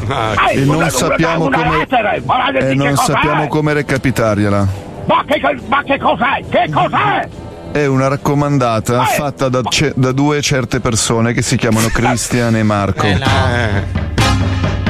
[0.52, 1.86] Ehi, E non sappiamo come.
[1.90, 4.68] la- E non sappiamo come recapitargliela.
[5.06, 6.44] Ma che, ma che cos'è?
[6.50, 7.28] Che cos'è?
[7.74, 12.56] È una raccomandata Eh, fatta da, ce- da due certe persone che si chiamano Christian
[12.56, 13.04] e Marco.
[13.08, 13.18] Ma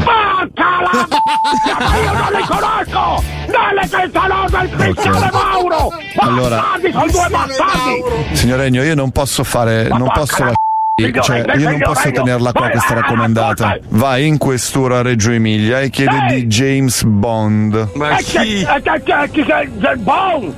[0.04, 1.08] porca la
[1.80, 3.24] ma io non li conosco!
[3.48, 5.92] Nelle senza lode il fiscale Mauro!
[6.18, 8.36] Allora- Bastardi, sono due bastardi!
[8.36, 9.88] Signor Regno, io non posso fare.
[9.88, 10.52] Non posso la
[10.96, 13.78] cioè, io non posso tenerla qua questa raccomandata.
[13.90, 17.90] Vai in questura a Reggio Emilia e chiede di James Bond.
[17.96, 18.64] Ma chi?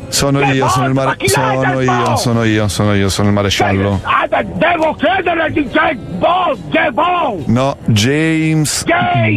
[0.10, 0.94] Sono io, sono il Bon?
[0.94, 4.02] Ma mare- chi è sono io, sono io, sono io, sono il maresciallo.
[4.04, 5.78] Ah, devo chiedere di J.
[6.20, 6.54] Bon!
[6.70, 6.90] J.
[6.92, 7.44] Bon!
[7.46, 8.84] No, James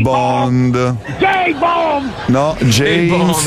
[0.03, 0.97] Bond.
[1.19, 1.55] J.
[1.59, 2.13] Bon!
[2.27, 3.47] No, James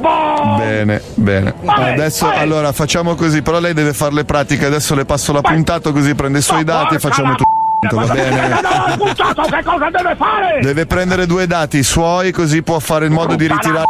[0.00, 0.58] Bond.
[0.58, 1.54] Bene, bene.
[1.64, 5.92] Adesso allora facciamo così, però lei deve fare le pratiche, adesso le passo la puntata
[5.92, 8.48] così prende i suoi dati e facciamo tutto, va bene?
[8.48, 10.60] Ma puntato che cosa deve fare?
[10.62, 13.84] Deve prendere due dati i suoi così può fare in modo di ritirare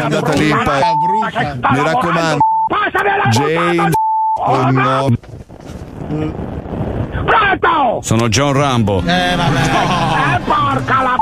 [0.00, 2.38] è andata lì Mi raccomando.
[3.30, 3.92] James
[4.44, 5.08] oh, no.
[7.24, 8.00] Pronto!
[8.02, 9.00] Sono John Rambo.
[9.06, 9.36] Eh,
[10.44, 11.16] porca la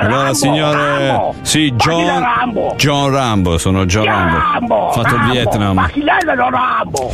[0.00, 1.34] Allora, signore.
[1.42, 2.20] Sì, John.
[2.20, 2.74] Rambo?
[2.76, 4.36] John Rambo, sono John Rambo.
[4.36, 4.90] Rambo?
[4.92, 5.30] Fatto il.
[5.30, 5.74] Vietnam.
[5.74, 7.10] Ma chi è dello Rambo?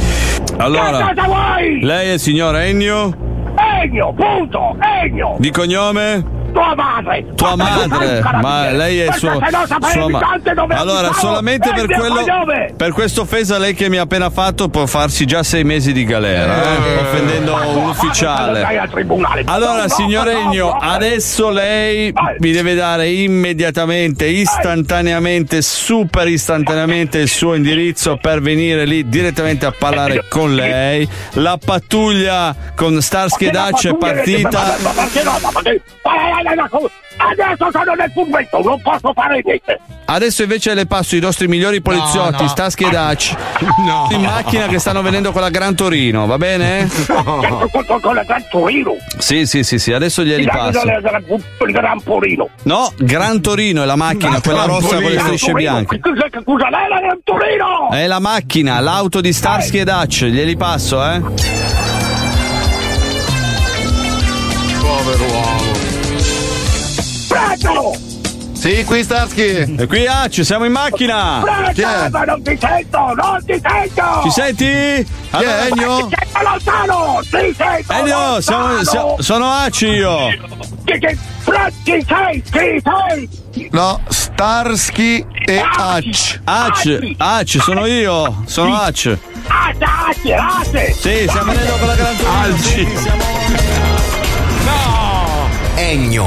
[0.59, 1.12] Allora,
[1.81, 3.16] lei è il signor Ennio?
[3.56, 5.36] Egno, punto, Egno!
[5.39, 6.43] Di cognome?
[6.55, 7.35] Tua madre!
[7.35, 9.40] Tua madre, ma lei è suo,
[9.90, 12.24] sua ma- Allora, solamente per quello
[12.76, 16.05] per questa offesa lei che mi ha appena fatto può farsi già sei mesi di
[16.05, 18.64] galera, eh, offendendo un ufficiale.
[19.47, 28.16] Allora, signor Egno, adesso lei mi deve dare immediatamente, istantaneamente, super istantaneamente il suo indirizzo
[28.16, 31.09] per venire lì direttamente a parlare con lei.
[31.32, 34.76] La pattuglia con Starsky Dutch è partita.
[34.82, 35.36] Ma perché no?
[35.43, 35.82] Ma perché?
[37.16, 39.81] Adesso sono nel fumetto, non posso fare niente!
[40.07, 42.49] Adesso invece le passo i nostri migliori poliziotti, no.
[42.49, 43.35] Starsky e Dutch,
[44.11, 46.89] in macchina che stanno venendo con la Gran Torino, va bene?
[47.07, 48.97] Con, con- con la Gran Torino!
[49.19, 50.83] Sì, sì, sì, sì, adesso glieli passo.
[50.83, 52.49] il Gran Torino!
[52.65, 55.99] No, Gran Torino è la macchina, quella rossa con le strisce bianche.
[56.03, 57.91] Scusa, scusa, lei è la Gran Torino!
[57.91, 61.21] È la macchina, l'auto di Starsky e Dutch, glieli passo, eh?
[64.81, 65.73] Povero uomo.
[67.74, 68.12] Pronto!
[68.55, 69.76] Sì, qui Starsky.
[69.76, 71.40] E qui Dutch, siamo in macchina.
[71.44, 71.60] Ma
[72.24, 74.20] non ti sento, non ti sento!
[74.22, 75.06] Ci senti?
[75.30, 76.06] Allora, Ennio?
[76.06, 77.20] Ti sento lontano!
[77.22, 80.16] Ti sento Ennio, siamo, siamo- sono Aci io.
[80.86, 82.42] Sei?
[82.42, 83.28] Chi sei?
[83.70, 86.40] No, Starsky e Hutch.
[86.46, 88.74] Hutch, Hutch, sono io, sono.
[88.80, 89.18] Ace,
[89.48, 90.92] ace, ace!
[90.92, 93.01] Sì, stiamo venendo con la Gran Torino.
[95.76, 96.26] Ennio,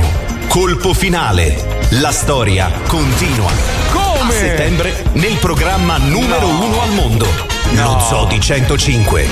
[0.59, 1.85] colpo finale.
[2.01, 3.51] La storia continua.
[3.91, 4.27] Come?
[4.27, 7.27] A settembre nel programma numero uno al mondo.
[7.75, 9.27] Lo Zodi 105.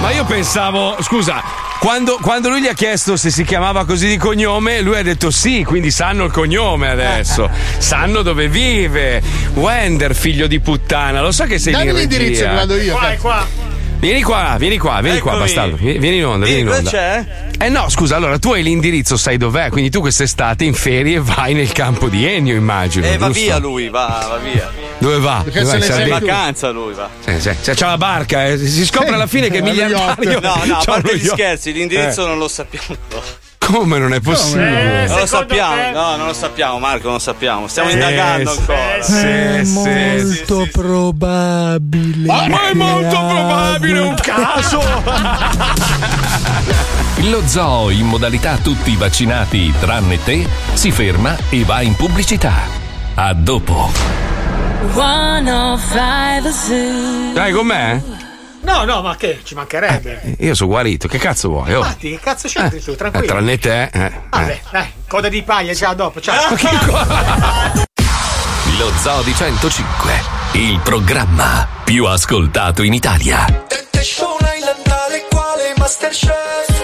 [0.00, 1.42] Ma io pensavo, scusa,
[1.80, 5.32] quando, quando lui gli ha chiesto se si chiamava così di cognome, lui ha detto
[5.32, 7.50] sì, quindi sanno il cognome adesso.
[7.78, 9.20] Sanno dove vive.
[9.54, 12.50] Wender, figlio di puttana, lo so che sei Dammi in l'indirizzo regia.
[12.50, 12.96] che vado io.
[12.96, 13.73] Qua, è qua.
[14.04, 15.46] Vieni qua, vieni qua, vieni qua, Eccomi.
[15.46, 15.76] bastardo.
[15.76, 16.90] Vieni in onda, vieni in cosa onda.
[16.90, 17.24] c'è?
[17.56, 21.54] Eh no, scusa, allora tu hai l'indirizzo, sai dov'è, quindi tu quest'estate in ferie vai
[21.54, 23.06] nel campo di Ennio, immagino.
[23.06, 23.40] Eh, va giusto?
[23.40, 24.70] via lui, va, va via.
[24.98, 25.40] Dove va?
[25.42, 27.08] Perché Dove se ne in vacanza lui va.
[27.24, 28.58] Sì, sì, sì, c'ha la barca, eh.
[28.58, 30.38] si scopre alla fine che Lo miliardario.
[30.40, 32.28] No, no, a parte gli scherzi, l'indirizzo Eh.
[32.28, 32.96] non lo sappiamo.
[33.66, 35.06] Come non è possibile?
[35.06, 37.66] non lo sappiamo, no, non lo sappiamo, Marco, non lo sappiamo.
[37.66, 39.02] Stiamo Eh, indagando sì, ancora.
[39.02, 42.26] sì, È sì, molto probabile.
[42.26, 44.82] Ma è molto probabile un caso!
[47.30, 52.52] Lo zoo in modalità tutti vaccinati tranne te si ferma e va in pubblicità.
[53.14, 53.90] A dopo.
[54.92, 57.32] 105 Zoo.
[57.32, 58.02] Dai, con me?
[58.64, 59.40] No, no, ma che?
[59.44, 60.36] Ci mancherebbe.
[60.38, 61.72] Io sono guarito, che cazzo vuoi?
[61.74, 61.78] Oh.
[61.78, 62.92] Infatti, che cazzo c'entri tu?
[62.92, 63.26] Eh, Tranquillo.
[63.26, 64.12] tranne te, eh.
[64.30, 66.54] Vabbè, dai, coda di paglia, ciao dopo, ciao.
[68.78, 70.12] Lo Zoo di 105,
[70.54, 73.44] il programma più ascoltato in Italia.
[73.68, 76.83] Temptation Islandale quale Masterchef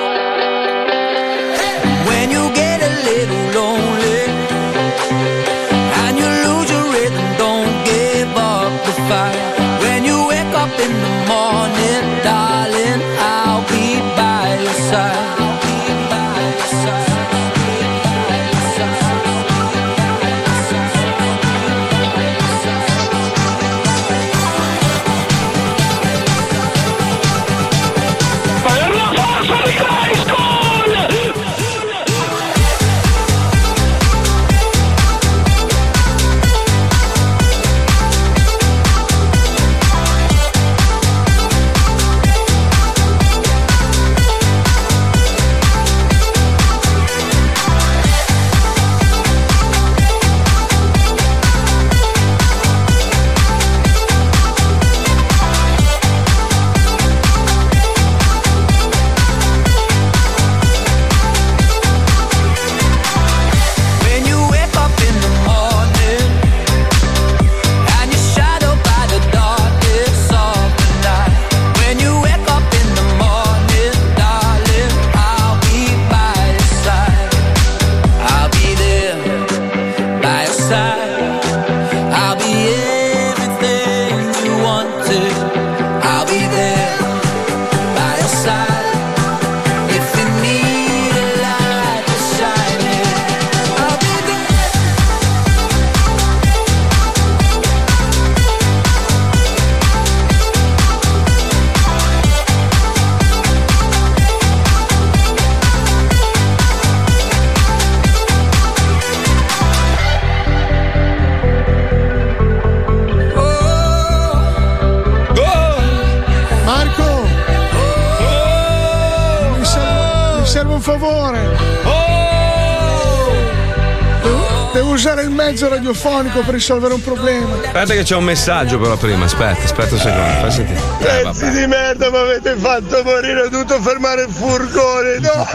[126.31, 127.55] Radiofonico per risolvere un problema.
[127.55, 130.79] Aspetta che c'è un messaggio però prima, aspetta, aspetta un secondo, fai sentire.
[130.79, 131.59] Eh, Pezzi vabbè.
[131.59, 135.19] di merda mi avete fatto morire, ho dovuto fermare il furgone.
[135.19, 135.47] No,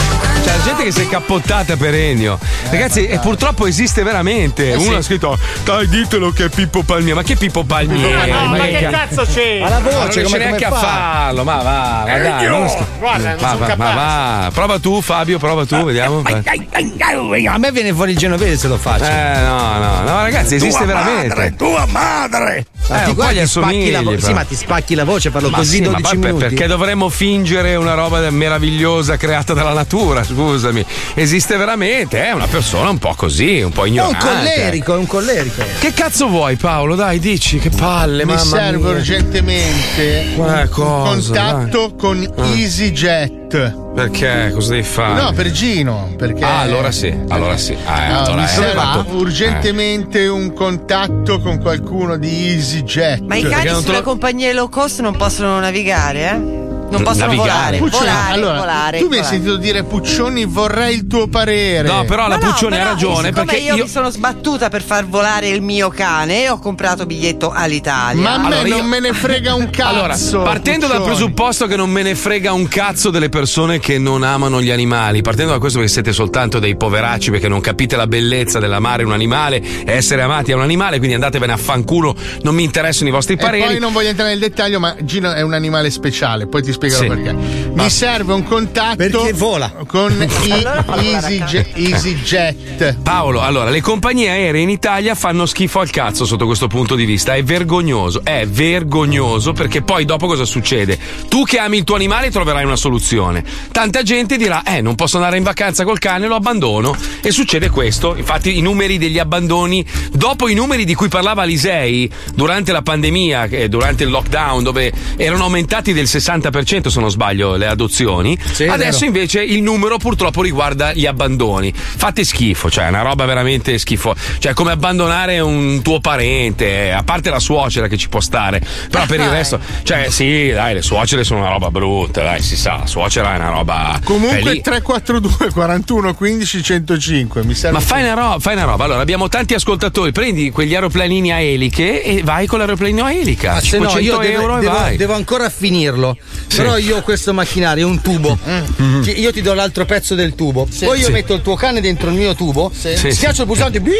[0.51, 2.37] C'è la gente che si è cappottata per Ennio.
[2.69, 4.73] Ragazzi, e purtroppo esiste veramente.
[4.73, 4.87] Eh sì.
[4.87, 7.13] Uno ha scritto, dai, ditelo che è Pippo Palmieri.
[7.13, 8.29] Ma che Pippo Palmieri?
[8.29, 9.59] No, ma che cazzo c'è?
[9.61, 11.43] Ma la voce, non riesce neanche a farlo.
[11.45, 12.47] Ma va, ma dai.
[12.47, 12.69] non
[12.99, 14.51] Guarda, non va, va, ma va.
[14.53, 16.21] Prova tu, Fabio, prova tu, vediamo.
[16.21, 19.05] A me viene fuori il genovese se lo faccio.
[19.05, 21.53] Eh, no, no, no, ragazzi, esiste veramente.
[21.55, 22.65] tua madre!
[22.91, 25.49] Ma Eh, ti guardi, spacchi la vo- assomigli, sì, ma ti spacchi la voce, parlo
[25.49, 26.45] Ma così sì, ma 12 poi per- minuti.
[26.55, 30.85] Perché dovremmo fingere una roba meravigliosa creata dalla natura, scusami.
[31.13, 34.25] Esiste veramente, è una persona un po' così, un po' È un ignorante.
[34.27, 35.63] collerico, è un collerico.
[35.79, 36.95] Che cazzo vuoi, Paolo?
[36.95, 38.89] Dai, dici, che palle, Mi mamma serve mia.
[38.97, 43.80] urgentemente Eh, un contatto con EasyJet.
[43.93, 44.51] Perché?
[44.53, 45.21] Cosa devi fare?
[45.21, 46.13] No, per Gino.
[46.17, 46.43] Perché...
[46.43, 47.75] Ah, allora sì, allora sì.
[47.85, 53.19] Ah, No, allora mi serve fatto- urgentemente un contatto con qualcuno di EasyJet.
[53.21, 56.60] Ma i cani sulle compagnie low cost non possono navigare, eh?
[56.91, 57.49] Non possono Navigare.
[57.49, 57.77] volare.
[57.77, 58.99] Puccioni, Volare, allora, volare.
[58.99, 61.87] tu mi hai sentito dire Puccioni vorrei il tuo parere.
[61.87, 65.05] No, però la No, Puccione ha ragione perché io, io mi sono sbattuta per far
[65.07, 68.21] volare il mio cane e ho comprato biglietto all'Italia.
[68.21, 70.41] Ma a me Allora, non io- me ne frega un Allora, cazzo.
[70.41, 71.15] partendo dal Puccioni.
[71.17, 75.21] presupposto che non me ne frega un cazzo delle persone che non amano gli animali,
[75.21, 79.11] partendo da questo che siete soltanto dei poveracci perché non capite la bellezza dell'amare un
[79.13, 83.11] animale e essere amati a un animale, quindi andatevene a fanculo, non mi interessano i
[83.11, 83.63] vostri E pareri.
[83.65, 87.01] poi non voglio entrare nel dettaglio, ma Gino è un animale speciale, poi ti spiegherò
[87.01, 87.07] Sì.
[87.07, 87.33] perché.
[87.73, 87.89] Mi Ah.
[87.89, 89.71] serve un contatto Perché vola.
[89.87, 90.11] con
[90.45, 91.69] i- Allora EasyJet.
[91.75, 92.97] EasyJet.
[93.01, 97.05] Paolo, allora, le compagnie aeree in Italia fanno schifo al cazzo sotto questo punto di
[97.05, 97.35] vista.
[97.35, 100.97] È vergognoso, è vergognoso perché poi dopo cosa succede?
[101.27, 103.43] Tu che ami il tuo animale troverai una soluzione.
[103.71, 106.95] Tanta gente dirà, eh, non posso andare in vacanza col cane, lo abbandono.
[107.21, 108.15] E succede questo.
[108.15, 113.45] Infatti i numeri degli abbandoni, dopo i numeri di cui parlava Lisei durante la pandemia,
[113.45, 118.63] eh, durante il lockdown, dove erano aumentati del 60% se non sbaglio le adozioni, Sì,
[118.65, 121.73] adesso invece il numero purtroppo riguarda gli abbandoni.
[121.75, 124.15] Fate schifo, cioè è una roba veramente schifo.
[124.37, 128.61] Cioè, come abbandonare un tuo parente, eh, a parte la suocera che ci può stare.
[128.89, 132.55] Però per il resto, cioè, sì, dai, le suocere sono una roba brutta, dai, si
[132.55, 133.99] sa, la suocera è una roba.
[134.03, 134.61] Comunque è lì.
[134.61, 137.43] 342 41 15 105.
[137.43, 140.73] Mi serve Ma fai una, roba, fai una roba, allora abbiamo tanti ascoltatori, prendi quegli
[140.73, 143.53] aeroplanini a eliche e vai con l'aeroplanino a elica.
[143.53, 144.97] Ma se no, 500 io devo, euro e devo- vai.
[144.97, 146.17] devo ancora finirlo.
[146.47, 146.60] Sì.
[146.61, 148.37] Però io ho questo macchinario, un tubo.
[148.47, 149.03] Mm.
[149.15, 150.67] Io ti do l'altro pezzo del tubo.
[150.79, 151.11] Poi io Sì.
[151.11, 152.95] metto il tuo cane dentro il mio tubo, Sì.
[153.11, 153.93] schiaccio il pulsante bii,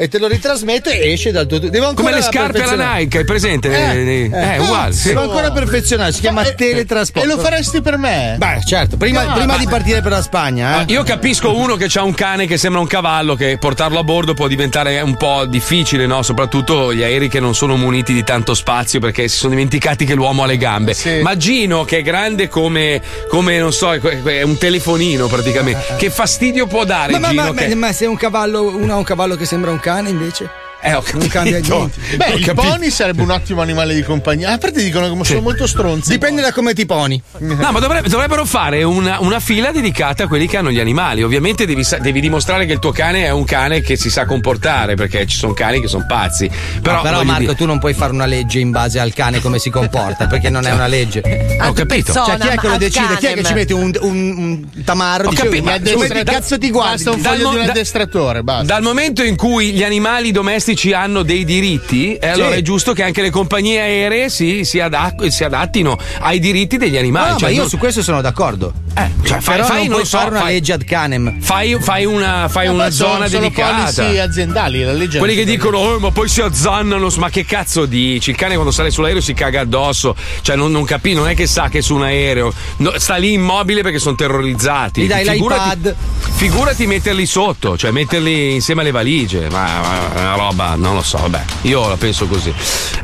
[0.00, 1.58] e te lo ritrasmetto e esce dal tuo.
[1.58, 2.94] Devo ancora Come le scarpe alla.
[2.94, 3.68] Nike, hai presente?
[3.70, 4.92] Eh, Eh, eh, uguale.
[4.94, 5.08] sì.
[5.08, 7.28] Devo ancora perfezionare, si chiama teletrasporto.
[7.28, 8.36] E lo faresti per me?
[8.38, 10.84] Beh, certo, prima, No, prima ma- di partire per la Spagna, eh.
[10.92, 14.32] Io capisco uno che ha un cane che sembra un cavallo, che portarlo a bordo
[14.32, 16.22] può diventare un po' difficile, no?
[16.22, 20.14] Soprattutto gli aerei che non sono muniti di tanto spazio perché si sono dimenticati che
[20.14, 20.96] l'uomo ha le gambe.
[21.22, 25.96] Ma Gino, che è grande come, come non so, è un telefonino praticamente.
[25.98, 27.42] Che fastidio può dare Ma, ma, Gino?
[27.52, 27.68] ma, che...
[27.74, 30.48] ma- ma se un cavallo, uno ha un cavallo che sembra un cane invece?
[30.82, 31.76] Eh, ho Non cambia capito.
[31.76, 32.16] niente.
[32.16, 32.66] Beh, il capito.
[32.68, 34.52] pony sarebbe un ottimo animale di compagnia.
[34.52, 36.10] A parte dicono che sono molto stronzi.
[36.10, 37.20] Dipende da come ti poni.
[37.38, 41.22] No, ma dovre- dovrebbero fare una, una fila dedicata a quelli che hanno gli animali.
[41.22, 44.24] Ovviamente devi, sa- devi dimostrare che il tuo cane è un cane che si sa
[44.24, 46.50] comportare, perché ci sono cani che sono pazzi.
[46.80, 49.40] Però, No, però Marco, dire- tu non puoi fare una legge in base al cane
[49.42, 51.58] come si comporta, perché non è una legge.
[51.60, 52.12] Ho capito.
[52.14, 53.16] Cioè, chi è che lo ad decide?
[53.18, 54.34] Chi è che ci mette un, un,
[54.74, 55.26] un tamarro?
[55.26, 57.04] Ho Dice, capito, ma ma come che cazzo ti guardi?
[57.04, 58.64] Basta un foglio di un addestratore, basta.
[58.64, 63.02] Dal momento in cui gli animali domestici hanno dei diritti, e allora è giusto che
[63.02, 67.32] anche le compagnie aeree si, si adat- si adattino ai diritti degli animali.
[67.32, 68.72] No, Cioè, ma io non- su questo sono d'accordo.
[68.96, 71.40] Eh, cioè, fai, Però fai- non non so, fare una fai- legge ad canem.
[71.40, 73.92] Fai, fai una, fai No, una ma sono- zona sono dedicata.
[73.92, 77.86] policy aziendali, la legge Quelli che dicono, oh, ma poi si azzannano, ma che cazzo
[77.86, 78.30] dici?
[78.30, 81.46] Il cane quando sale sull'aereo si caga addosso, cioè non, non capisco, non è che
[81.46, 85.02] sa che è su un aereo, No, sta lì immobile perché sono terrorizzati.
[85.02, 85.94] Gli dai Figurati- l'iPad.
[86.34, 91.18] Figurati metterli sotto, cioè metterli insieme alle valigie, ma, ma una roba, non lo so,
[91.18, 92.52] vabbè, io la penso così.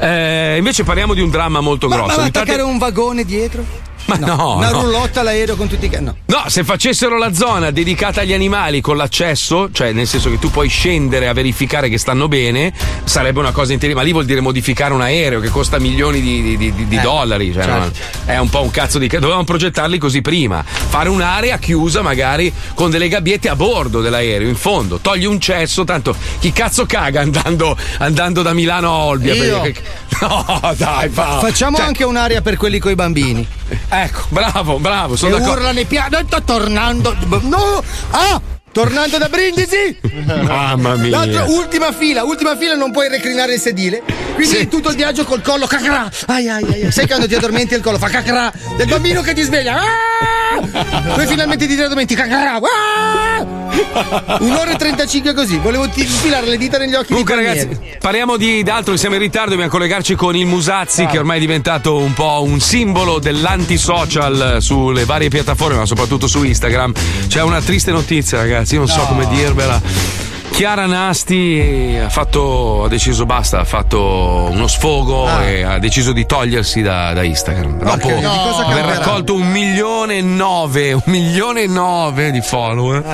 [0.01, 2.17] Eh, invece parliamo di un dramma molto Ma, grosso.
[2.17, 3.65] ma tratti- attaccare un vagone dietro?
[4.07, 4.81] Ma no, Una no.
[4.83, 6.17] roulotte all'aereo con tutti i No.
[6.27, 10.51] No, se facessero la zona dedicata agli animali con l'accesso, cioè nel senso che tu
[10.51, 12.73] puoi scendere a verificare che stanno bene,
[13.05, 13.95] sarebbe una cosa intelligente.
[13.95, 17.01] Ma lì vuol dire modificare un aereo che costa milioni di, di- di- di- Eh,
[17.01, 17.53] dollari.
[17.53, 17.99] Cioè, certo.
[18.27, 19.07] no, è un po' un cazzo di.
[19.09, 20.63] Dovevamo progettarli così prima.
[20.65, 24.99] Fare un'area chiusa, magari con delle gabbiette a bordo dell'aereo, in fondo.
[24.99, 29.35] Togli un cesso, tanto chi cazzo caga andando, andando da Milano a Olbia?
[29.35, 29.61] Io.
[29.63, 31.41] Perché- No, dai, fa.
[31.41, 33.47] Facciamo Cioè, anche un'area per quelli coi bambini.
[34.03, 35.17] Ecco, bravo, bravo.
[35.17, 35.61] Sono d'accordo.
[35.61, 36.19] urlano e piano.
[36.27, 37.17] Sto tornando.
[37.43, 37.83] No!
[38.11, 38.41] Ah!
[38.73, 39.99] Tornando da Brindisi!
[40.43, 41.25] Mamma mia.
[41.25, 44.03] L'altro, ultima fila, ultima fila, non puoi reclinare il sedile.
[44.35, 46.11] Quindi tutto il viaggio col collo cacrà.
[46.27, 46.83] Ai ai ai.
[46.85, 46.93] ai.
[46.93, 48.53] Sai quando ti addormenti il collo fa cacrà?
[48.77, 49.81] Del bambino che ti sveglia.
[49.81, 51.15] Ah!
[51.15, 52.57] Poi finalmente ti addormenti cacrà.
[52.57, 53.66] Ah!
[54.41, 55.59] Un'ora e 35 così.
[55.59, 57.69] Volevo ti- infilare le dita negli occhi Comunque, ragazzi,
[58.01, 61.97] parliamo di d'altro, siamo in ritardo, dobbiamo collegarci con il Musazzi, che ormai è diventato
[61.97, 66.93] un po' un simbolo dell'antisocial sulle varie piattaforme, ma soprattutto su Instagram.
[67.27, 69.81] C'è una triste notizia, ragazzi, io non so come dirvela.
[70.57, 76.25] Chiara Nasti ha, fatto, ha deciso basta, ha fatto uno sfogo e ha deciso di
[76.25, 77.77] togliersi da, da Instagram.
[77.77, 83.05] Dopo cosa aver raccolto un milione e nove, un milione e nove di follower.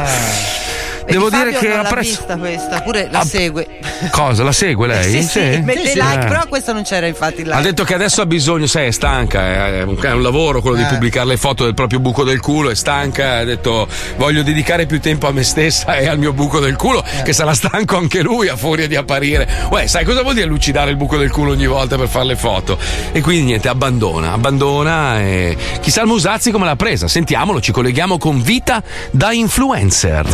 [1.07, 2.09] Devo Fabio dire che non l'ha apprezzo.
[2.19, 3.67] vista questa, pure la Ah, segue.
[4.11, 4.43] Cosa?
[4.43, 5.11] La segue lei?
[5.11, 6.27] Sì, sì, mette Sì, like, eh.
[6.27, 7.69] però questo non c'era infatti il Ha like.
[7.71, 10.83] detto che adesso ha bisogno, sai, è stanca, è un, è un lavoro quello di
[10.83, 10.87] Eh.
[10.87, 15.01] pubblicare le foto del proprio buco del culo, è stanca, ha detto voglio dedicare più
[15.01, 17.23] tempo a me stessa e al mio buco del culo, Eh.
[17.23, 19.49] che sarà stanco anche lui a furia di apparire.
[19.71, 22.37] Uè, sai cosa vuol dire lucidare il buco del culo ogni volta per fare le
[22.37, 22.79] foto?
[23.13, 27.07] E quindi niente, abbandona, abbandona e chissà il Musazzi come l'ha presa.
[27.09, 30.27] Sentiamolo, ci colleghiamo con Vita da influencer.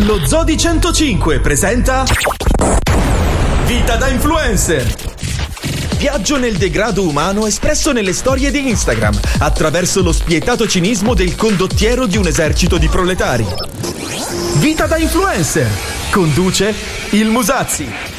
[0.00, 2.04] Lo Zodi 105 presenta
[3.64, 4.86] Vita da influencer.
[5.96, 12.06] Viaggio nel degrado umano espresso nelle storie di Instagram attraverso lo spietato cinismo del condottiero
[12.06, 13.46] di un esercito di proletari.
[14.56, 15.68] Vita da influencer.
[16.10, 16.74] Conduce
[17.10, 18.15] il Musazzi.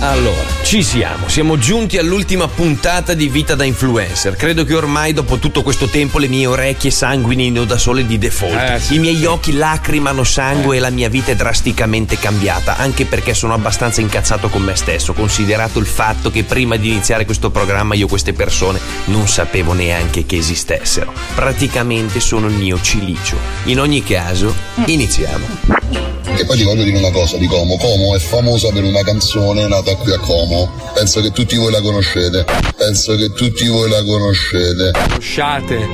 [0.00, 4.36] Allora, ci siamo, siamo giunti all'ultima puntata di Vita da Influencer.
[4.36, 8.92] Credo che ormai dopo tutto questo tempo le mie orecchie sanguinino da sole di default.
[8.92, 13.54] I miei occhi lacrimano sangue e la mia vita è drasticamente cambiata, anche perché sono
[13.54, 18.06] abbastanza incazzato con me stesso, considerato il fatto che prima di iniziare questo programma io
[18.06, 21.12] queste persone non sapevo neanche che esistessero.
[21.34, 23.36] Praticamente sono il mio cilicio.
[23.64, 24.54] In ogni caso,
[24.84, 26.17] iniziamo.
[26.38, 27.76] E poi ti voglio dire una cosa di Como.
[27.76, 30.70] Como è famosa per una canzone nata qui a Como.
[30.94, 32.44] Penso che tutti voi la conoscete.
[32.76, 34.92] Penso che tutti voi la conoscete.
[34.92, 35.88] Conosciate.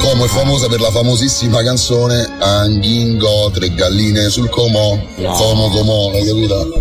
[0.00, 5.02] Como è famosa per la famosissima canzone Anghingo, tre galline sul Como.
[5.16, 6.78] Como Como, l'hai capito?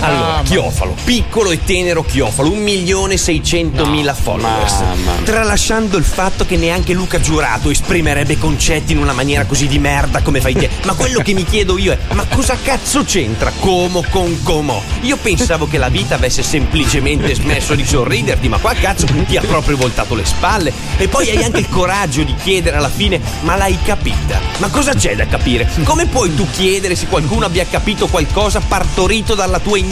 [0.00, 4.82] Allora, Chiofalo, piccolo e tenero Chiofalo, un milione e seicentomila followers.
[5.24, 10.22] Tralasciando il fatto che neanche Luca Giurato esprimerebbe concetti in una maniera così di merda
[10.22, 10.70] come fai te.
[10.84, 14.82] Ma quello che mi chiedo io è: ma cosa cazzo c'entra Como con Como?
[15.02, 19.42] Io pensavo che la vita avesse semplicemente smesso di sorriderti, ma qua cazzo ti ha
[19.42, 20.72] proprio voltato le spalle.
[20.96, 24.40] E poi hai anche il coraggio di chiedere alla fine: ma l'hai capita?
[24.58, 25.68] Ma cosa c'è da capire?
[25.82, 29.86] Come puoi tu chiedere se qualcuno abbia capito qualcosa partorito dalla tua ignoranza?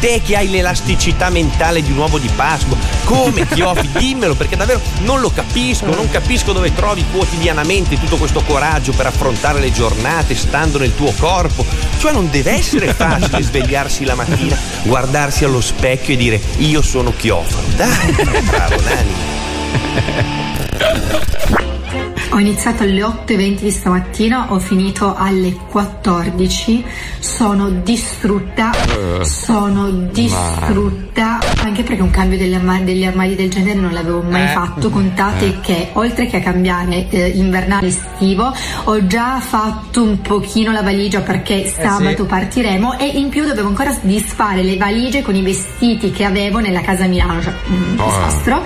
[0.00, 2.76] Te che hai l'elasticità mentale di un uovo di Pasqua.
[3.04, 3.90] Come Chiofi?
[3.98, 9.06] Dimmelo perché davvero non lo capisco, non capisco dove trovi quotidianamente tutto questo coraggio per
[9.06, 11.64] affrontare le giornate stando nel tuo corpo.
[11.98, 17.12] Cioè non deve essere facile svegliarsi la mattina, guardarsi allo specchio e dire io sono
[17.16, 17.66] Chiofalo.
[17.76, 18.12] Dai,
[18.44, 19.34] bravo Nani.
[22.30, 26.84] Ho iniziato alle 8.20 di stamattina, ho finito alle 14.
[27.18, 33.78] Sono distrutta, Eh, sono distrutta, anche perché un cambio degli armadi, degli armadi del genere
[33.80, 34.48] non l'avevo mai Eh.
[34.48, 34.90] fatto.
[34.90, 35.60] Contate Eh.
[35.60, 38.52] che oltre che a cambiare eh, invernale estivo,
[38.84, 43.96] ho già fatto un pochino la valigia perché sabato partiremo e in più dovevo ancora
[44.02, 48.62] disfare le valigie con i vestiti che avevo nella casa Milano, cioè un disastro.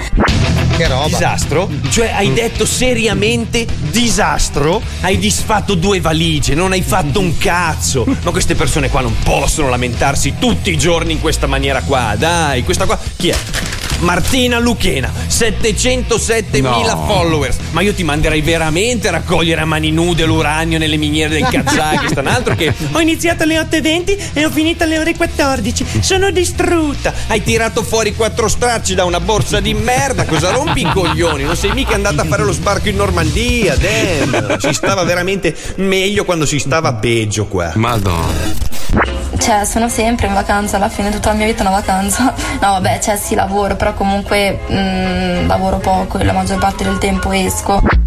[0.81, 1.09] Che roba.
[1.09, 1.69] Disastro?
[1.90, 4.81] Cioè hai detto seriamente disastro?
[5.02, 8.07] Hai disfatto due valigie, non hai fatto un cazzo.
[8.07, 12.15] Ma queste persone qua non possono lamentarsi tutti i giorni in questa maniera qua.
[12.16, 13.80] Dai, questa qua chi è?
[14.01, 17.05] Martina Luchena, 707.000 No.
[17.06, 17.59] followers.
[17.72, 22.27] Ma io ti manderei veramente a raccogliere a mani nude l'uranio nelle miniere del Kazakistan.
[22.27, 25.85] Altro che ho iniziato alle 8.20 e ho finito alle ore 14.
[26.01, 27.12] Sono distrutta.
[27.28, 30.24] Hai tirato fuori quattro stracci da una borsa di merda.
[30.24, 31.44] Cosa rompi i coglioni?
[31.44, 34.59] Non sei mica andata a fare lo sbarco in Normandia, damn.
[34.59, 37.72] Si stava veramente meglio quando si stava peggio qua.
[37.74, 39.20] Madonna.
[39.41, 42.35] Cioè, sono sempre in vacanza, alla fine tutta la mia vita è una vacanza.
[42.61, 46.99] No, vabbè, cioè sì, lavoro, però comunque mm, lavoro poco e la maggior parte del
[46.99, 47.81] tempo esco.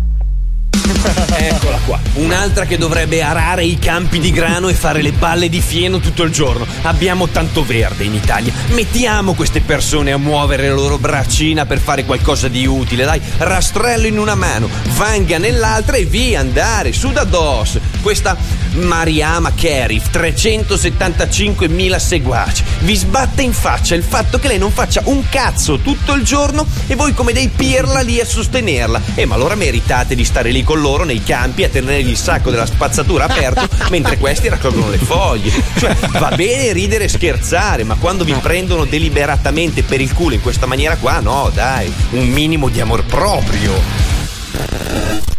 [1.35, 5.59] Eccola qua, un'altra che dovrebbe arare i campi di grano e fare le palle di
[5.59, 6.65] fieno tutto il giorno.
[6.83, 8.53] Abbiamo tanto verde in Italia.
[8.69, 13.21] Mettiamo queste persone a muovere le loro braccina per fare qualcosa di utile, dai.
[13.37, 17.79] Rastrello in una mano, vanga nell'altra e via andare, su da dos.
[18.03, 18.35] Questa
[18.73, 22.63] Mariama Kerif, 375.000 seguaci.
[22.79, 26.65] Vi sbatte in faccia il fatto che lei non faccia un cazzo tutto il giorno
[26.87, 29.01] e voi come dei pirla lì a sostenerla.
[29.15, 32.51] E ma allora meritate di stare lì con loro nei campi a tenergli il sacco
[32.51, 35.51] della spazzatura aperto mentre questi raccolgono le foglie.
[35.79, 40.41] Cioè, va bene ridere e scherzare, ma quando vi prendono deliberatamente per il culo in
[40.41, 45.32] questa maniera qua, no, dai, un minimo di amor proprio.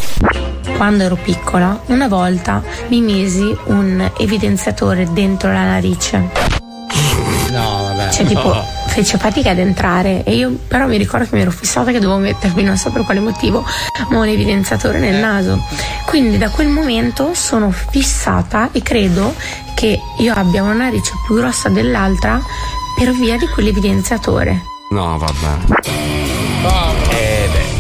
[0.77, 6.29] Quando ero piccola, una volta mi misi un evidenziatore dentro la narice.
[7.51, 8.11] No, vabbè.
[8.11, 8.53] Cioè, tipo,
[8.89, 12.19] fece fatica ad entrare e io però mi ricordo che mi ero fissata che dovevo
[12.19, 13.65] mettermi, non so per quale motivo,
[14.09, 15.63] ma un evidenziatore nel naso.
[16.07, 19.35] Quindi da quel momento sono fissata e credo
[19.75, 22.41] che io abbia una narice più grossa dell'altra
[22.97, 24.63] per via di quell'evidenziatore.
[24.91, 25.79] No, vabbè.
[25.83, 26.94] Eh beh,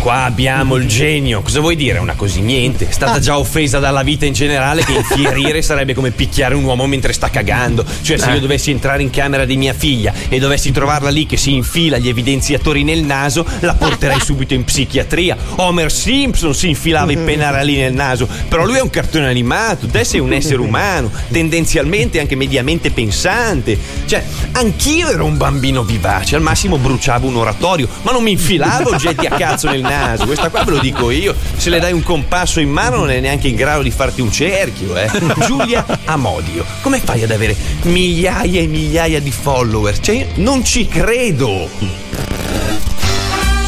[0.04, 1.40] qua abbiamo il genio.
[1.40, 1.98] Cosa vuoi dire?
[1.98, 2.86] Una così niente.
[2.88, 6.86] È stata già offesa dalla vita in generale che infierire sarebbe come picchiare un uomo
[6.86, 7.86] mentre sta cagando.
[8.02, 8.34] Cioè, se Eh.
[8.34, 11.96] io dovessi entrare in camera di mia figlia e dovessi trovarla lì che si infila
[11.96, 15.38] gli evidenziatori nel naso, la porterei subito in psichiatria.
[15.56, 18.28] Homer Simpson si infilava i pennarelli nel naso.
[18.46, 23.78] Però lui è un cartone animato, te sei un essere umano, tendenzialmente anche mediamente pensante.
[24.04, 24.22] Cioè,
[24.52, 29.24] anch'io ero un bambino vivace, al massimo bruciavo un oratorio, ma non mi infilavo oggetti
[29.24, 29.92] a cazzo nel naso.
[30.24, 31.34] Questa qua ve lo dico io.
[31.56, 34.30] Se le dai un compasso in mano non è neanche in grado di farti un
[34.30, 35.10] cerchio, eh.
[35.46, 39.98] Giulia Amodio, come fai ad avere migliaia e migliaia di follower?
[39.98, 41.68] Cioè, io non ci credo.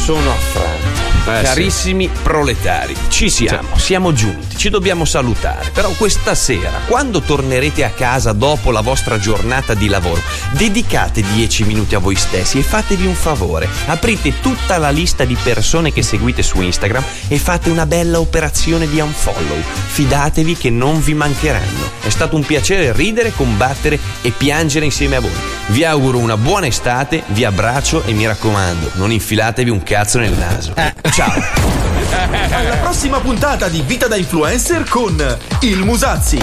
[0.03, 0.76] Sono affranto.
[1.27, 5.71] Eh, Carissimi proletari, ci siamo, siamo giunti, ci dobbiamo salutare.
[5.73, 10.21] Però questa sera, quando tornerete a casa dopo la vostra giornata di lavoro,
[10.51, 13.67] dedicate 10 minuti a voi stessi e fatevi un favore.
[13.87, 18.87] Aprite tutta la lista di persone che seguite su Instagram e fate una bella operazione
[18.87, 19.61] di unfollow.
[19.87, 21.91] Fidatevi che non vi mancheranno.
[22.03, 25.31] È stato un piacere ridere, combattere e piangere insieme a voi.
[25.67, 30.31] Vi auguro una buona estate, vi abbraccio e mi raccomando, non infilatevi un cazzo nel
[30.31, 30.73] naso.
[31.17, 31.41] Ciao.
[32.51, 35.17] Alla prossima puntata di Vita da Influencer con
[35.61, 36.37] il Musazzi.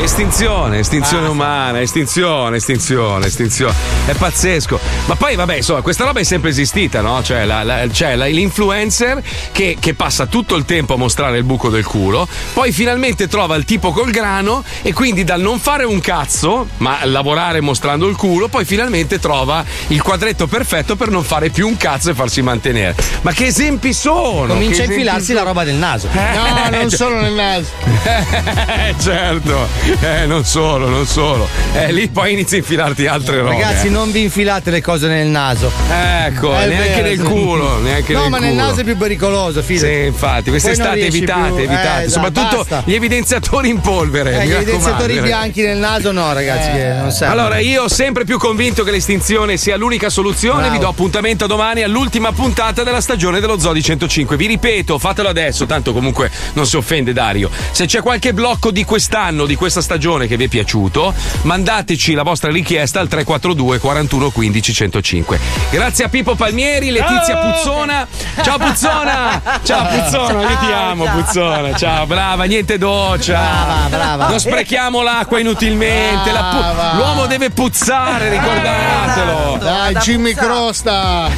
[0.00, 3.72] Estinzione, estinzione umana, estinzione, estinzione, estinzione.
[4.04, 4.78] È pazzesco.
[5.06, 7.22] Ma poi, vabbè, insomma, questa roba è sempre esistita, no?
[7.22, 11.44] Cioè, la- la- c'è la- l'influencer che, che passa tutto il tempo a mostrare il
[11.44, 15.84] buco del culo, poi finalmente trova il tipo col grano e quindi dal non fare
[15.84, 21.22] un cazzo, ma lavorare mostrando il culo, poi finalmente trova il quadretto perfetto per non
[21.22, 22.94] fare più un cazzo e farsi mantenere.
[23.22, 24.48] Ma che esempi sono?
[24.52, 25.38] Comincia a infilarsi sono?
[25.38, 26.08] la roba del naso.
[26.34, 27.68] No, non cioè- solo nel naso.
[28.84, 29.66] Eh, certo,
[30.00, 31.46] eh, non solo, non solo.
[31.74, 33.50] Eh, lì poi inizi a infilarti altre robe.
[33.50, 33.90] Ragazzi, eh.
[33.90, 35.70] non vi infilate le cose nel naso.
[35.90, 38.62] Ecco, È neanche vero, nel culo, neanche no, nel ma nel culo.
[38.62, 39.92] naso è più pericoloso, fidati.
[39.92, 41.64] Sì, infatti, quest'estate evitate, più.
[41.64, 42.04] evitate.
[42.04, 42.82] Eh, Soprattutto basta.
[42.86, 44.40] gli evidenziatori in polvere.
[44.42, 47.40] Eh, gli evidenziatori bianchi nel naso, no, ragazzi, che non servono.
[47.40, 50.60] Allora, io sempre più convinto che l'estinzione sia l'unica soluzione.
[50.60, 50.72] Bravo.
[50.74, 54.36] Vi do appuntamento domani all'ultima puntata della stagione dello Zodi 105.
[54.36, 57.50] Vi ripeto, fatelo adesso, tanto comunque non si offende Dario.
[57.70, 62.22] Se c'è qualche blocco di quest'anno, di questa stagione che vi è piaciuto, mandateci la
[62.22, 65.40] vostra richiesta al 342 41 15 105.
[65.70, 68.06] Grazie a Pippo Palmieri, Letizia Puzzona.
[68.42, 69.42] Ciao Puzzona!
[69.64, 71.74] Ciao Puzzona, io ti amo Puzzona.
[71.76, 73.32] Ciao, brava, niente doccia.
[73.32, 74.28] Brava, brava.
[74.28, 76.30] Non sprechiamo l'acqua inutilmente.
[76.30, 79.58] la pu- l'uomo deve puzzare, ricordatelo.
[79.60, 81.28] Dai, Jimmy Crosta.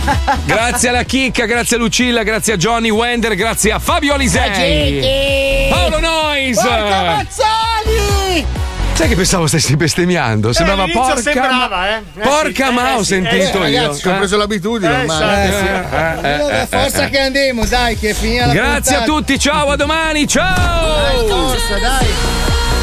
[0.44, 5.70] Grazie alla Chicca, grazie a Lucilla, grazie a Johnny Wender, grazie a Fabio Alisei.
[5.70, 6.58] Paolo Nois.
[8.94, 10.52] Sai che pensavo stessi bestemmiando?
[10.54, 11.22] Sembrava all'inizio porca.
[11.30, 11.96] sembrava, ma- eh.
[12.16, 13.80] Eh Porca sì, ma eh ho sì, sentito Eh, io.
[13.80, 15.06] ragazzi, ho preso l'abitudine Eh.
[15.06, 16.26] Eh.
[16.26, 17.10] Eh, eh, eh, forza eh.
[17.10, 19.04] che andiamo, dai, che è finita la Grazie a puntata.
[19.04, 21.26] tutti, ciao, a domani, Dai, ciao!
[21.28, 22.06] forza, dai.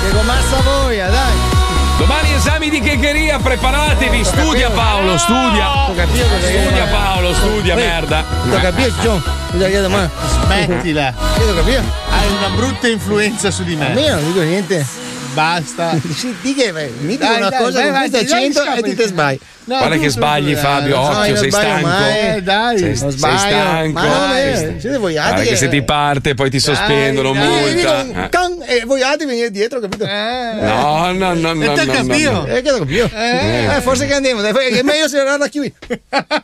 [0.04, 1.62] Che gomassa voi, eh, dai.
[1.98, 5.88] Domani esami di checcheria, preparatevi, studia Paolo, studia.
[5.90, 8.24] Ho capito cosa Studia Paolo, studia, Ehi, merda.
[8.52, 9.24] Ho capito, John.
[9.52, 11.14] Smettila.
[11.40, 11.82] Io ho capito.
[12.10, 13.94] Hai una brutta influenza su di A me.
[13.94, 14.86] me non dico niente.
[15.34, 16.00] Basta.
[16.42, 16.92] Di che vai?
[17.00, 19.40] mi Dai, una dai, cosa vai con accento scappa e ti te sbagli.
[19.66, 21.88] No, Guarda che sbagli, eh, Fabio, no, occhio, sei stanco.
[21.88, 22.20] mai.
[22.20, 22.78] Eh, dai.
[22.78, 24.02] Sei, stanco.
[24.36, 28.02] Eh, siete voiati Guarda che se ti parte poi ti sospendono, multa.
[28.02, 28.30] Eh.
[28.66, 30.06] e voiati venire dietro, capito?
[30.06, 31.64] No, no, no, no.
[31.64, 32.46] E te capio?
[32.46, 33.10] Eh, che lo capito?
[33.16, 35.74] Eh, forse che andiamo, è meglio se la chiudi.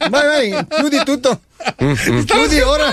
[0.10, 1.42] Vai, vai, chiudi tutto.
[1.84, 2.90] Mm, Chiudi ora.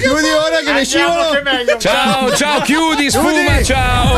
[0.00, 1.30] Chiudi ora che mi scivolo.
[1.78, 4.08] Ciao, ciao, chiudi, sfuma, ciao.